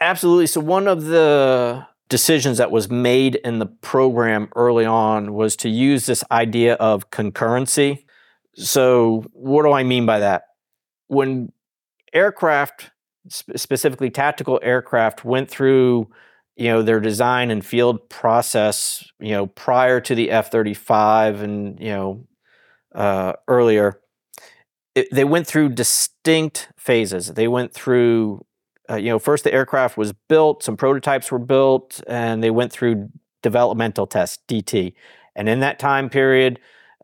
Absolutely. 0.00 0.46
So 0.46 0.60
one 0.60 0.88
of 0.88 1.04
the 1.04 1.86
decisions 2.08 2.56
that 2.56 2.70
was 2.70 2.90
made 2.90 3.34
in 3.36 3.58
the 3.58 3.66
program 3.66 4.48
early 4.56 4.86
on 4.86 5.34
was 5.34 5.54
to 5.56 5.68
use 5.68 6.06
this 6.06 6.24
idea 6.30 6.74
of 6.74 7.10
concurrency. 7.10 8.04
So 8.54 9.24
what 9.32 9.64
do 9.64 9.72
I 9.72 9.82
mean 9.82 10.06
by 10.06 10.20
that? 10.20 10.44
When 11.08 11.52
aircraft, 12.14 12.90
specifically 13.28 14.08
tactical 14.08 14.58
aircraft, 14.62 15.24
went 15.26 15.50
through 15.50 16.08
you 16.58 16.68
know 16.68 16.82
their 16.82 17.00
design 17.00 17.50
and 17.50 17.64
field 17.64 18.08
process 18.10 19.08
you 19.20 19.32
know 19.32 19.46
prior 19.46 20.00
to 20.00 20.14
the 20.14 20.30
f-35 20.30 21.42
and 21.42 21.80
you 21.80 21.90
know 21.90 22.26
uh, 22.94 23.32
earlier 23.46 24.00
it, 24.98 25.08
they 25.12 25.24
went 25.24 25.46
through 25.46 25.68
distinct 25.70 26.68
phases. 26.76 27.28
They 27.28 27.46
went 27.48 27.72
through 27.72 28.44
uh, 28.90 28.96
you 28.96 29.10
know 29.10 29.18
first 29.18 29.44
the 29.44 29.52
aircraft 29.52 29.96
was 29.96 30.12
built 30.28 30.62
some 30.62 30.76
prototypes 30.76 31.30
were 31.30 31.38
built 31.38 32.00
and 32.06 32.42
they 32.42 32.50
went 32.50 32.72
through 32.72 33.10
developmental 33.42 34.06
tests 34.06 34.38
dt 34.48 34.94
and 35.36 35.46
in 35.46 35.60
that 35.60 35.78
time 35.78 36.08
period 36.08 36.58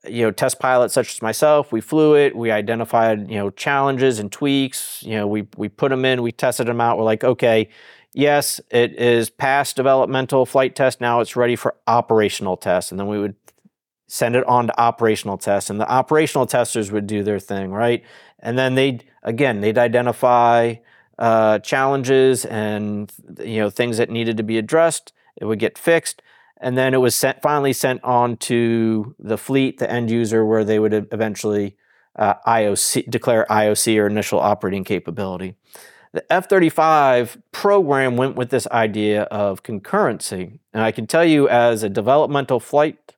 you 0.08 0.22
know 0.22 0.30
test 0.30 0.58
pilots 0.58 0.94
such 0.94 1.12
as 1.12 1.20
myself 1.20 1.72
we 1.72 1.82
flew 1.82 2.16
it 2.16 2.34
we 2.34 2.50
identified 2.50 3.30
you 3.30 3.36
know 3.36 3.50
challenges 3.50 4.18
and 4.18 4.32
tweaks 4.32 5.02
you 5.02 5.14
know 5.14 5.26
we 5.26 5.46
we 5.58 5.68
put 5.68 5.90
them 5.90 6.06
in 6.06 6.22
we 6.22 6.32
tested 6.32 6.66
them 6.66 6.80
out 6.80 6.96
we're 6.96 7.04
like 7.04 7.22
okay 7.22 7.68
yes, 8.14 8.60
it 8.70 8.94
is 8.98 9.28
past 9.28 9.76
developmental 9.76 10.46
flight 10.46 10.74
test. 10.74 11.00
Now 11.00 11.20
it's 11.20 11.36
ready 11.36 11.56
for 11.56 11.74
operational 11.86 12.56
test. 12.56 12.90
And 12.90 12.98
then 12.98 13.08
we 13.08 13.18
would 13.18 13.34
send 14.06 14.36
it 14.36 14.46
on 14.46 14.68
to 14.68 14.80
operational 14.80 15.38
tests. 15.38 15.70
And 15.70 15.80
the 15.80 15.90
operational 15.90 16.46
testers 16.46 16.90
would 16.92 17.06
do 17.06 17.22
their 17.22 17.38
thing, 17.38 17.70
right? 17.70 18.02
And 18.38 18.58
then 18.58 18.74
they'd, 18.74 19.04
again, 19.22 19.60
they'd 19.60 19.78
identify 19.78 20.76
uh, 21.18 21.58
challenges 21.60 22.44
and, 22.44 23.12
you 23.40 23.58
know, 23.58 23.70
things 23.70 23.98
that 23.98 24.10
needed 24.10 24.36
to 24.36 24.42
be 24.42 24.58
addressed. 24.58 25.12
It 25.36 25.46
would 25.46 25.58
get 25.58 25.78
fixed. 25.78 26.22
And 26.58 26.78
then 26.78 26.94
it 26.94 26.98
was 26.98 27.14
sent, 27.14 27.42
finally 27.42 27.72
sent 27.72 28.02
on 28.04 28.36
to 28.38 29.14
the 29.18 29.36
fleet, 29.36 29.78
the 29.78 29.90
end 29.90 30.10
user, 30.10 30.44
where 30.46 30.64
they 30.64 30.78
would 30.78 31.08
eventually 31.12 31.76
uh, 32.16 32.34
IOC, 32.46 33.10
declare 33.10 33.46
IOC 33.50 34.00
or 34.00 34.06
initial 34.06 34.40
operating 34.40 34.84
capability. 34.84 35.56
The 36.14 36.32
F 36.32 36.48
35 36.48 37.38
program 37.50 38.16
went 38.16 38.36
with 38.36 38.50
this 38.50 38.68
idea 38.68 39.22
of 39.24 39.64
concurrency. 39.64 40.60
And 40.72 40.80
I 40.80 40.92
can 40.92 41.08
tell 41.08 41.24
you, 41.24 41.48
as 41.48 41.82
a 41.82 41.88
developmental 41.88 42.60
flight 42.60 43.16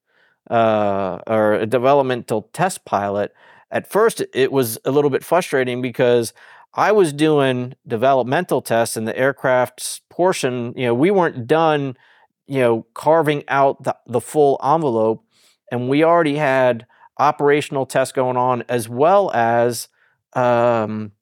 uh, 0.49 1.19
or 1.27 1.53
a 1.53 1.67
developmental 1.67 2.49
test 2.55 2.87
pilot, 2.87 3.35
at 3.71 3.87
first 3.87 4.23
it 4.33 4.51
was 4.51 4.79
a 4.87 4.91
little 4.91 5.11
bit 5.11 5.23
frustrating 5.23 5.83
because 5.83 6.33
I 6.73 6.91
was 6.91 7.13
doing 7.13 7.75
developmental 7.87 8.63
tests 8.63 8.97
in 8.97 9.05
the 9.05 9.19
aircraft's 9.19 10.01
portion. 10.09 10.73
You 10.75 10.87
know, 10.87 10.95
we 10.95 11.11
weren't 11.11 11.47
done, 11.47 11.99
you 12.47 12.61
know, 12.61 12.87
carving 12.95 13.45
out 13.49 13.83
the, 13.83 13.95
the 14.07 14.23
full 14.23 14.59
envelope, 14.65 15.23
and 15.71 15.91
we 15.91 16.03
already 16.03 16.37
had 16.37 16.87
operational 17.19 17.85
tests 17.85 18.13
going 18.13 18.39
on 18.39 18.65
as 18.71 18.89
well 18.89 19.31
as 19.35 19.89
um, 20.33 21.13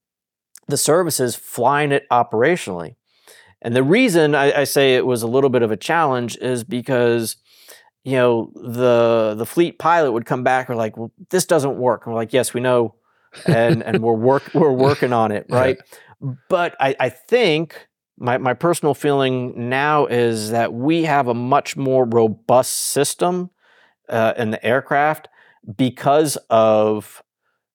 the 0.68 0.76
services 0.76 1.36
flying 1.36 1.92
it 1.92 2.06
operationally. 2.10 2.96
And 3.62 3.74
the 3.74 3.82
reason 3.82 4.34
I, 4.34 4.60
I, 4.60 4.64
say 4.64 4.94
it 4.94 5.06
was 5.06 5.22
a 5.22 5.26
little 5.26 5.48
bit 5.48 5.62
of 5.62 5.70
a 5.70 5.76
challenge 5.76 6.36
is 6.36 6.64
because, 6.64 7.36
you 8.02 8.12
know, 8.12 8.52
the 8.54 9.34
the 9.38 9.46
fleet 9.46 9.78
pilot 9.78 10.12
would 10.12 10.26
come 10.26 10.42
back 10.42 10.68
or 10.68 10.74
like, 10.74 10.98
well, 10.98 11.12
this 11.30 11.46
doesn't 11.46 11.78
work. 11.78 12.04
And 12.04 12.12
we're 12.12 12.20
like, 12.20 12.34
yes, 12.34 12.52
we 12.52 12.60
know, 12.60 12.94
and 13.46 13.82
and 13.82 14.02
we're 14.02 14.12
work 14.12 14.42
we're 14.52 14.70
working 14.88 15.14
on 15.14 15.32
it, 15.32 15.46
right? 15.48 15.78
But 16.48 16.76
I, 16.78 16.94
I 17.00 17.08
think 17.08 17.88
my, 18.18 18.38
my 18.38 18.54
personal 18.54 18.94
feeling 18.94 19.68
now 19.68 20.06
is 20.06 20.50
that 20.50 20.72
we 20.72 21.04
have 21.04 21.28
a 21.28 21.34
much 21.34 21.76
more 21.76 22.04
robust 22.04 22.72
system 22.72 23.50
uh, 24.08 24.34
in 24.36 24.50
the 24.50 24.64
aircraft 24.64 25.28
because 25.76 26.36
of 26.50 27.22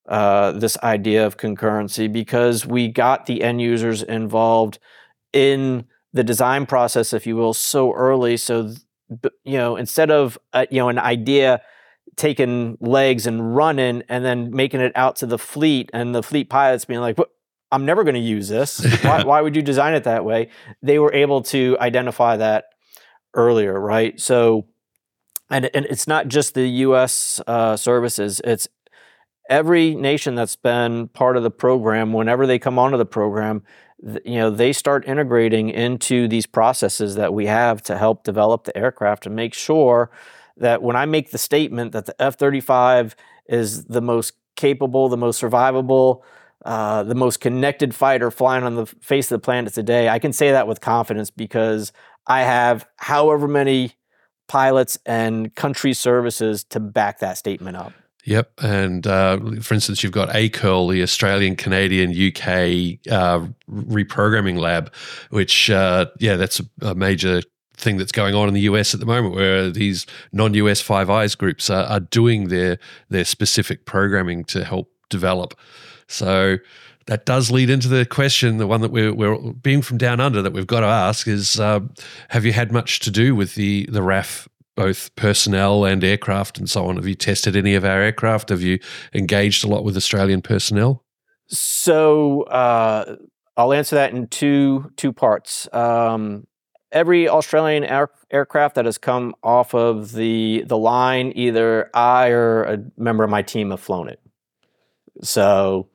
uh, 0.10 0.52
this 0.52 0.78
idea 0.80 1.26
of 1.26 1.38
concurrency 1.38 2.12
because 2.12 2.66
we 2.66 2.88
got 2.88 3.28
the 3.28 3.44
end 3.44 3.62
users 3.62 4.02
involved 4.02 4.80
in 5.32 5.86
the 6.14 6.24
design 6.24 6.66
process, 6.66 7.14
if 7.14 7.28
you 7.28 7.36
will, 7.36 7.54
so 7.54 7.94
early. 7.94 8.36
So, 8.36 8.74
you 9.44 9.58
know, 9.58 9.76
instead 9.76 10.10
of 10.10 10.38
uh, 10.52 10.66
you 10.72 10.80
know 10.80 10.90
an 10.90 11.00
idea 11.00 11.62
taking 12.16 12.78
legs 12.82 13.28
and 13.28 13.56
running 13.56 14.04
and 14.10 14.26
then 14.26 14.52
making 14.52 14.82
it 14.82 14.92
out 14.96 15.16
to 15.18 15.26
the 15.26 15.38
fleet 15.38 15.90
and 15.94 16.14
the 16.14 16.24
fleet 16.24 16.50
pilots 16.50 16.86
being 16.86 17.00
like, 17.00 17.18
I'm 17.72 17.86
never 17.86 18.04
going 18.04 18.16
to 18.16 18.20
use 18.20 18.50
this. 18.50 18.84
why, 19.04 19.24
why 19.26 19.42
would 19.42 19.56
you 19.56 19.62
design 19.62 19.94
it 19.94 20.04
that 20.04 20.26
way? 20.26 20.50
They 20.82 21.00
were 21.00 21.14
able 21.14 21.44
to 21.44 21.78
identify 21.80 22.38
that 22.38 22.66
earlier, 23.34 23.80
right? 23.80 24.20
So, 24.20 24.66
and, 25.50 25.70
and 25.74 25.86
it's 25.86 26.08
not 26.08 26.28
just 26.28 26.56
the 26.56 26.68
U.S. 26.68 27.42
Uh, 27.48 27.78
services; 27.78 28.42
it's 28.44 28.68
every 29.50 29.96
nation 29.96 30.36
that's 30.36 30.56
been 30.56 31.08
part 31.10 31.36
of 31.36 31.44
the 31.44 31.52
program, 31.52 32.14
whenever 32.14 32.48
they 32.48 32.60
come 32.60 32.80
onto 32.80 32.98
the 32.98 33.06
program, 33.06 33.64
you 34.24 34.36
know, 34.36 34.50
they 34.50 34.72
start 34.72 35.06
integrating 35.06 35.70
into 35.70 36.28
these 36.28 36.46
processes 36.46 37.16
that 37.16 37.34
we 37.34 37.48
have 37.48 37.82
to 37.84 37.98
help 37.98 38.24
develop 38.24 38.64
the 38.64 38.78
aircraft 38.78 39.26
and 39.26 39.36
make 39.36 39.54
sure 39.54 40.10
that 40.56 40.82
when 40.82 40.96
I 40.96 41.06
make 41.06 41.32
the 41.32 41.38
statement 41.38 41.92
that 41.92 42.06
the 42.06 42.22
F 42.22 42.38
35 42.38 43.16
is 43.48 43.86
the 43.86 44.02
most 44.02 44.34
capable, 44.56 45.10
the 45.10 45.18
most 45.18 45.42
survivable, 45.42 46.22
uh, 46.66 47.04
the 47.04 47.16
most 47.16 47.40
connected 47.40 47.96
fighter 47.96 48.30
flying 48.30 48.64
on 48.64 48.76
the 48.76 48.86
face 48.86 49.32
of 49.32 49.42
the 49.42 49.44
planet 49.44 49.74
today, 49.74 50.10
I 50.10 50.20
can 50.20 50.34
say 50.34 50.52
that 50.52 50.68
with 50.68 50.82
confidence 50.82 51.30
because 51.30 51.92
I 52.28 52.42
have 52.42 52.86
however 52.98 53.48
many 53.48 53.94
pilots 54.48 54.98
and 55.06 55.54
country 55.56 55.94
services 55.94 56.64
to 56.66 56.80
back 56.80 57.20
that 57.20 57.38
statement 57.38 57.78
up. 57.78 57.94
Yep. 58.30 58.52
And 58.62 59.08
uh, 59.08 59.40
for 59.60 59.74
instance, 59.74 60.04
you've 60.04 60.12
got 60.12 60.30
ACURL, 60.30 60.92
the 60.92 61.02
Australian, 61.02 61.56
Canadian, 61.56 62.12
UK 62.12 63.00
uh, 63.12 63.48
reprogramming 63.68 64.60
lab, 64.60 64.94
which, 65.32 65.72
uh, 65.72 66.06
yeah, 66.20 66.36
that's 66.36 66.60
a, 66.60 66.90
a, 66.90 66.94
major 66.94 67.42
thing 67.76 67.98
that's 67.98 68.12
going 68.12 68.36
on 68.36 68.48
in 68.48 68.54
the 68.54 68.62
US 68.62 68.94
at 68.94 69.00
the 69.00 69.08
moment 69.08 69.34
where 69.34 69.72
these 69.72 70.06
non 70.32 70.54
US 70.54 70.80
Five 70.80 71.10
Eyes 71.10 71.34
groups 71.34 71.72
are, 71.72 71.86
are 71.86 72.02
doing 72.02 72.50
their, 72.50 72.78
their 73.10 73.26
specific 73.26 73.86
programming 73.86 74.44
to 74.46 74.64
help 74.64 74.92
develop. 75.10 75.58
So 76.08 76.58
that 77.08 77.26
does 77.26 77.50
lead 77.50 77.72
into 77.72 77.88
the 77.88 78.06
question, 78.06 78.58
the 78.58 78.68
one 78.68 78.82
that 78.82 78.92
we're, 78.92 79.12
we're 79.12 79.54
being 79.54 79.82
from 79.82 79.98
down 79.98 80.20
under 80.20 80.44
that 80.44 80.54
we've 80.54 80.68
got 80.68 80.82
to 80.82 80.86
ask 80.86 81.28
is 81.28 81.60
uh, 81.60 81.80
have 82.28 82.46
you 82.46 82.54
had 82.54 82.72
much 82.72 83.00
to 83.00 83.10
do 83.10 83.34
with 83.34 83.56
the, 83.56 83.88
the 83.88 84.02
RAAF 84.02 84.48
both 84.80 85.14
personnel 85.18 85.84
and 85.84 86.02
aircraft 86.06 86.58
and 86.58 86.70
so 86.70 86.88
on. 86.88 86.96
Have 86.96 87.06
you 87.06 87.14
tested 87.14 87.58
any 87.58 87.76
of 87.76 87.84
our 87.84 88.02
aircraft? 88.02 88.48
Have 88.48 88.62
you 88.62 88.80
engaged 89.14 89.66
a 89.66 89.68
lot 89.68 89.84
with 89.84 89.98
Australian 89.98 90.42
personnel? 90.42 91.04
So 91.48 92.44
uh, 92.44 93.18
I'll 93.58 93.74
answer 93.74 93.98
that 93.98 94.14
in 94.14 94.28
two 94.28 94.90
two 94.96 95.12
parts. 95.12 95.68
Um, 95.74 96.48
every 96.94 97.28
Australian 97.28 97.84
air, 97.84 98.10
aircraft 98.32 98.76
that 98.76 98.86
has 98.86 98.98
come 98.98 99.36
off 99.44 99.74
of 99.74 100.14
the 100.14 100.64
the 100.66 100.78
line, 100.78 101.34
either 101.36 101.90
I 101.94 102.30
or 102.30 102.64
a 102.64 102.78
member 102.96 103.26
of 103.26 103.30
my 103.30 103.42
team 103.42 103.72
have 103.72 103.82
flown 103.82 104.08
it. 104.08 104.22
So 105.22 105.90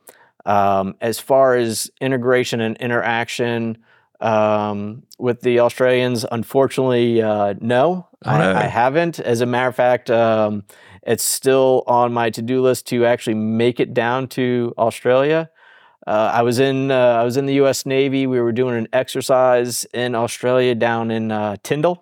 um, 0.45 0.93
as 1.01 1.17
far 1.17 1.55
as 1.55 1.89
integration 1.99 2.61
and 2.61 2.77
interaction, 2.77 3.79
um, 4.25 5.03
with 5.19 5.41
the 5.41 5.59
Australians, 5.59 6.25
unfortunately, 6.31 7.21
uh, 7.21 7.53
no, 7.61 8.07
I, 8.23 8.63
I, 8.63 8.63
haven't. 8.63 9.19
As 9.19 9.41
a 9.41 9.45
matter 9.45 9.69
of 9.69 9.75
fact, 9.75 10.09
um, 10.09 10.63
it's 11.03 11.23
still 11.23 11.83
on 11.85 12.11
my 12.11 12.31
to-do 12.31 12.59
list 12.61 12.87
to 12.87 13.05
actually 13.05 13.35
make 13.35 13.79
it 13.79 13.93
down 13.93 14.27
to 14.29 14.73
Australia. 14.79 15.51
Uh, 16.07 16.31
I 16.33 16.41
was 16.41 16.57
in 16.57 16.89
uh, 16.89 16.95
I 16.95 17.23
was 17.23 17.37
in 17.37 17.45
the 17.45 17.53
U.S. 17.55 17.85
Navy. 17.85 18.25
We 18.25 18.39
were 18.39 18.51
doing 18.51 18.75
an 18.75 18.87
exercise 18.93 19.85
in 19.93 20.15
Australia 20.15 20.73
down 20.73 21.11
in 21.11 21.31
uh, 21.31 21.57
Tindal, 21.63 22.01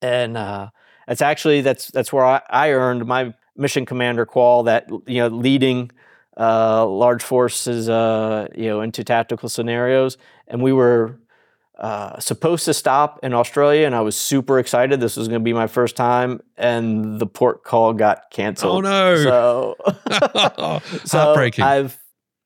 and 0.00 0.38
uh, 0.38 0.70
that's 1.06 1.22
actually 1.22 1.60
that's 1.60 1.88
that's 1.88 2.14
where 2.14 2.24
I, 2.24 2.40
I 2.48 2.70
earned 2.70 3.04
my 3.04 3.34
mission 3.56 3.84
commander 3.84 4.24
qual. 4.24 4.62
That 4.62 4.88
you 5.06 5.18
know, 5.18 5.28
leading 5.28 5.90
uh, 6.38 6.86
large 6.86 7.22
forces, 7.22 7.88
uh, 7.88 8.48
you 8.54 8.66
know, 8.66 8.80
into 8.80 9.04
tactical 9.04 9.48
scenarios. 9.48 10.18
And 10.48 10.62
we 10.62 10.72
were 10.72 11.18
uh, 11.78 12.18
supposed 12.20 12.64
to 12.66 12.74
stop 12.74 13.20
in 13.22 13.34
Australia, 13.34 13.86
and 13.86 13.94
I 13.94 14.00
was 14.00 14.16
super 14.16 14.58
excited. 14.58 15.00
This 15.00 15.16
was 15.16 15.28
going 15.28 15.40
to 15.40 15.44
be 15.44 15.52
my 15.52 15.66
first 15.66 15.96
time, 15.96 16.40
and 16.56 17.18
the 17.18 17.26
port 17.26 17.64
call 17.64 17.92
got 17.92 18.30
canceled. 18.30 18.86
Oh, 18.86 19.14
no. 19.14 19.16
So, 19.24 20.80
so 21.04 21.18
Heartbreaking. 21.18 21.64
I've 21.64 21.98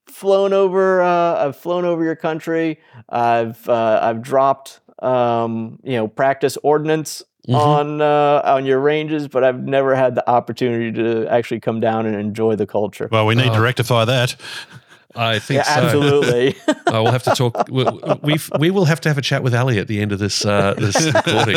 flown 0.06 0.52
over. 0.52 1.02
Uh, 1.02 1.46
I've 1.46 1.56
flown 1.56 1.84
over 1.84 2.02
your 2.02 2.16
country. 2.16 2.80
I've 3.08 3.68
uh, 3.68 4.00
I've 4.02 4.22
dropped 4.22 4.80
um, 5.00 5.78
you 5.82 5.96
know 5.96 6.08
practice 6.08 6.56
ordnance 6.62 7.22
Mhm. 7.46 7.54
on 7.54 8.00
uh, 8.02 8.42
on 8.44 8.66
your 8.66 8.80
ranges, 8.80 9.28
but 9.28 9.44
I've 9.44 9.62
never 9.62 9.94
had 9.94 10.14
the 10.14 10.28
opportunity 10.28 10.92
to 10.92 11.26
actually 11.28 11.60
come 11.60 11.80
down 11.80 12.04
and 12.06 12.16
enjoy 12.16 12.56
the 12.56 12.66
culture. 12.66 13.08
Well, 13.10 13.26
we 13.26 13.34
need 13.34 13.52
to 13.52 13.58
Oh. 13.58 13.62
rectify 13.62 14.04
that. 14.06 14.34
I 15.16 15.38
think 15.46 15.58
Yeah, 15.58 15.62
so. 15.74 15.80
absolutely. 15.82 16.56
I 16.88 16.98
will 17.00 17.10
have 17.12 17.22
to 17.22 17.30
talk. 17.34 17.68
We, 17.70 17.84
we 18.22 18.38
we 18.58 18.70
will 18.70 18.84
have 18.86 19.00
to 19.02 19.08
have 19.08 19.16
a 19.18 19.22
chat 19.22 19.42
with 19.42 19.54
Ali 19.54 19.78
at 19.78 19.86
the 19.88 20.00
end 20.00 20.12
of 20.12 20.18
this 20.18 20.44
uh, 20.44 20.74
this 20.76 20.96
recording. 21.14 21.56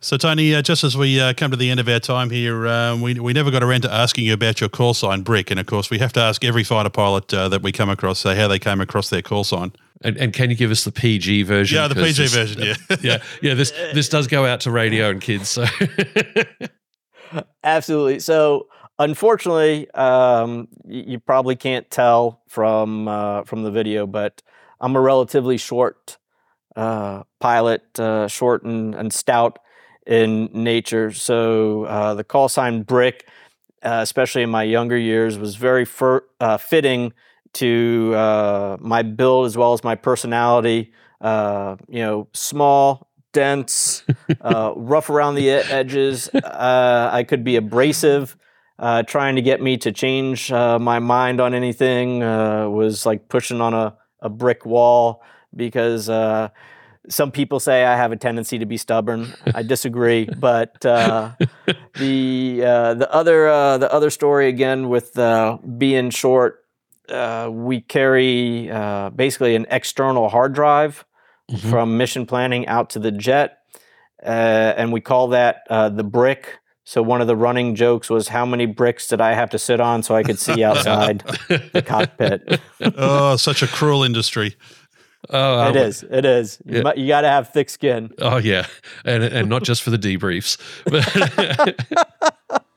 So, 0.00 0.16
Tony, 0.16 0.52
uh, 0.54 0.62
just 0.62 0.82
as 0.82 0.96
we 0.96 1.20
uh, 1.20 1.32
come 1.34 1.50
to 1.52 1.56
the 1.56 1.70
end 1.70 1.78
of 1.78 1.88
our 1.88 2.00
time 2.00 2.30
here, 2.30 2.66
um, 2.66 3.02
we, 3.02 3.20
we 3.20 3.32
never 3.32 3.52
got 3.52 3.62
around 3.62 3.82
to 3.82 3.92
asking 3.92 4.24
you 4.24 4.32
about 4.32 4.60
your 4.60 4.68
call 4.68 4.94
sign, 4.94 5.22
Brick. 5.22 5.50
And 5.50 5.60
of 5.60 5.66
course, 5.66 5.90
we 5.90 5.98
have 5.98 6.12
to 6.14 6.20
ask 6.20 6.42
every 6.44 6.64
fighter 6.64 6.88
pilot 6.90 7.32
uh, 7.32 7.48
that 7.50 7.62
we 7.62 7.70
come 7.70 7.88
across 7.88 8.26
uh, 8.26 8.34
how 8.34 8.48
they 8.48 8.58
came 8.58 8.80
across 8.80 9.10
their 9.10 9.22
call 9.22 9.44
sign. 9.44 9.72
And, 10.04 10.16
and 10.16 10.32
can 10.32 10.50
you 10.50 10.56
give 10.56 10.70
us 10.70 10.84
the 10.84 10.92
PG 10.92 11.42
version? 11.44 11.76
Yeah, 11.76 11.88
the 11.88 11.94
PG 11.94 12.22
this- 12.22 12.34
version, 12.34 12.62
yeah. 12.62 12.74
yeah, 13.02 13.18
yeah. 13.40 13.54
This 13.54 13.70
this 13.94 14.08
does 14.08 14.26
go 14.26 14.44
out 14.46 14.60
to 14.60 14.70
radio 14.70 15.10
and 15.10 15.20
kids. 15.20 15.48
So 15.48 15.64
Absolutely. 17.64 18.18
So, 18.20 18.68
unfortunately, 18.98 19.90
um, 19.92 20.68
you 20.86 21.18
probably 21.18 21.56
can't 21.56 21.90
tell 21.90 22.42
from 22.48 23.08
uh, 23.08 23.44
from 23.44 23.62
the 23.62 23.70
video, 23.70 24.06
but 24.06 24.42
I'm 24.80 24.96
a 24.96 25.00
relatively 25.00 25.56
short 25.56 26.18
uh, 26.76 27.22
pilot, 27.40 27.98
uh, 27.98 28.28
short 28.28 28.64
and, 28.64 28.94
and 28.94 29.12
stout 29.12 29.58
in 30.06 30.50
nature. 30.52 31.12
So, 31.12 31.84
uh, 31.84 32.14
the 32.14 32.24
call 32.24 32.48
sign 32.48 32.82
Brick, 32.82 33.26
uh, 33.82 34.00
especially 34.02 34.42
in 34.42 34.50
my 34.50 34.64
younger 34.64 34.98
years, 34.98 35.38
was 35.38 35.56
very 35.56 35.84
fir- 35.84 36.24
uh, 36.40 36.58
fitting 36.58 37.12
to 37.54 38.14
uh, 38.14 38.76
my 38.80 39.02
build 39.02 39.46
as 39.46 39.56
well 39.56 39.72
as 39.72 39.84
my 39.84 39.94
personality. 39.94 40.92
Uh, 41.20 41.76
you 41.88 42.00
know, 42.00 42.28
small, 42.32 43.08
dense, 43.32 44.04
uh, 44.40 44.72
rough 44.76 45.10
around 45.10 45.34
the 45.36 45.50
edges. 45.50 46.28
Uh, 46.34 47.10
I 47.12 47.24
could 47.24 47.44
be 47.44 47.56
abrasive. 47.56 48.36
Uh, 48.78 49.02
trying 49.04 49.36
to 49.36 49.42
get 49.42 49.62
me 49.62 49.76
to 49.76 49.92
change 49.92 50.50
uh, 50.50 50.78
my 50.78 50.98
mind 50.98 51.40
on 51.40 51.54
anything 51.54 52.22
uh, 52.22 52.68
was 52.68 53.06
like 53.06 53.28
pushing 53.28 53.60
on 53.60 53.74
a, 53.74 53.94
a 54.20 54.28
brick 54.28 54.66
wall 54.66 55.22
because 55.54 56.08
uh, 56.08 56.48
some 57.08 57.30
people 57.30 57.60
say 57.60 57.84
I 57.84 57.96
have 57.96 58.12
a 58.12 58.16
tendency 58.16 58.58
to 58.58 58.66
be 58.66 58.76
stubborn. 58.76 59.34
I 59.54 59.62
disagree, 59.62 60.24
but 60.38 60.84
uh, 60.84 61.32
the 61.96 62.62
uh, 62.64 62.94
the 62.94 63.12
other 63.12 63.48
uh, 63.48 63.78
the 63.78 63.92
other 63.92 64.10
story 64.10 64.48
again 64.48 64.88
with 64.88 65.18
uh, 65.18 65.58
being 65.78 66.10
short, 66.10 66.61
uh, 67.08 67.48
we 67.52 67.80
carry 67.80 68.70
uh, 68.70 69.10
basically 69.10 69.54
an 69.54 69.66
external 69.70 70.28
hard 70.28 70.52
drive 70.54 71.04
Mhm. 71.50 71.70
from 71.70 71.96
mission 71.96 72.24
planning 72.26 72.66
out 72.68 72.90
to 72.90 72.98
the 72.98 73.10
jet, 73.10 73.58
uh, 74.24 74.28
and 74.76 74.92
we 74.92 75.00
call 75.00 75.28
that 75.28 75.62
uh, 75.68 75.88
the 75.88 76.04
brick. 76.04 76.58
So 76.84 77.02
one 77.02 77.20
of 77.20 77.26
the 77.26 77.36
running 77.36 77.74
jokes 77.74 78.08
was, 78.08 78.28
"How 78.28 78.46
many 78.46 78.66
bricks 78.66 79.08
did 79.08 79.20
I 79.20 79.34
have 79.34 79.50
to 79.50 79.58
sit 79.58 79.80
on 79.80 80.02
so 80.02 80.14
I 80.14 80.22
could 80.22 80.38
see 80.38 80.62
outside 80.64 81.22
the 81.48 81.82
cockpit?" 81.86 82.60
oh, 82.96 83.36
such 83.36 83.62
a 83.62 83.66
cruel 83.66 84.02
industry. 84.04 84.56
oh, 85.30 85.68
it 85.68 85.76
is. 85.76 86.02
It 86.10 86.24
is. 86.24 86.58
You, 86.64 86.76
Yeah. 86.78 86.82
mu- 86.84 86.92
you 87.02 87.06
got 87.08 87.20
to 87.22 87.28
have 87.28 87.50
thick 87.52 87.68
skin. 87.70 88.10
Oh 88.20 88.38
yeah, 88.38 88.66
and 89.04 89.22
and 89.24 89.48
not 89.48 89.62
just 89.64 89.82
for 89.82 89.90
the 89.90 89.98
debriefs. 89.98 90.58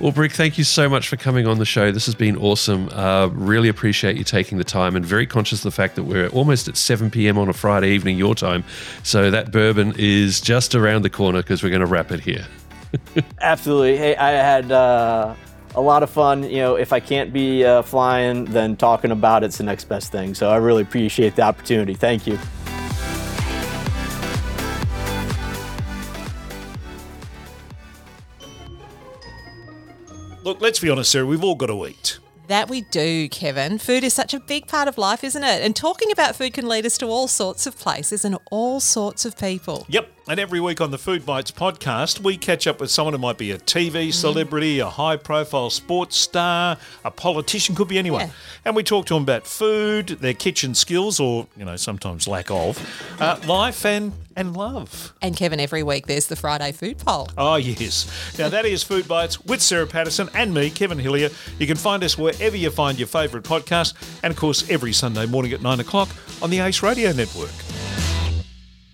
well, 0.00 0.12
Brick, 0.12 0.32
thank 0.32 0.58
you 0.58 0.64
so 0.64 0.88
much 0.88 1.08
for 1.08 1.16
coming 1.16 1.46
on 1.46 1.58
the 1.58 1.64
show. 1.64 1.92
This 1.92 2.06
has 2.06 2.14
been 2.14 2.36
awesome. 2.36 2.88
Uh, 2.90 3.28
really 3.32 3.68
appreciate 3.68 4.16
you 4.16 4.24
taking 4.24 4.58
the 4.58 4.64
time, 4.64 4.96
and 4.96 5.04
very 5.04 5.26
conscious 5.26 5.60
of 5.60 5.64
the 5.64 5.76
fact 5.76 5.96
that 5.96 6.04
we're 6.04 6.28
almost 6.28 6.68
at 6.68 6.76
seven 6.76 7.10
p.m. 7.10 7.38
on 7.38 7.48
a 7.48 7.52
Friday 7.52 7.90
evening 7.90 8.18
your 8.18 8.34
time, 8.34 8.64
so 9.02 9.30
that 9.30 9.52
bourbon 9.52 9.94
is 9.98 10.40
just 10.40 10.74
around 10.74 11.02
the 11.02 11.10
corner 11.10 11.40
because 11.40 11.62
we're 11.62 11.70
going 11.70 11.80
to 11.80 11.86
wrap 11.86 12.10
it 12.10 12.20
here. 12.20 12.46
Absolutely. 13.40 13.96
Hey, 13.96 14.16
I 14.16 14.30
had 14.30 14.70
uh, 14.70 15.34
a 15.74 15.80
lot 15.80 16.02
of 16.02 16.10
fun. 16.10 16.44
You 16.44 16.58
know, 16.58 16.74
if 16.76 16.92
I 16.92 17.00
can't 17.00 17.32
be 17.32 17.64
uh, 17.64 17.82
flying, 17.82 18.44
then 18.46 18.76
talking 18.76 19.10
about 19.10 19.44
it's 19.44 19.58
the 19.58 19.64
next 19.64 19.84
best 19.84 20.12
thing. 20.12 20.34
So 20.34 20.50
I 20.50 20.56
really 20.56 20.82
appreciate 20.82 21.36
the 21.36 21.42
opportunity. 21.42 21.94
Thank 21.94 22.26
you. 22.26 22.38
Look, 30.42 30.60
let's 30.60 30.80
be 30.80 30.90
honest, 30.90 31.12
Sarah, 31.12 31.26
we've 31.26 31.44
all 31.44 31.54
got 31.54 31.66
to 31.66 31.86
eat. 31.86 32.18
That 32.48 32.68
we 32.68 32.80
do, 32.80 33.28
Kevin. 33.28 33.78
Food 33.78 34.02
is 34.02 34.12
such 34.12 34.34
a 34.34 34.40
big 34.40 34.66
part 34.66 34.88
of 34.88 34.98
life, 34.98 35.22
isn't 35.22 35.44
it? 35.44 35.62
And 35.62 35.76
talking 35.76 36.10
about 36.10 36.34
food 36.34 36.52
can 36.52 36.66
lead 36.66 36.84
us 36.84 36.98
to 36.98 37.06
all 37.06 37.28
sorts 37.28 37.66
of 37.66 37.78
places 37.78 38.24
and 38.24 38.36
all 38.50 38.80
sorts 38.80 39.24
of 39.24 39.38
people. 39.38 39.86
Yep. 39.88 40.10
And 40.28 40.38
every 40.38 40.60
week 40.60 40.80
on 40.80 40.92
the 40.92 40.98
Food 40.98 41.26
Bites 41.26 41.50
podcast, 41.50 42.20
we 42.20 42.36
catch 42.36 42.68
up 42.68 42.80
with 42.80 42.92
someone 42.92 43.12
who 43.12 43.18
might 43.18 43.38
be 43.38 43.50
a 43.50 43.58
TV 43.58 44.14
celebrity, 44.14 44.78
a 44.78 44.88
high 44.88 45.16
profile 45.16 45.68
sports 45.68 46.16
star, 46.16 46.78
a 47.04 47.10
politician, 47.10 47.74
could 47.74 47.88
be 47.88 47.98
anyone. 47.98 48.28
Yeah. 48.28 48.32
And 48.64 48.76
we 48.76 48.84
talk 48.84 49.06
to 49.06 49.14
them 49.14 49.24
about 49.24 49.48
food, 49.48 50.06
their 50.06 50.32
kitchen 50.32 50.76
skills, 50.76 51.18
or, 51.18 51.48
you 51.56 51.64
know, 51.64 51.74
sometimes 51.74 52.28
lack 52.28 52.52
of, 52.52 52.78
uh, 53.20 53.40
life 53.48 53.84
and, 53.84 54.12
and 54.36 54.56
love. 54.56 55.12
And 55.20 55.36
Kevin, 55.36 55.58
every 55.58 55.82
week 55.82 56.06
there's 56.06 56.28
the 56.28 56.36
Friday 56.36 56.70
food 56.70 56.98
poll. 56.98 57.28
Oh, 57.36 57.56
yes. 57.56 58.06
Now, 58.38 58.48
that 58.48 58.64
is 58.64 58.84
Food 58.84 59.08
Bites 59.08 59.44
with 59.44 59.60
Sarah 59.60 59.88
Patterson 59.88 60.28
and 60.34 60.54
me, 60.54 60.70
Kevin 60.70 61.00
Hillier. 61.00 61.30
You 61.58 61.66
can 61.66 61.76
find 61.76 62.04
us 62.04 62.16
wherever 62.16 62.56
you 62.56 62.70
find 62.70 62.96
your 62.96 63.08
favourite 63.08 63.44
podcast, 63.44 63.94
and 64.22 64.30
of 64.30 64.36
course, 64.36 64.70
every 64.70 64.92
Sunday 64.92 65.26
morning 65.26 65.52
at 65.52 65.62
9 65.62 65.80
o'clock 65.80 66.10
on 66.40 66.50
the 66.50 66.60
Ace 66.60 66.80
Radio 66.80 67.10
Network. 67.10 67.50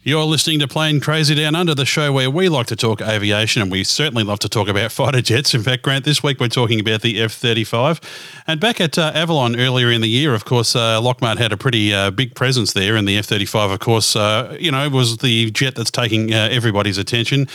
You're 0.08 0.24
listening 0.24 0.60
to 0.60 0.68
Plane 0.68 1.00
Crazy 1.00 1.34
Down 1.34 1.54
Under, 1.54 1.74
the 1.74 1.84
show 1.84 2.14
where 2.14 2.30
we 2.30 2.48
like 2.48 2.66
to 2.68 2.76
talk 2.76 3.02
aviation, 3.02 3.60
and 3.60 3.70
we 3.70 3.84
certainly 3.84 4.24
love 4.24 4.38
to 4.38 4.48
talk 4.48 4.66
about 4.66 4.90
fighter 5.00 5.20
jets. 5.20 5.52
In 5.52 5.62
fact, 5.62 5.82
Grant, 5.82 6.06
this 6.06 6.22
week 6.22 6.40
we're 6.40 6.48
talking 6.48 6.80
about 6.80 7.02
the 7.02 7.20
F 7.20 7.32
35. 7.34 8.00
And 8.46 8.58
back 8.58 8.80
at 8.80 8.96
uh, 8.96 9.12
Avalon 9.14 9.60
earlier 9.60 9.90
in 9.90 10.00
the 10.00 10.08
year, 10.08 10.32
of 10.32 10.46
course, 10.46 10.74
uh, 10.74 10.98
Lockmart 10.98 11.36
had 11.36 11.52
a 11.52 11.58
pretty 11.58 11.92
uh, 11.92 12.10
big 12.10 12.34
presence 12.34 12.72
there, 12.72 12.96
and 12.96 13.06
the 13.06 13.18
F 13.18 13.26
35, 13.26 13.70
of 13.70 13.80
course, 13.80 14.16
uh, 14.16 14.56
you 14.58 14.70
know, 14.70 14.88
was 14.88 15.18
the 15.18 15.50
jet 15.50 15.74
that's 15.74 15.90
taking 15.90 16.32
uh, 16.32 16.48
everybody's 16.50 16.96
attention. 16.96 17.46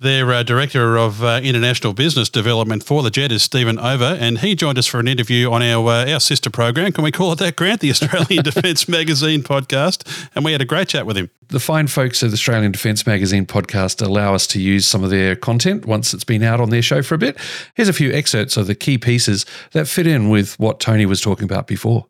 Their 0.00 0.32
uh, 0.32 0.42
director 0.42 0.96
of 0.96 1.22
uh, 1.22 1.42
international 1.44 1.92
business 1.92 2.30
development 2.30 2.82
for 2.82 3.02
the 3.02 3.10
jet 3.10 3.30
is 3.30 3.42
Steven 3.42 3.78
Over, 3.78 4.16
and 4.18 4.38
he 4.38 4.54
joined 4.54 4.78
us 4.78 4.86
for 4.86 4.98
an 4.98 5.06
interview 5.06 5.52
on 5.52 5.62
our 5.62 5.86
uh, 5.86 6.10
our 6.10 6.20
sister 6.20 6.48
program. 6.48 6.90
Can 6.92 7.04
we 7.04 7.12
call 7.12 7.32
it 7.32 7.38
that, 7.40 7.54
Grant? 7.54 7.80
The 7.80 7.90
Australian 7.90 8.42
Defence 8.44 8.88
Magazine 8.88 9.42
podcast, 9.42 10.30
and 10.34 10.42
we 10.42 10.52
had 10.52 10.62
a 10.62 10.64
great 10.64 10.88
chat 10.88 11.04
with 11.04 11.18
him. 11.18 11.28
The 11.48 11.60
fine 11.60 11.86
folks 11.86 12.22
of 12.22 12.30
the 12.30 12.36
Australian 12.36 12.72
Defence 12.72 13.06
Magazine 13.06 13.44
podcast 13.44 14.00
allow 14.00 14.32
us 14.32 14.46
to 14.46 14.58
use 14.58 14.86
some 14.86 15.04
of 15.04 15.10
their 15.10 15.36
content 15.36 15.84
once 15.84 16.14
it's 16.14 16.24
been 16.24 16.42
out 16.42 16.60
on 16.60 16.70
their 16.70 16.80
show 16.80 17.02
for 17.02 17.14
a 17.14 17.18
bit. 17.18 17.36
Here's 17.74 17.90
a 17.90 17.92
few 17.92 18.10
excerpts 18.10 18.56
of 18.56 18.68
the 18.68 18.74
key 18.74 18.96
pieces 18.96 19.44
that 19.72 19.86
fit 19.86 20.06
in 20.06 20.30
with 20.30 20.58
what 20.58 20.80
Tony 20.80 21.04
was 21.04 21.20
talking 21.20 21.44
about 21.44 21.66
before. 21.66 22.06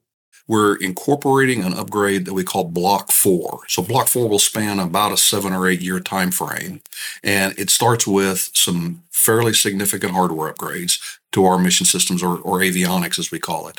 We're 0.51 0.75
incorporating 0.79 1.63
an 1.63 1.73
upgrade 1.75 2.25
that 2.25 2.35
we 2.35 2.43
call 2.43 2.65
block 2.65 3.13
four. 3.13 3.61
So 3.69 3.83
block 3.83 4.09
four 4.09 4.29
will 4.29 4.41
span 4.41 4.81
about 4.81 5.13
a 5.13 5.17
seven 5.17 5.53
or 5.53 5.69
eight 5.69 5.81
year 5.81 6.01
time 6.01 6.33
frame 6.33 6.81
and 7.23 7.57
it 7.57 7.71
starts 7.71 8.05
with 8.05 8.51
some 8.53 9.05
fairly 9.13 9.53
significant 9.55 10.13
hardware 10.13 10.53
upgrades 10.53 10.99
to 11.31 11.45
our 11.45 11.57
mission 11.57 11.87
systems 11.87 12.21
or, 12.21 12.39
or 12.39 12.59
avionics 12.59 13.17
as 13.17 13.31
we 13.31 13.39
call 13.39 13.69
it. 13.69 13.79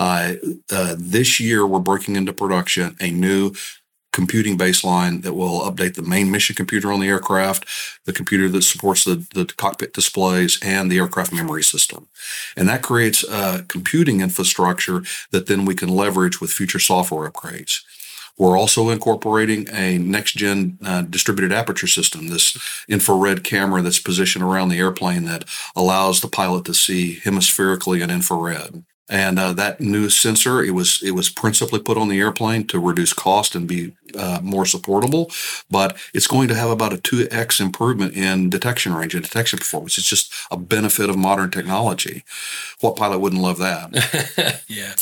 Uh, 0.00 0.32
uh, 0.72 0.96
this 0.98 1.38
year 1.38 1.64
we're 1.64 1.78
breaking 1.78 2.16
into 2.16 2.32
production 2.32 2.96
a 3.00 3.12
new 3.12 3.52
computing 4.12 4.58
baseline 4.58 5.22
that 5.22 5.34
will 5.34 5.60
update 5.60 5.94
the 5.94 6.02
main 6.02 6.30
mission 6.30 6.56
computer 6.56 6.92
on 6.92 7.00
the 7.00 7.08
aircraft, 7.08 7.66
the 8.04 8.12
computer 8.12 8.48
that 8.48 8.62
supports 8.62 9.04
the, 9.04 9.26
the 9.34 9.44
cockpit 9.44 9.92
displays, 9.92 10.58
and 10.62 10.90
the 10.90 10.98
aircraft 10.98 11.32
memory 11.32 11.62
system. 11.62 12.08
And 12.56 12.68
that 12.68 12.82
creates 12.82 13.22
a 13.24 13.64
computing 13.68 14.20
infrastructure 14.20 15.02
that 15.30 15.46
then 15.46 15.64
we 15.64 15.74
can 15.74 15.88
leverage 15.88 16.40
with 16.40 16.50
future 16.50 16.80
software 16.80 17.30
upgrades. 17.30 17.82
We're 18.40 18.58
also 18.58 18.88
incorporating 18.88 19.68
a 19.70 19.98
next 19.98 20.32
gen 20.32 20.78
uh, 20.82 21.02
distributed 21.02 21.52
aperture 21.52 21.86
system, 21.86 22.28
this 22.28 22.56
infrared 22.88 23.44
camera 23.44 23.82
that's 23.82 24.00
positioned 24.00 24.42
around 24.42 24.70
the 24.70 24.78
airplane 24.78 25.24
that 25.24 25.44
allows 25.76 26.20
the 26.20 26.28
pilot 26.28 26.64
to 26.64 26.74
see 26.74 27.16
hemispherically 27.16 28.00
in 28.00 28.10
infrared. 28.10 28.82
And 29.10 29.40
uh, 29.40 29.52
that 29.54 29.80
new 29.80 30.08
sensor, 30.08 30.62
it 30.62 30.70
was 30.70 31.02
it 31.02 31.10
was 31.10 31.28
principally 31.28 31.80
put 31.80 31.98
on 31.98 32.08
the 32.08 32.20
airplane 32.20 32.64
to 32.68 32.78
reduce 32.78 33.12
cost 33.12 33.56
and 33.56 33.66
be 33.66 33.92
uh, 34.16 34.38
more 34.40 34.64
supportable, 34.64 35.30
but 35.68 35.98
it's 36.14 36.28
going 36.28 36.46
to 36.48 36.54
have 36.54 36.70
about 36.70 36.92
a 36.92 36.98
two 36.98 37.26
x 37.30 37.60
improvement 37.60 38.14
in 38.14 38.50
detection 38.50 38.94
range 38.94 39.14
and 39.14 39.24
detection 39.24 39.58
performance. 39.58 39.98
It's 39.98 40.08
just 40.08 40.32
a 40.52 40.56
benefit 40.56 41.10
of 41.10 41.16
modern 41.16 41.50
technology. 41.50 42.24
What 42.80 42.94
pilot 42.94 43.18
wouldn't 43.18 43.42
love 43.42 43.58
that? 43.58 44.62
yeah. 44.68 44.94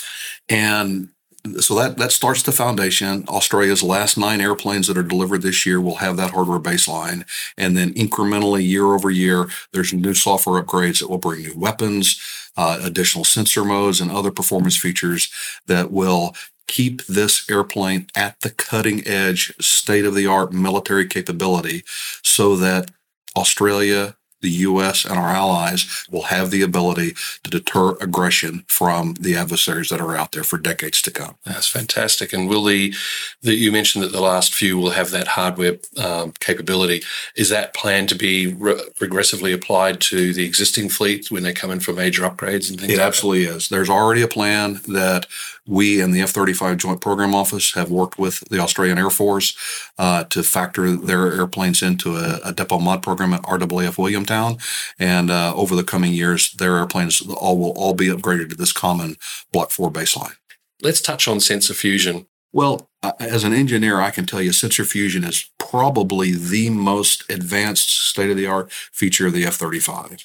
And 0.49 1.11
so 1.57 1.75
that 1.75 1.97
that 1.97 2.13
starts 2.13 2.43
the 2.43 2.53
foundation. 2.53 3.25
Australia's 3.29 3.83
last 3.83 4.17
nine 4.19 4.41
airplanes 4.41 4.87
that 4.87 4.99
are 4.99 5.03
delivered 5.03 5.43
this 5.43 5.65
year 5.65 5.81
will 5.81 5.97
have 5.97 6.17
that 6.17 6.33
hardware 6.33 6.59
baseline, 6.59 7.25
and 7.57 7.77
then 7.77 7.93
incrementally, 7.95 8.67
year 8.67 8.87
over 8.87 9.11
year, 9.11 9.49
there's 9.73 9.93
new 9.93 10.15
software 10.15 10.63
upgrades 10.63 11.01
that 11.01 11.09
will 11.09 11.19
bring 11.19 11.43
new 11.43 11.57
weapons, 11.57 12.21
uh, 12.57 12.79
additional 12.83 13.25
sensor 13.25 13.65
modes, 13.65 14.01
and 14.01 14.11
other 14.11 14.31
performance 14.31 14.77
features 14.77 15.31
that 15.67 15.91
will 15.91 16.35
keep 16.67 17.05
this 17.07 17.49
airplane 17.51 18.07
at 18.15 18.41
the 18.43 18.51
cutting 18.51 19.07
edge, 19.07 19.55
state 19.59 20.05
of 20.05 20.15
the 20.15 20.27
art 20.27 20.53
military 20.53 21.07
capability, 21.07 21.83
so 22.23 22.57
that 22.57 22.91
Australia 23.37 24.17
the 24.41 24.51
U.S. 24.51 25.05
and 25.05 25.19
our 25.19 25.31
allies 25.31 26.07
will 26.11 26.25
have 26.25 26.51
the 26.51 26.63
ability 26.63 27.15
to 27.43 27.51
deter 27.51 27.97
aggression 28.01 28.65
from 28.69 29.15
the 29.15 29.37
adversaries 29.37 29.89
that 29.89 30.01
are 30.01 30.17
out 30.17 30.33
there 30.33 30.45
for 30.45 30.59
decades 30.59 31.03
to 31.03 31.11
come. 31.11 31.37
That's 31.45 31.69
fantastic. 31.69 32.33
And 32.33 32.49
will 32.49 32.65
the, 32.65 32.95
the 33.43 33.55
you 33.55 33.73
mentioned 33.73 34.05
that 34.05 34.13
the 34.13 34.21
last 34.21 34.55
few 34.55 34.79
will 34.79 34.91
have 34.91 35.11
that 35.11 35.29
hardware 35.29 35.79
um, 35.97 36.33
capability. 36.41 37.03
Is 37.37 37.49
that 37.49 37.75
planned 37.75 38.09
to 38.11 38.15
be 38.15 38.53
re- 38.53 38.81
regressively 39.01 39.55
applied 39.55 40.01
to 40.03 40.33
the 40.33 40.45
existing 40.45 40.89
fleet 40.89 41.31
when 41.31 41.43
they 41.43 41.53
come 41.53 41.71
in 41.71 41.81
for 41.81 41.93
major 41.93 42.23
upgrades 42.23 42.71
and 42.71 42.81
things? 42.81 42.93
It 42.93 42.99
like 42.99 43.07
absolutely 43.07 43.45
is. 43.45 43.69
There's 43.69 43.91
already 43.91 44.23
a 44.23 44.29
plan 44.29 44.81
that 44.89 45.27
we 45.69 46.01
and 46.01 46.15
the 46.15 46.23
F-35 46.23 46.79
Joint 46.79 47.01
Program 47.01 47.35
Office 47.35 47.75
have 47.75 47.91
worked 47.91 48.19
with 48.19 48.41
the 48.49 48.59
Australian 48.59 48.99
Air 48.99 49.11
Force 49.11 49.57
uh, 49.99 50.25
to 50.25 50.43
factor 50.43 50.97
their 50.97 51.33
airplanes 51.33 51.83
into 51.83 52.17
a, 52.17 52.41
a, 52.45 52.53
depot 52.53 52.79
mod 52.79 53.03
program 53.03 53.35
at 53.35 53.43
RAAF 53.43 53.97
Williamtown, 53.97 54.61
and 54.99 55.31
uh, 55.31 55.55
over 55.55 55.77
the 55.77 55.85
coming 55.85 56.13
years, 56.13 56.53
their 56.53 56.79
airplanes 56.79 57.21
all 57.21 57.59
will 57.59 57.73
all 57.73 57.95
be 57.95 58.09
upgraded 58.09 58.49
to 58.49 58.57
this 58.57 58.73
common 58.73 59.17
Block 59.53 59.71
Four 59.71 59.93
baseline. 59.93 60.37
Let's 60.83 61.01
touch 61.01 61.29
on 61.29 61.41
sensor 61.41 61.75
fusion. 61.75 62.27
Well, 62.53 62.89
as 63.21 63.45
an 63.45 63.53
engineer, 63.53 64.01
I 64.01 64.11
can 64.11 64.25
tell 64.25 64.41
you 64.41 64.53
sensor 64.53 64.85
fusion 64.85 65.23
is 65.23 65.51
probably 65.59 66.33
the 66.33 66.71
most 66.71 67.31
advanced 67.31 67.91
state 67.91 68.31
of 68.31 68.37
the 68.37 68.47
art 68.47 68.73
feature 68.73 69.27
of 69.27 69.35
the 69.35 69.45
F 69.45 69.57
35. 69.57 70.25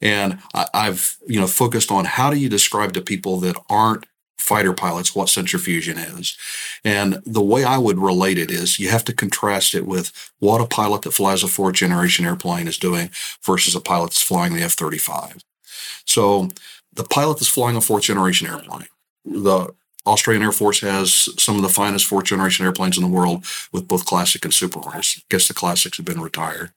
And 0.00 0.40
I, 0.52 0.86
have 0.86 1.16
you 1.28 1.40
know, 1.40 1.46
focused 1.46 1.92
on 1.92 2.06
how 2.06 2.30
do 2.30 2.38
you 2.38 2.48
describe 2.48 2.92
to 2.94 3.00
people 3.00 3.38
that 3.40 3.56
aren't 3.68 4.06
fighter 4.40 4.72
pilots 4.72 5.14
what 5.14 5.28
sensor 5.28 5.58
fusion 5.58 5.98
is. 5.98 6.36
And 6.84 7.22
the 7.24 7.42
way 7.42 7.64
I 7.64 7.78
would 7.78 7.98
relate 7.98 8.38
it 8.38 8.50
is 8.50 8.78
you 8.78 8.88
have 8.88 9.04
to 9.04 9.12
contrast 9.12 9.74
it 9.74 9.86
with 9.86 10.12
what 10.38 10.60
a 10.60 10.66
pilot 10.66 11.02
that 11.02 11.12
flies 11.12 11.42
a 11.42 11.48
fourth 11.48 11.76
generation 11.76 12.24
airplane 12.24 12.66
is 12.66 12.78
doing 12.78 13.10
versus 13.42 13.74
a 13.74 13.80
pilot 13.80 14.06
that's 14.06 14.22
flying 14.22 14.54
the 14.54 14.62
F 14.62 14.72
35. 14.72 15.44
So 16.06 16.48
the 16.92 17.04
pilot 17.04 17.38
that's 17.38 17.48
flying 17.48 17.76
a 17.76 17.80
fourth 17.80 18.04
generation 18.04 18.48
airplane, 18.48 18.88
the 19.24 19.72
Australian 20.06 20.42
Air 20.42 20.52
Force 20.52 20.80
has 20.80 21.28
some 21.38 21.56
of 21.56 21.62
the 21.62 21.68
finest 21.68 22.06
fourth 22.06 22.24
generation 22.24 22.64
airplanes 22.64 22.96
in 22.96 23.02
the 23.02 23.08
world 23.08 23.44
with 23.72 23.86
both 23.86 24.06
classic 24.06 24.44
and 24.44 24.54
super 24.54 24.80
hornets. 24.80 25.18
I 25.18 25.22
guess 25.28 25.46
the 25.46 25.54
classics 25.54 25.98
have 25.98 26.06
been 26.06 26.20
retired. 26.20 26.72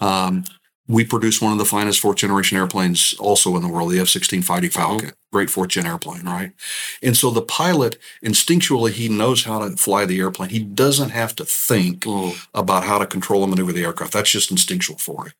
Um, 0.00 0.44
we 0.86 1.04
produce 1.04 1.40
one 1.40 1.52
of 1.52 1.58
the 1.58 1.64
finest 1.64 2.00
fourth 2.00 2.18
generation 2.18 2.58
airplanes 2.58 3.14
also 3.18 3.56
in 3.56 3.62
the 3.62 3.68
world, 3.68 3.90
the 3.90 4.00
F 4.00 4.08
16 4.08 4.42
Fighting 4.42 4.70
Falcon. 4.70 5.12
Great 5.32 5.50
fortune 5.50 5.86
airplane, 5.86 6.24
right? 6.24 6.52
And 7.02 7.16
so 7.16 7.30
the 7.30 7.40
pilot 7.40 7.98
instinctually 8.22 8.90
he 8.90 9.08
knows 9.08 9.44
how 9.44 9.60
to 9.60 9.76
fly 9.76 10.04
the 10.04 10.20
airplane. 10.20 10.50
He 10.50 10.58
doesn't 10.58 11.10
have 11.10 11.34
to 11.36 11.44
think 11.44 12.00
mm. 12.00 12.46
about 12.54 12.84
how 12.84 12.98
to 12.98 13.06
control 13.06 13.42
and 13.42 13.50
maneuver 13.50 13.72
the 13.72 13.84
aircraft. 13.84 14.12
That's 14.12 14.30
just 14.30 14.50
instinctual 14.50 14.98
for 14.98 15.26
him. 15.26 15.32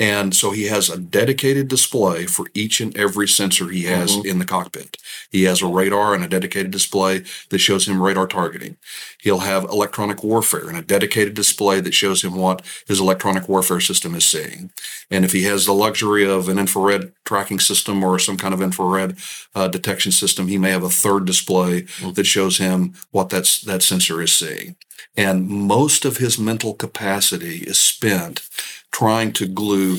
And 0.00 0.34
so 0.34 0.50
he 0.50 0.64
has 0.64 0.88
a 0.88 0.96
dedicated 0.96 1.68
display 1.68 2.24
for 2.24 2.46
each 2.54 2.80
and 2.80 2.96
every 2.96 3.28
sensor 3.28 3.68
he 3.68 3.84
has 3.84 4.12
mm-hmm. 4.12 4.26
in 4.26 4.38
the 4.38 4.46
cockpit. 4.46 4.96
He 5.30 5.42
has 5.44 5.60
a 5.60 5.66
radar 5.66 6.14
and 6.14 6.24
a 6.24 6.28
dedicated 6.28 6.70
display 6.70 7.24
that 7.50 7.58
shows 7.58 7.86
him 7.86 8.00
radar 8.00 8.26
targeting. 8.26 8.78
He'll 9.20 9.40
have 9.40 9.64
electronic 9.64 10.24
warfare 10.24 10.68
and 10.68 10.78
a 10.78 10.82
dedicated 10.82 11.34
display 11.34 11.80
that 11.80 11.92
shows 11.92 12.24
him 12.24 12.34
what 12.34 12.64
his 12.88 12.98
electronic 12.98 13.46
warfare 13.46 13.80
system 13.80 14.14
is 14.14 14.24
seeing. 14.24 14.70
And 15.10 15.22
if 15.22 15.32
he 15.32 15.42
has 15.42 15.66
the 15.66 15.74
luxury 15.74 16.26
of 16.26 16.48
an 16.48 16.58
infrared 16.58 17.12
tracking 17.26 17.60
system 17.60 18.02
or 18.02 18.18
some 18.18 18.38
kind 18.38 18.54
of 18.54 18.62
infrared 18.62 19.18
uh, 19.54 19.68
detection 19.68 20.12
system, 20.12 20.48
he 20.48 20.58
may 20.58 20.70
have 20.70 20.82
a 20.82 20.90
third 20.90 21.24
display 21.24 21.82
mm-hmm. 21.82 22.12
that 22.12 22.26
shows 22.26 22.58
him 22.58 22.94
what 23.10 23.30
that's, 23.30 23.60
that 23.62 23.82
sensor 23.82 24.20
is 24.22 24.32
seeing. 24.32 24.76
And 25.16 25.48
most 25.48 26.04
of 26.04 26.18
his 26.18 26.38
mental 26.38 26.74
capacity 26.74 27.58
is 27.58 27.78
spent 27.78 28.48
trying 28.92 29.32
to 29.34 29.46
glue 29.46 29.98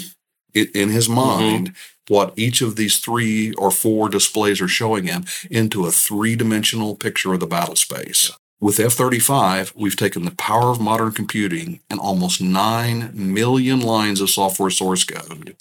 it 0.53 0.75
in 0.75 0.89
his 0.89 1.07
mm-hmm. 1.07 1.15
mind 1.15 1.67
mm-hmm. 1.69 2.13
what 2.13 2.33
each 2.35 2.61
of 2.61 2.75
these 2.75 2.99
three 2.99 3.53
or 3.53 3.71
four 3.71 4.09
displays 4.09 4.61
are 4.61 4.67
showing 4.67 5.05
him 5.05 5.25
into 5.49 5.85
a 5.85 5.91
three 5.91 6.35
dimensional 6.35 6.95
picture 6.95 7.33
of 7.33 7.39
the 7.39 7.47
battle 7.47 7.75
space. 7.75 8.31
With 8.61 8.79
F 8.79 8.93
35, 8.93 9.73
we've 9.75 9.95
taken 9.95 10.23
the 10.23 10.35
power 10.35 10.69
of 10.69 10.79
modern 10.79 11.13
computing 11.13 11.79
and 11.89 11.99
almost 11.99 12.39
9 12.41 13.09
million 13.15 13.79
lines 13.79 14.21
of 14.21 14.29
software 14.29 14.69
source 14.69 15.03
code, 15.03 15.55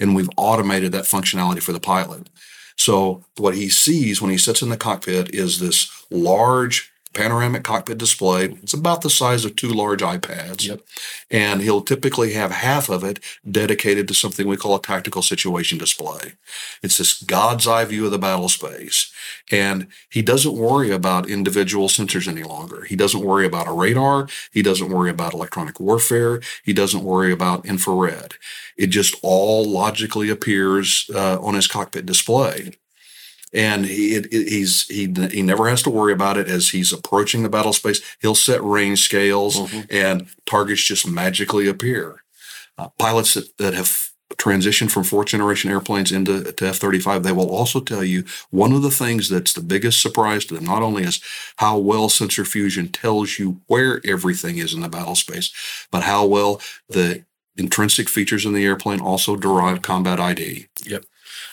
and 0.00 0.16
we've 0.16 0.28
automated 0.36 0.90
that 0.90 1.04
functionality 1.04 1.62
for 1.62 1.72
the 1.72 1.78
pilot. 1.78 2.28
So, 2.80 3.26
what 3.36 3.54
he 3.54 3.68
sees 3.68 4.22
when 4.22 4.30
he 4.30 4.38
sits 4.38 4.62
in 4.62 4.70
the 4.70 4.76
cockpit 4.78 5.34
is 5.34 5.60
this 5.60 6.06
large 6.10 6.89
panoramic 7.12 7.64
cockpit 7.64 7.98
display. 7.98 8.46
It's 8.62 8.74
about 8.74 9.00
the 9.00 9.10
size 9.10 9.44
of 9.44 9.56
two 9.56 9.68
large 9.68 10.00
iPads. 10.00 10.68
Yep. 10.68 10.80
And 11.30 11.60
he'll 11.60 11.80
typically 11.80 12.34
have 12.34 12.50
half 12.50 12.88
of 12.88 13.02
it 13.02 13.18
dedicated 13.48 14.06
to 14.08 14.14
something 14.14 14.46
we 14.46 14.56
call 14.56 14.76
a 14.76 14.82
tactical 14.82 15.22
situation 15.22 15.78
display. 15.78 16.34
It's 16.82 16.98
this 16.98 17.20
God's 17.22 17.66
eye 17.66 17.84
view 17.84 18.04
of 18.04 18.12
the 18.12 18.18
battle 18.18 18.48
space. 18.48 19.12
And 19.50 19.88
he 20.10 20.22
doesn't 20.22 20.56
worry 20.56 20.90
about 20.90 21.28
individual 21.28 21.88
sensors 21.88 22.28
any 22.28 22.44
longer. 22.44 22.84
He 22.84 22.96
doesn't 22.96 23.24
worry 23.24 23.46
about 23.46 23.68
a 23.68 23.72
radar. 23.72 24.28
He 24.52 24.62
doesn't 24.62 24.90
worry 24.90 25.10
about 25.10 25.34
electronic 25.34 25.80
warfare. 25.80 26.40
He 26.64 26.72
doesn't 26.72 27.02
worry 27.02 27.32
about 27.32 27.66
infrared. 27.66 28.34
It 28.76 28.88
just 28.88 29.16
all 29.22 29.68
logically 29.68 30.30
appears 30.30 31.10
uh, 31.12 31.40
on 31.40 31.54
his 31.54 31.66
cockpit 31.66 32.06
display 32.06 32.72
and 33.52 33.86
he 33.86 34.14
it, 34.14 34.32
he's 34.32 34.86
he 34.86 35.12
he 35.30 35.42
never 35.42 35.68
has 35.68 35.82
to 35.82 35.90
worry 35.90 36.12
about 36.12 36.36
it 36.36 36.48
as 36.48 36.70
he's 36.70 36.92
approaching 36.92 37.42
the 37.42 37.48
battle 37.48 37.72
space. 37.72 38.00
He'll 38.20 38.34
set 38.34 38.62
range 38.62 39.02
scales, 39.02 39.58
mm-hmm. 39.58 39.80
and 39.90 40.28
targets 40.46 40.84
just 40.84 41.06
magically 41.06 41.68
appear. 41.68 42.22
Uh, 42.78 42.88
pilots 42.98 43.34
that, 43.34 43.56
that 43.58 43.74
have 43.74 44.10
transitioned 44.36 44.90
from 44.90 45.04
fourth 45.04 45.26
generation 45.28 45.70
airplanes 45.70 46.12
into 46.12 46.54
F 46.60 46.76
35, 46.76 47.22
they 47.22 47.32
will 47.32 47.50
also 47.50 47.80
tell 47.80 48.04
you 48.04 48.24
one 48.50 48.72
of 48.72 48.80
the 48.80 48.90
things 48.90 49.28
that's 49.28 49.52
the 49.52 49.60
biggest 49.60 50.00
surprise 50.00 50.44
to 50.44 50.54
them, 50.54 50.64
not 50.64 50.82
only 50.82 51.02
is 51.02 51.20
how 51.56 51.76
well 51.76 52.08
sensor 52.08 52.44
fusion 52.44 52.88
tells 52.88 53.38
you 53.38 53.60
where 53.66 54.00
everything 54.06 54.58
is 54.58 54.72
in 54.72 54.80
the 54.80 54.88
battle 54.88 55.16
space, 55.16 55.52
but 55.90 56.04
how 56.04 56.24
well 56.24 56.60
the 56.88 57.24
intrinsic 57.56 58.08
features 58.08 58.46
in 58.46 58.54
the 58.54 58.64
airplane 58.64 59.00
also 59.00 59.36
derive 59.36 59.82
combat 59.82 60.20
ID. 60.20 60.68
Yep 60.86 61.04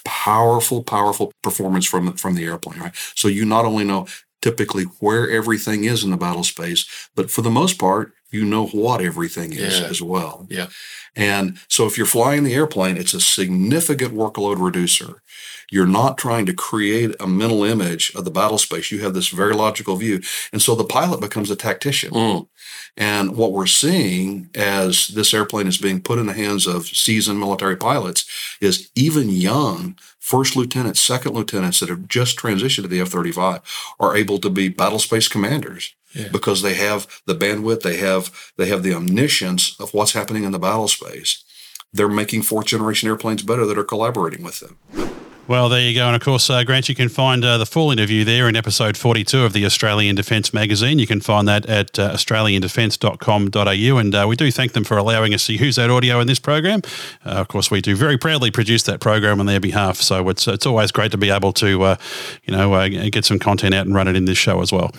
powerful, 0.08 0.82
powerful 0.84 1.34
performance 1.44 1.86
from 1.86 2.14
from 2.14 2.36
the 2.36 2.46
airplane, 2.46 2.80
right? 2.80 2.96
So 3.14 3.28
you 3.28 3.46
not 3.46 3.66
only 3.66 3.84
know 3.84 4.08
typically 4.42 4.84
where 5.02 5.30
everything 5.30 5.84
is 5.84 6.04
in 6.04 6.12
the 6.12 6.18
battle 6.18 6.44
space, 6.44 7.10
but 7.16 7.30
for 7.30 7.42
the 7.42 7.52
most 7.52 7.78
part, 7.78 8.14
you 8.32 8.46
know 8.46 8.68
what 8.68 9.02
everything 9.02 9.52
is 9.52 9.80
yeah. 9.80 9.88
as 9.88 10.02
well. 10.02 10.48
Yeah. 10.50 10.68
And 11.16 11.60
so 11.68 11.86
if 11.86 11.98
you're 11.98 12.08
flying 12.08 12.44
the 12.44 12.54
airplane, 12.54 12.96
it's 12.96 13.14
a 13.14 13.20
significant 13.20 14.14
workload 14.14 14.64
reducer. 14.64 15.22
You're 15.70 15.88
not 15.88 16.18
trying 16.18 16.46
to 16.46 16.54
create 16.54 17.14
a 17.20 17.28
mental 17.28 17.64
image 17.64 18.14
of 18.16 18.24
the 18.26 18.32
battle 18.32 18.58
space. 18.58 18.92
You 18.92 19.00
have 19.02 19.14
this 19.14 19.30
very 19.30 19.54
logical 19.54 19.98
view. 19.98 20.22
And 20.54 20.62
so 20.62 20.76
the 20.76 20.86
pilot 20.86 21.20
becomes 21.20 21.52
a 21.52 21.56
tactician. 21.56 22.12
Mm. 22.12 22.48
And 22.96 23.36
what 23.36 23.52
we're 23.52 23.68
seeing 23.68 24.50
as 24.56 25.10
this 25.10 25.34
airplane 25.34 25.68
is 25.68 25.78
being 25.78 26.02
put 26.02 26.20
in 26.20 26.26
the 26.26 26.34
hands 26.34 26.66
of 26.66 26.88
seasoned 26.88 27.40
military 27.40 27.76
pilots 27.76 28.26
is 28.62 28.90
even 28.96 29.30
young 29.30 29.98
first 30.20 30.56
lieutenants, 30.56 31.00
second 31.00 31.34
lieutenants 31.34 31.80
that 31.80 31.90
have 31.90 32.08
just 32.08 32.38
transitioned 32.38 32.82
to 32.84 32.88
the 32.88 33.00
F 33.00 33.10
35 33.10 33.62
are 34.00 34.16
able 34.16 34.40
to 34.40 34.50
be 34.50 34.68
battle 34.68 35.00
space 35.00 35.28
commanders. 35.28 35.94
Yeah. 36.14 36.30
Because 36.30 36.62
they 36.62 36.74
have 36.74 37.22
the 37.26 37.36
bandwidth, 37.36 37.82
they 37.82 37.98
have 37.98 38.52
they 38.58 38.68
have 38.68 38.82
the 38.82 38.94
omniscience 38.94 39.80
of 39.80 39.94
what's 39.94 40.14
happening 40.14 40.44
in 40.44 40.52
the 40.52 40.60
battle 40.60 40.88
space. 40.88 41.44
They're 41.94 42.10
making 42.10 42.44
fourth 42.44 42.68
generation 42.68 43.08
airplanes 43.08 43.44
better 43.44 43.66
that 43.66 43.78
are 43.78 43.84
collaborating 43.84 44.44
with 44.44 44.60
them. 44.60 44.78
Well, 45.48 45.70
there 45.70 45.80
you 45.80 45.96
go. 45.96 46.08
And 46.08 46.16
of 46.16 46.22
course, 46.22 46.50
uh, 46.50 46.66
Grant, 46.66 46.90
you 46.90 46.96
can 46.96 47.08
find 47.08 47.46
uh, 47.46 47.58
the 47.58 47.66
full 47.66 47.90
interview 47.90 48.26
there 48.26 48.50
in 48.50 48.58
episode 48.58 48.98
42 48.98 49.46
of 49.46 49.54
the 49.54 49.66
Australian 49.66 50.14
Defence 50.14 50.54
magazine. 50.54 51.00
You 51.00 51.08
can 51.08 51.22
find 51.22 51.48
that 51.48 51.66
at 51.68 51.98
uh, 51.98 52.12
australiandefence.com.au. 52.12 53.98
And 53.98 54.14
uh, 54.14 54.26
we 54.28 54.36
do 54.36 54.52
thank 54.52 54.74
them 54.74 54.84
for 54.84 54.98
allowing 54.98 55.34
us 55.34 55.46
to 55.46 55.54
use 55.54 55.78
that 55.78 55.90
audio 55.90 56.20
in 56.20 56.28
this 56.28 56.40
program. 56.40 56.82
Uh, 57.26 57.30
of 57.30 57.48
course, 57.48 57.72
we 57.72 57.80
do 57.80 57.96
very 57.96 58.18
proudly 58.18 58.52
produce 58.52 58.84
that 58.84 59.00
program 59.00 59.40
on 59.40 59.46
their 59.46 59.62
behalf. 59.62 59.96
So 59.98 60.28
it's, 60.28 60.50
it's 60.50 60.66
always 60.66 60.92
great 60.92 61.12
to 61.12 61.18
be 61.18 61.30
able 61.30 61.54
to, 61.54 61.82
uh, 61.82 61.96
you 62.44 62.54
know, 62.54 62.90
get 63.10 63.24
some 63.24 63.40
content 63.40 63.74
out 63.74 63.86
and 63.86 63.96
run 63.96 64.10
it 64.10 64.18
in 64.18 64.26
this 64.26 64.38
show 64.38 64.62
as 64.62 64.74
well. 64.74 64.92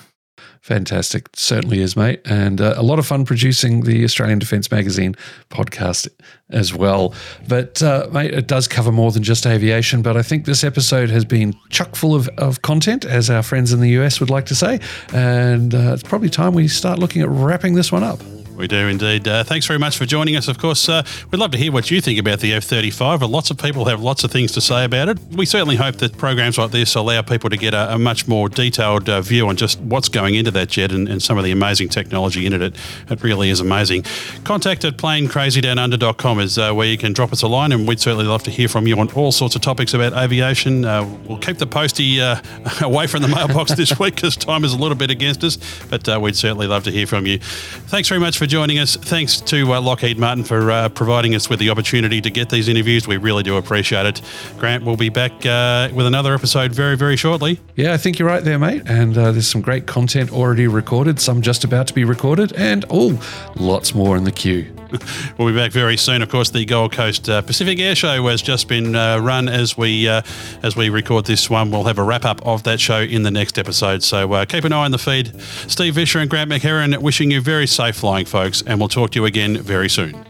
Fantastic. 0.60 1.28
Certainly 1.34 1.80
is, 1.80 1.96
mate. 1.96 2.20
And 2.24 2.60
uh, 2.60 2.74
a 2.76 2.82
lot 2.82 2.98
of 2.98 3.06
fun 3.06 3.24
producing 3.24 3.82
the 3.82 4.04
Australian 4.04 4.38
Defence 4.38 4.70
Magazine 4.70 5.14
podcast 5.50 6.08
as 6.50 6.74
well. 6.74 7.14
But, 7.46 7.82
uh, 7.82 8.08
mate, 8.12 8.34
it 8.34 8.46
does 8.46 8.68
cover 8.68 8.92
more 8.92 9.10
than 9.10 9.22
just 9.22 9.46
aviation. 9.46 10.02
But 10.02 10.16
I 10.16 10.22
think 10.22 10.44
this 10.44 10.64
episode 10.64 11.10
has 11.10 11.24
been 11.24 11.54
chock 11.70 11.96
full 11.96 12.14
of, 12.14 12.28
of 12.38 12.62
content, 12.62 13.04
as 13.04 13.30
our 13.30 13.42
friends 13.42 13.72
in 13.72 13.80
the 13.80 13.90
US 14.00 14.20
would 14.20 14.30
like 14.30 14.46
to 14.46 14.54
say. 14.54 14.80
And 15.12 15.74
uh, 15.74 15.94
it's 15.94 16.02
probably 16.02 16.28
time 16.28 16.54
we 16.54 16.68
start 16.68 16.98
looking 16.98 17.22
at 17.22 17.28
wrapping 17.28 17.74
this 17.74 17.90
one 17.90 18.02
up. 18.02 18.20
We 18.58 18.66
do 18.66 18.88
indeed. 18.88 19.28
Uh, 19.28 19.44
thanks 19.44 19.66
very 19.66 19.78
much 19.78 19.96
for 19.96 20.04
joining 20.04 20.34
us. 20.34 20.48
Of 20.48 20.58
course, 20.58 20.88
uh, 20.88 21.04
we'd 21.30 21.38
love 21.38 21.52
to 21.52 21.58
hear 21.58 21.70
what 21.70 21.92
you 21.92 22.00
think 22.00 22.18
about 22.18 22.40
the 22.40 22.52
F 22.54 22.64
35. 22.64 23.22
Lots 23.22 23.52
of 23.52 23.58
people 23.58 23.84
have 23.84 24.02
lots 24.02 24.24
of 24.24 24.32
things 24.32 24.50
to 24.50 24.60
say 24.60 24.84
about 24.84 25.08
it. 25.08 25.20
We 25.30 25.46
certainly 25.46 25.76
hope 25.76 25.98
that 25.98 26.18
programs 26.18 26.58
like 26.58 26.72
this 26.72 26.96
allow 26.96 27.22
people 27.22 27.50
to 27.50 27.56
get 27.56 27.72
a, 27.72 27.94
a 27.94 27.98
much 28.00 28.26
more 28.26 28.48
detailed 28.48 29.08
uh, 29.08 29.20
view 29.20 29.46
on 29.46 29.54
just 29.54 29.78
what's 29.78 30.08
going 30.08 30.34
into 30.34 30.50
that 30.50 30.70
jet 30.70 30.90
and, 30.90 31.08
and, 31.08 31.22
some 31.22 31.38
of 31.38 31.44
the 31.44 31.52
amazing 31.52 31.88
technology 31.88 32.46
in 32.46 32.52
it. 32.52 32.60
It, 32.60 32.74
it 33.08 33.22
really 33.22 33.48
is 33.50 33.60
amazing. 33.60 34.02
Contact 34.42 34.84
at 34.84 34.96
planecrazydownunder.com 34.96 36.40
is 36.40 36.58
uh, 36.58 36.72
where 36.72 36.88
you 36.88 36.98
can 36.98 37.12
drop 37.12 37.32
us 37.32 37.42
a 37.42 37.48
line, 37.48 37.70
and 37.70 37.86
we'd 37.86 38.00
certainly 38.00 38.26
love 38.26 38.42
to 38.44 38.50
hear 38.50 38.66
from 38.66 38.88
you 38.88 38.98
on 38.98 39.08
all 39.12 39.30
sorts 39.30 39.54
of 39.54 39.62
topics 39.62 39.94
about 39.94 40.14
aviation. 40.14 40.84
Uh, 40.84 41.04
we'll 41.28 41.38
keep 41.38 41.58
the 41.58 41.66
postie 41.66 42.20
uh, 42.20 42.40
away 42.80 43.06
from 43.06 43.22
the 43.22 43.28
mailbox 43.28 43.72
this 43.74 43.96
week 44.00 44.16
because 44.16 44.36
time 44.36 44.64
is 44.64 44.72
a 44.72 44.76
little 44.76 44.96
bit 44.96 45.12
against 45.12 45.44
us, 45.44 45.58
but 45.90 46.08
we'd 46.20 46.34
certainly 46.34 46.66
love 46.66 46.82
to 46.82 46.90
hear 46.90 47.06
from 47.06 47.24
you. 47.24 47.38
Thanks 47.38 48.08
very 48.08 48.20
much 48.20 48.36
for 48.36 48.47
joining 48.48 48.78
us. 48.78 48.96
Thanks 48.96 49.40
to 49.42 49.74
uh, 49.74 49.80
Lockheed 49.80 50.18
Martin 50.18 50.42
for 50.42 50.70
uh, 50.70 50.88
providing 50.88 51.34
us 51.34 51.48
with 51.48 51.60
the 51.60 51.70
opportunity 51.70 52.20
to 52.20 52.30
get 52.30 52.50
these 52.50 52.68
interviews. 52.68 53.06
We 53.06 53.16
really 53.16 53.42
do 53.42 53.56
appreciate 53.56 54.06
it. 54.06 54.22
Grant 54.58 54.84
will 54.84 54.96
be 54.96 55.08
back 55.08 55.46
uh, 55.46 55.90
with 55.94 56.06
another 56.06 56.34
episode 56.34 56.72
very, 56.72 56.96
very 56.96 57.16
shortly. 57.16 57.60
Yeah, 57.76 57.92
I 57.92 57.96
think 57.96 58.18
you're 58.18 58.28
right 58.28 58.42
there, 58.42 58.58
mate. 58.58 58.82
And 58.86 59.16
uh, 59.16 59.30
there's 59.32 59.46
some 59.46 59.60
great 59.60 59.86
content 59.86 60.32
already 60.32 60.66
recorded, 60.66 61.20
some 61.20 61.42
just 61.42 61.62
about 61.62 61.86
to 61.88 61.94
be 61.94 62.04
recorded, 62.04 62.52
and 62.54 62.84
oh, 62.90 63.22
lots 63.56 63.94
more 63.94 64.16
in 64.16 64.24
the 64.24 64.32
queue. 64.32 64.74
we'll 65.38 65.48
be 65.48 65.54
back 65.54 65.72
very 65.72 65.96
soon. 65.96 66.22
Of 66.22 66.28
course, 66.28 66.50
the 66.50 66.64
Gold 66.64 66.92
Coast 66.92 67.28
uh, 67.28 67.42
Pacific 67.42 67.78
Air 67.78 67.94
Show 67.94 68.26
has 68.26 68.42
just 68.42 68.68
been 68.68 68.96
uh, 68.96 69.18
run 69.18 69.48
as 69.48 69.76
we 69.76 70.08
uh, 70.08 70.22
as 70.62 70.76
we 70.76 70.88
record 70.88 71.26
this 71.26 71.50
one. 71.50 71.70
We'll 71.70 71.84
have 71.84 71.98
a 71.98 72.02
wrap 72.02 72.24
up 72.24 72.44
of 72.46 72.62
that 72.64 72.80
show 72.80 73.00
in 73.00 73.22
the 73.22 73.30
next 73.30 73.58
episode. 73.58 74.02
So 74.02 74.32
uh, 74.32 74.44
keep 74.44 74.64
an 74.64 74.72
eye 74.72 74.84
on 74.84 74.90
the 74.90 74.98
feed. 74.98 75.40
Steve 75.42 75.94
Visscher 75.94 76.20
and 76.20 76.30
Grant 76.30 76.50
McHarg 76.50 76.98
wishing 76.98 77.30
you 77.30 77.40
very 77.40 77.66
safe 77.66 77.96
flying, 77.96 78.26
folks, 78.26 78.62
and 78.62 78.78
we'll 78.78 78.88
talk 78.88 79.10
to 79.10 79.20
you 79.20 79.26
again 79.26 79.58
very 79.58 79.88
soon. 79.88 80.24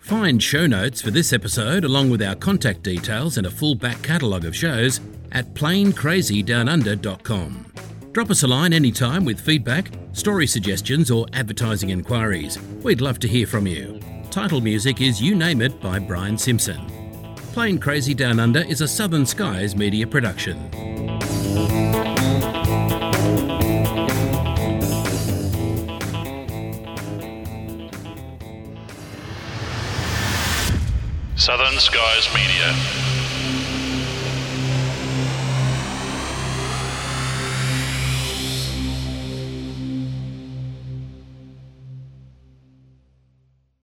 Find 0.00 0.42
show 0.42 0.66
notes 0.66 1.00
for 1.00 1.10
this 1.10 1.32
episode 1.32 1.84
along 1.84 2.10
with 2.10 2.22
our 2.22 2.34
contact 2.34 2.82
details 2.82 3.38
and 3.38 3.46
a 3.46 3.50
full 3.50 3.74
back 3.74 4.02
catalogue 4.02 4.44
of 4.44 4.54
shows 4.54 5.00
at 5.32 5.54
planecrazydownunder.com. 5.54 7.93
Drop 8.14 8.30
us 8.30 8.44
a 8.44 8.46
line 8.46 8.72
anytime 8.72 9.24
with 9.24 9.40
feedback, 9.40 9.90
story 10.12 10.46
suggestions, 10.46 11.10
or 11.10 11.26
advertising 11.32 11.90
inquiries. 11.90 12.56
We'd 12.84 13.00
love 13.00 13.18
to 13.18 13.26
hear 13.26 13.44
from 13.44 13.66
you. 13.66 13.98
Title 14.30 14.60
music 14.60 15.00
is 15.00 15.20
You 15.20 15.34
Name 15.34 15.60
It 15.60 15.80
by 15.80 15.98
Brian 15.98 16.38
Simpson. 16.38 16.86
Plane 17.52 17.76
Crazy 17.76 18.14
Down 18.14 18.38
Under 18.38 18.60
is 18.60 18.82
a 18.82 18.86
Southern 18.86 19.26
Skies 19.26 19.74
media 19.74 20.06
production. 20.06 20.70
Southern 31.34 31.80
Skies 31.80 32.28
Media. 32.32 33.03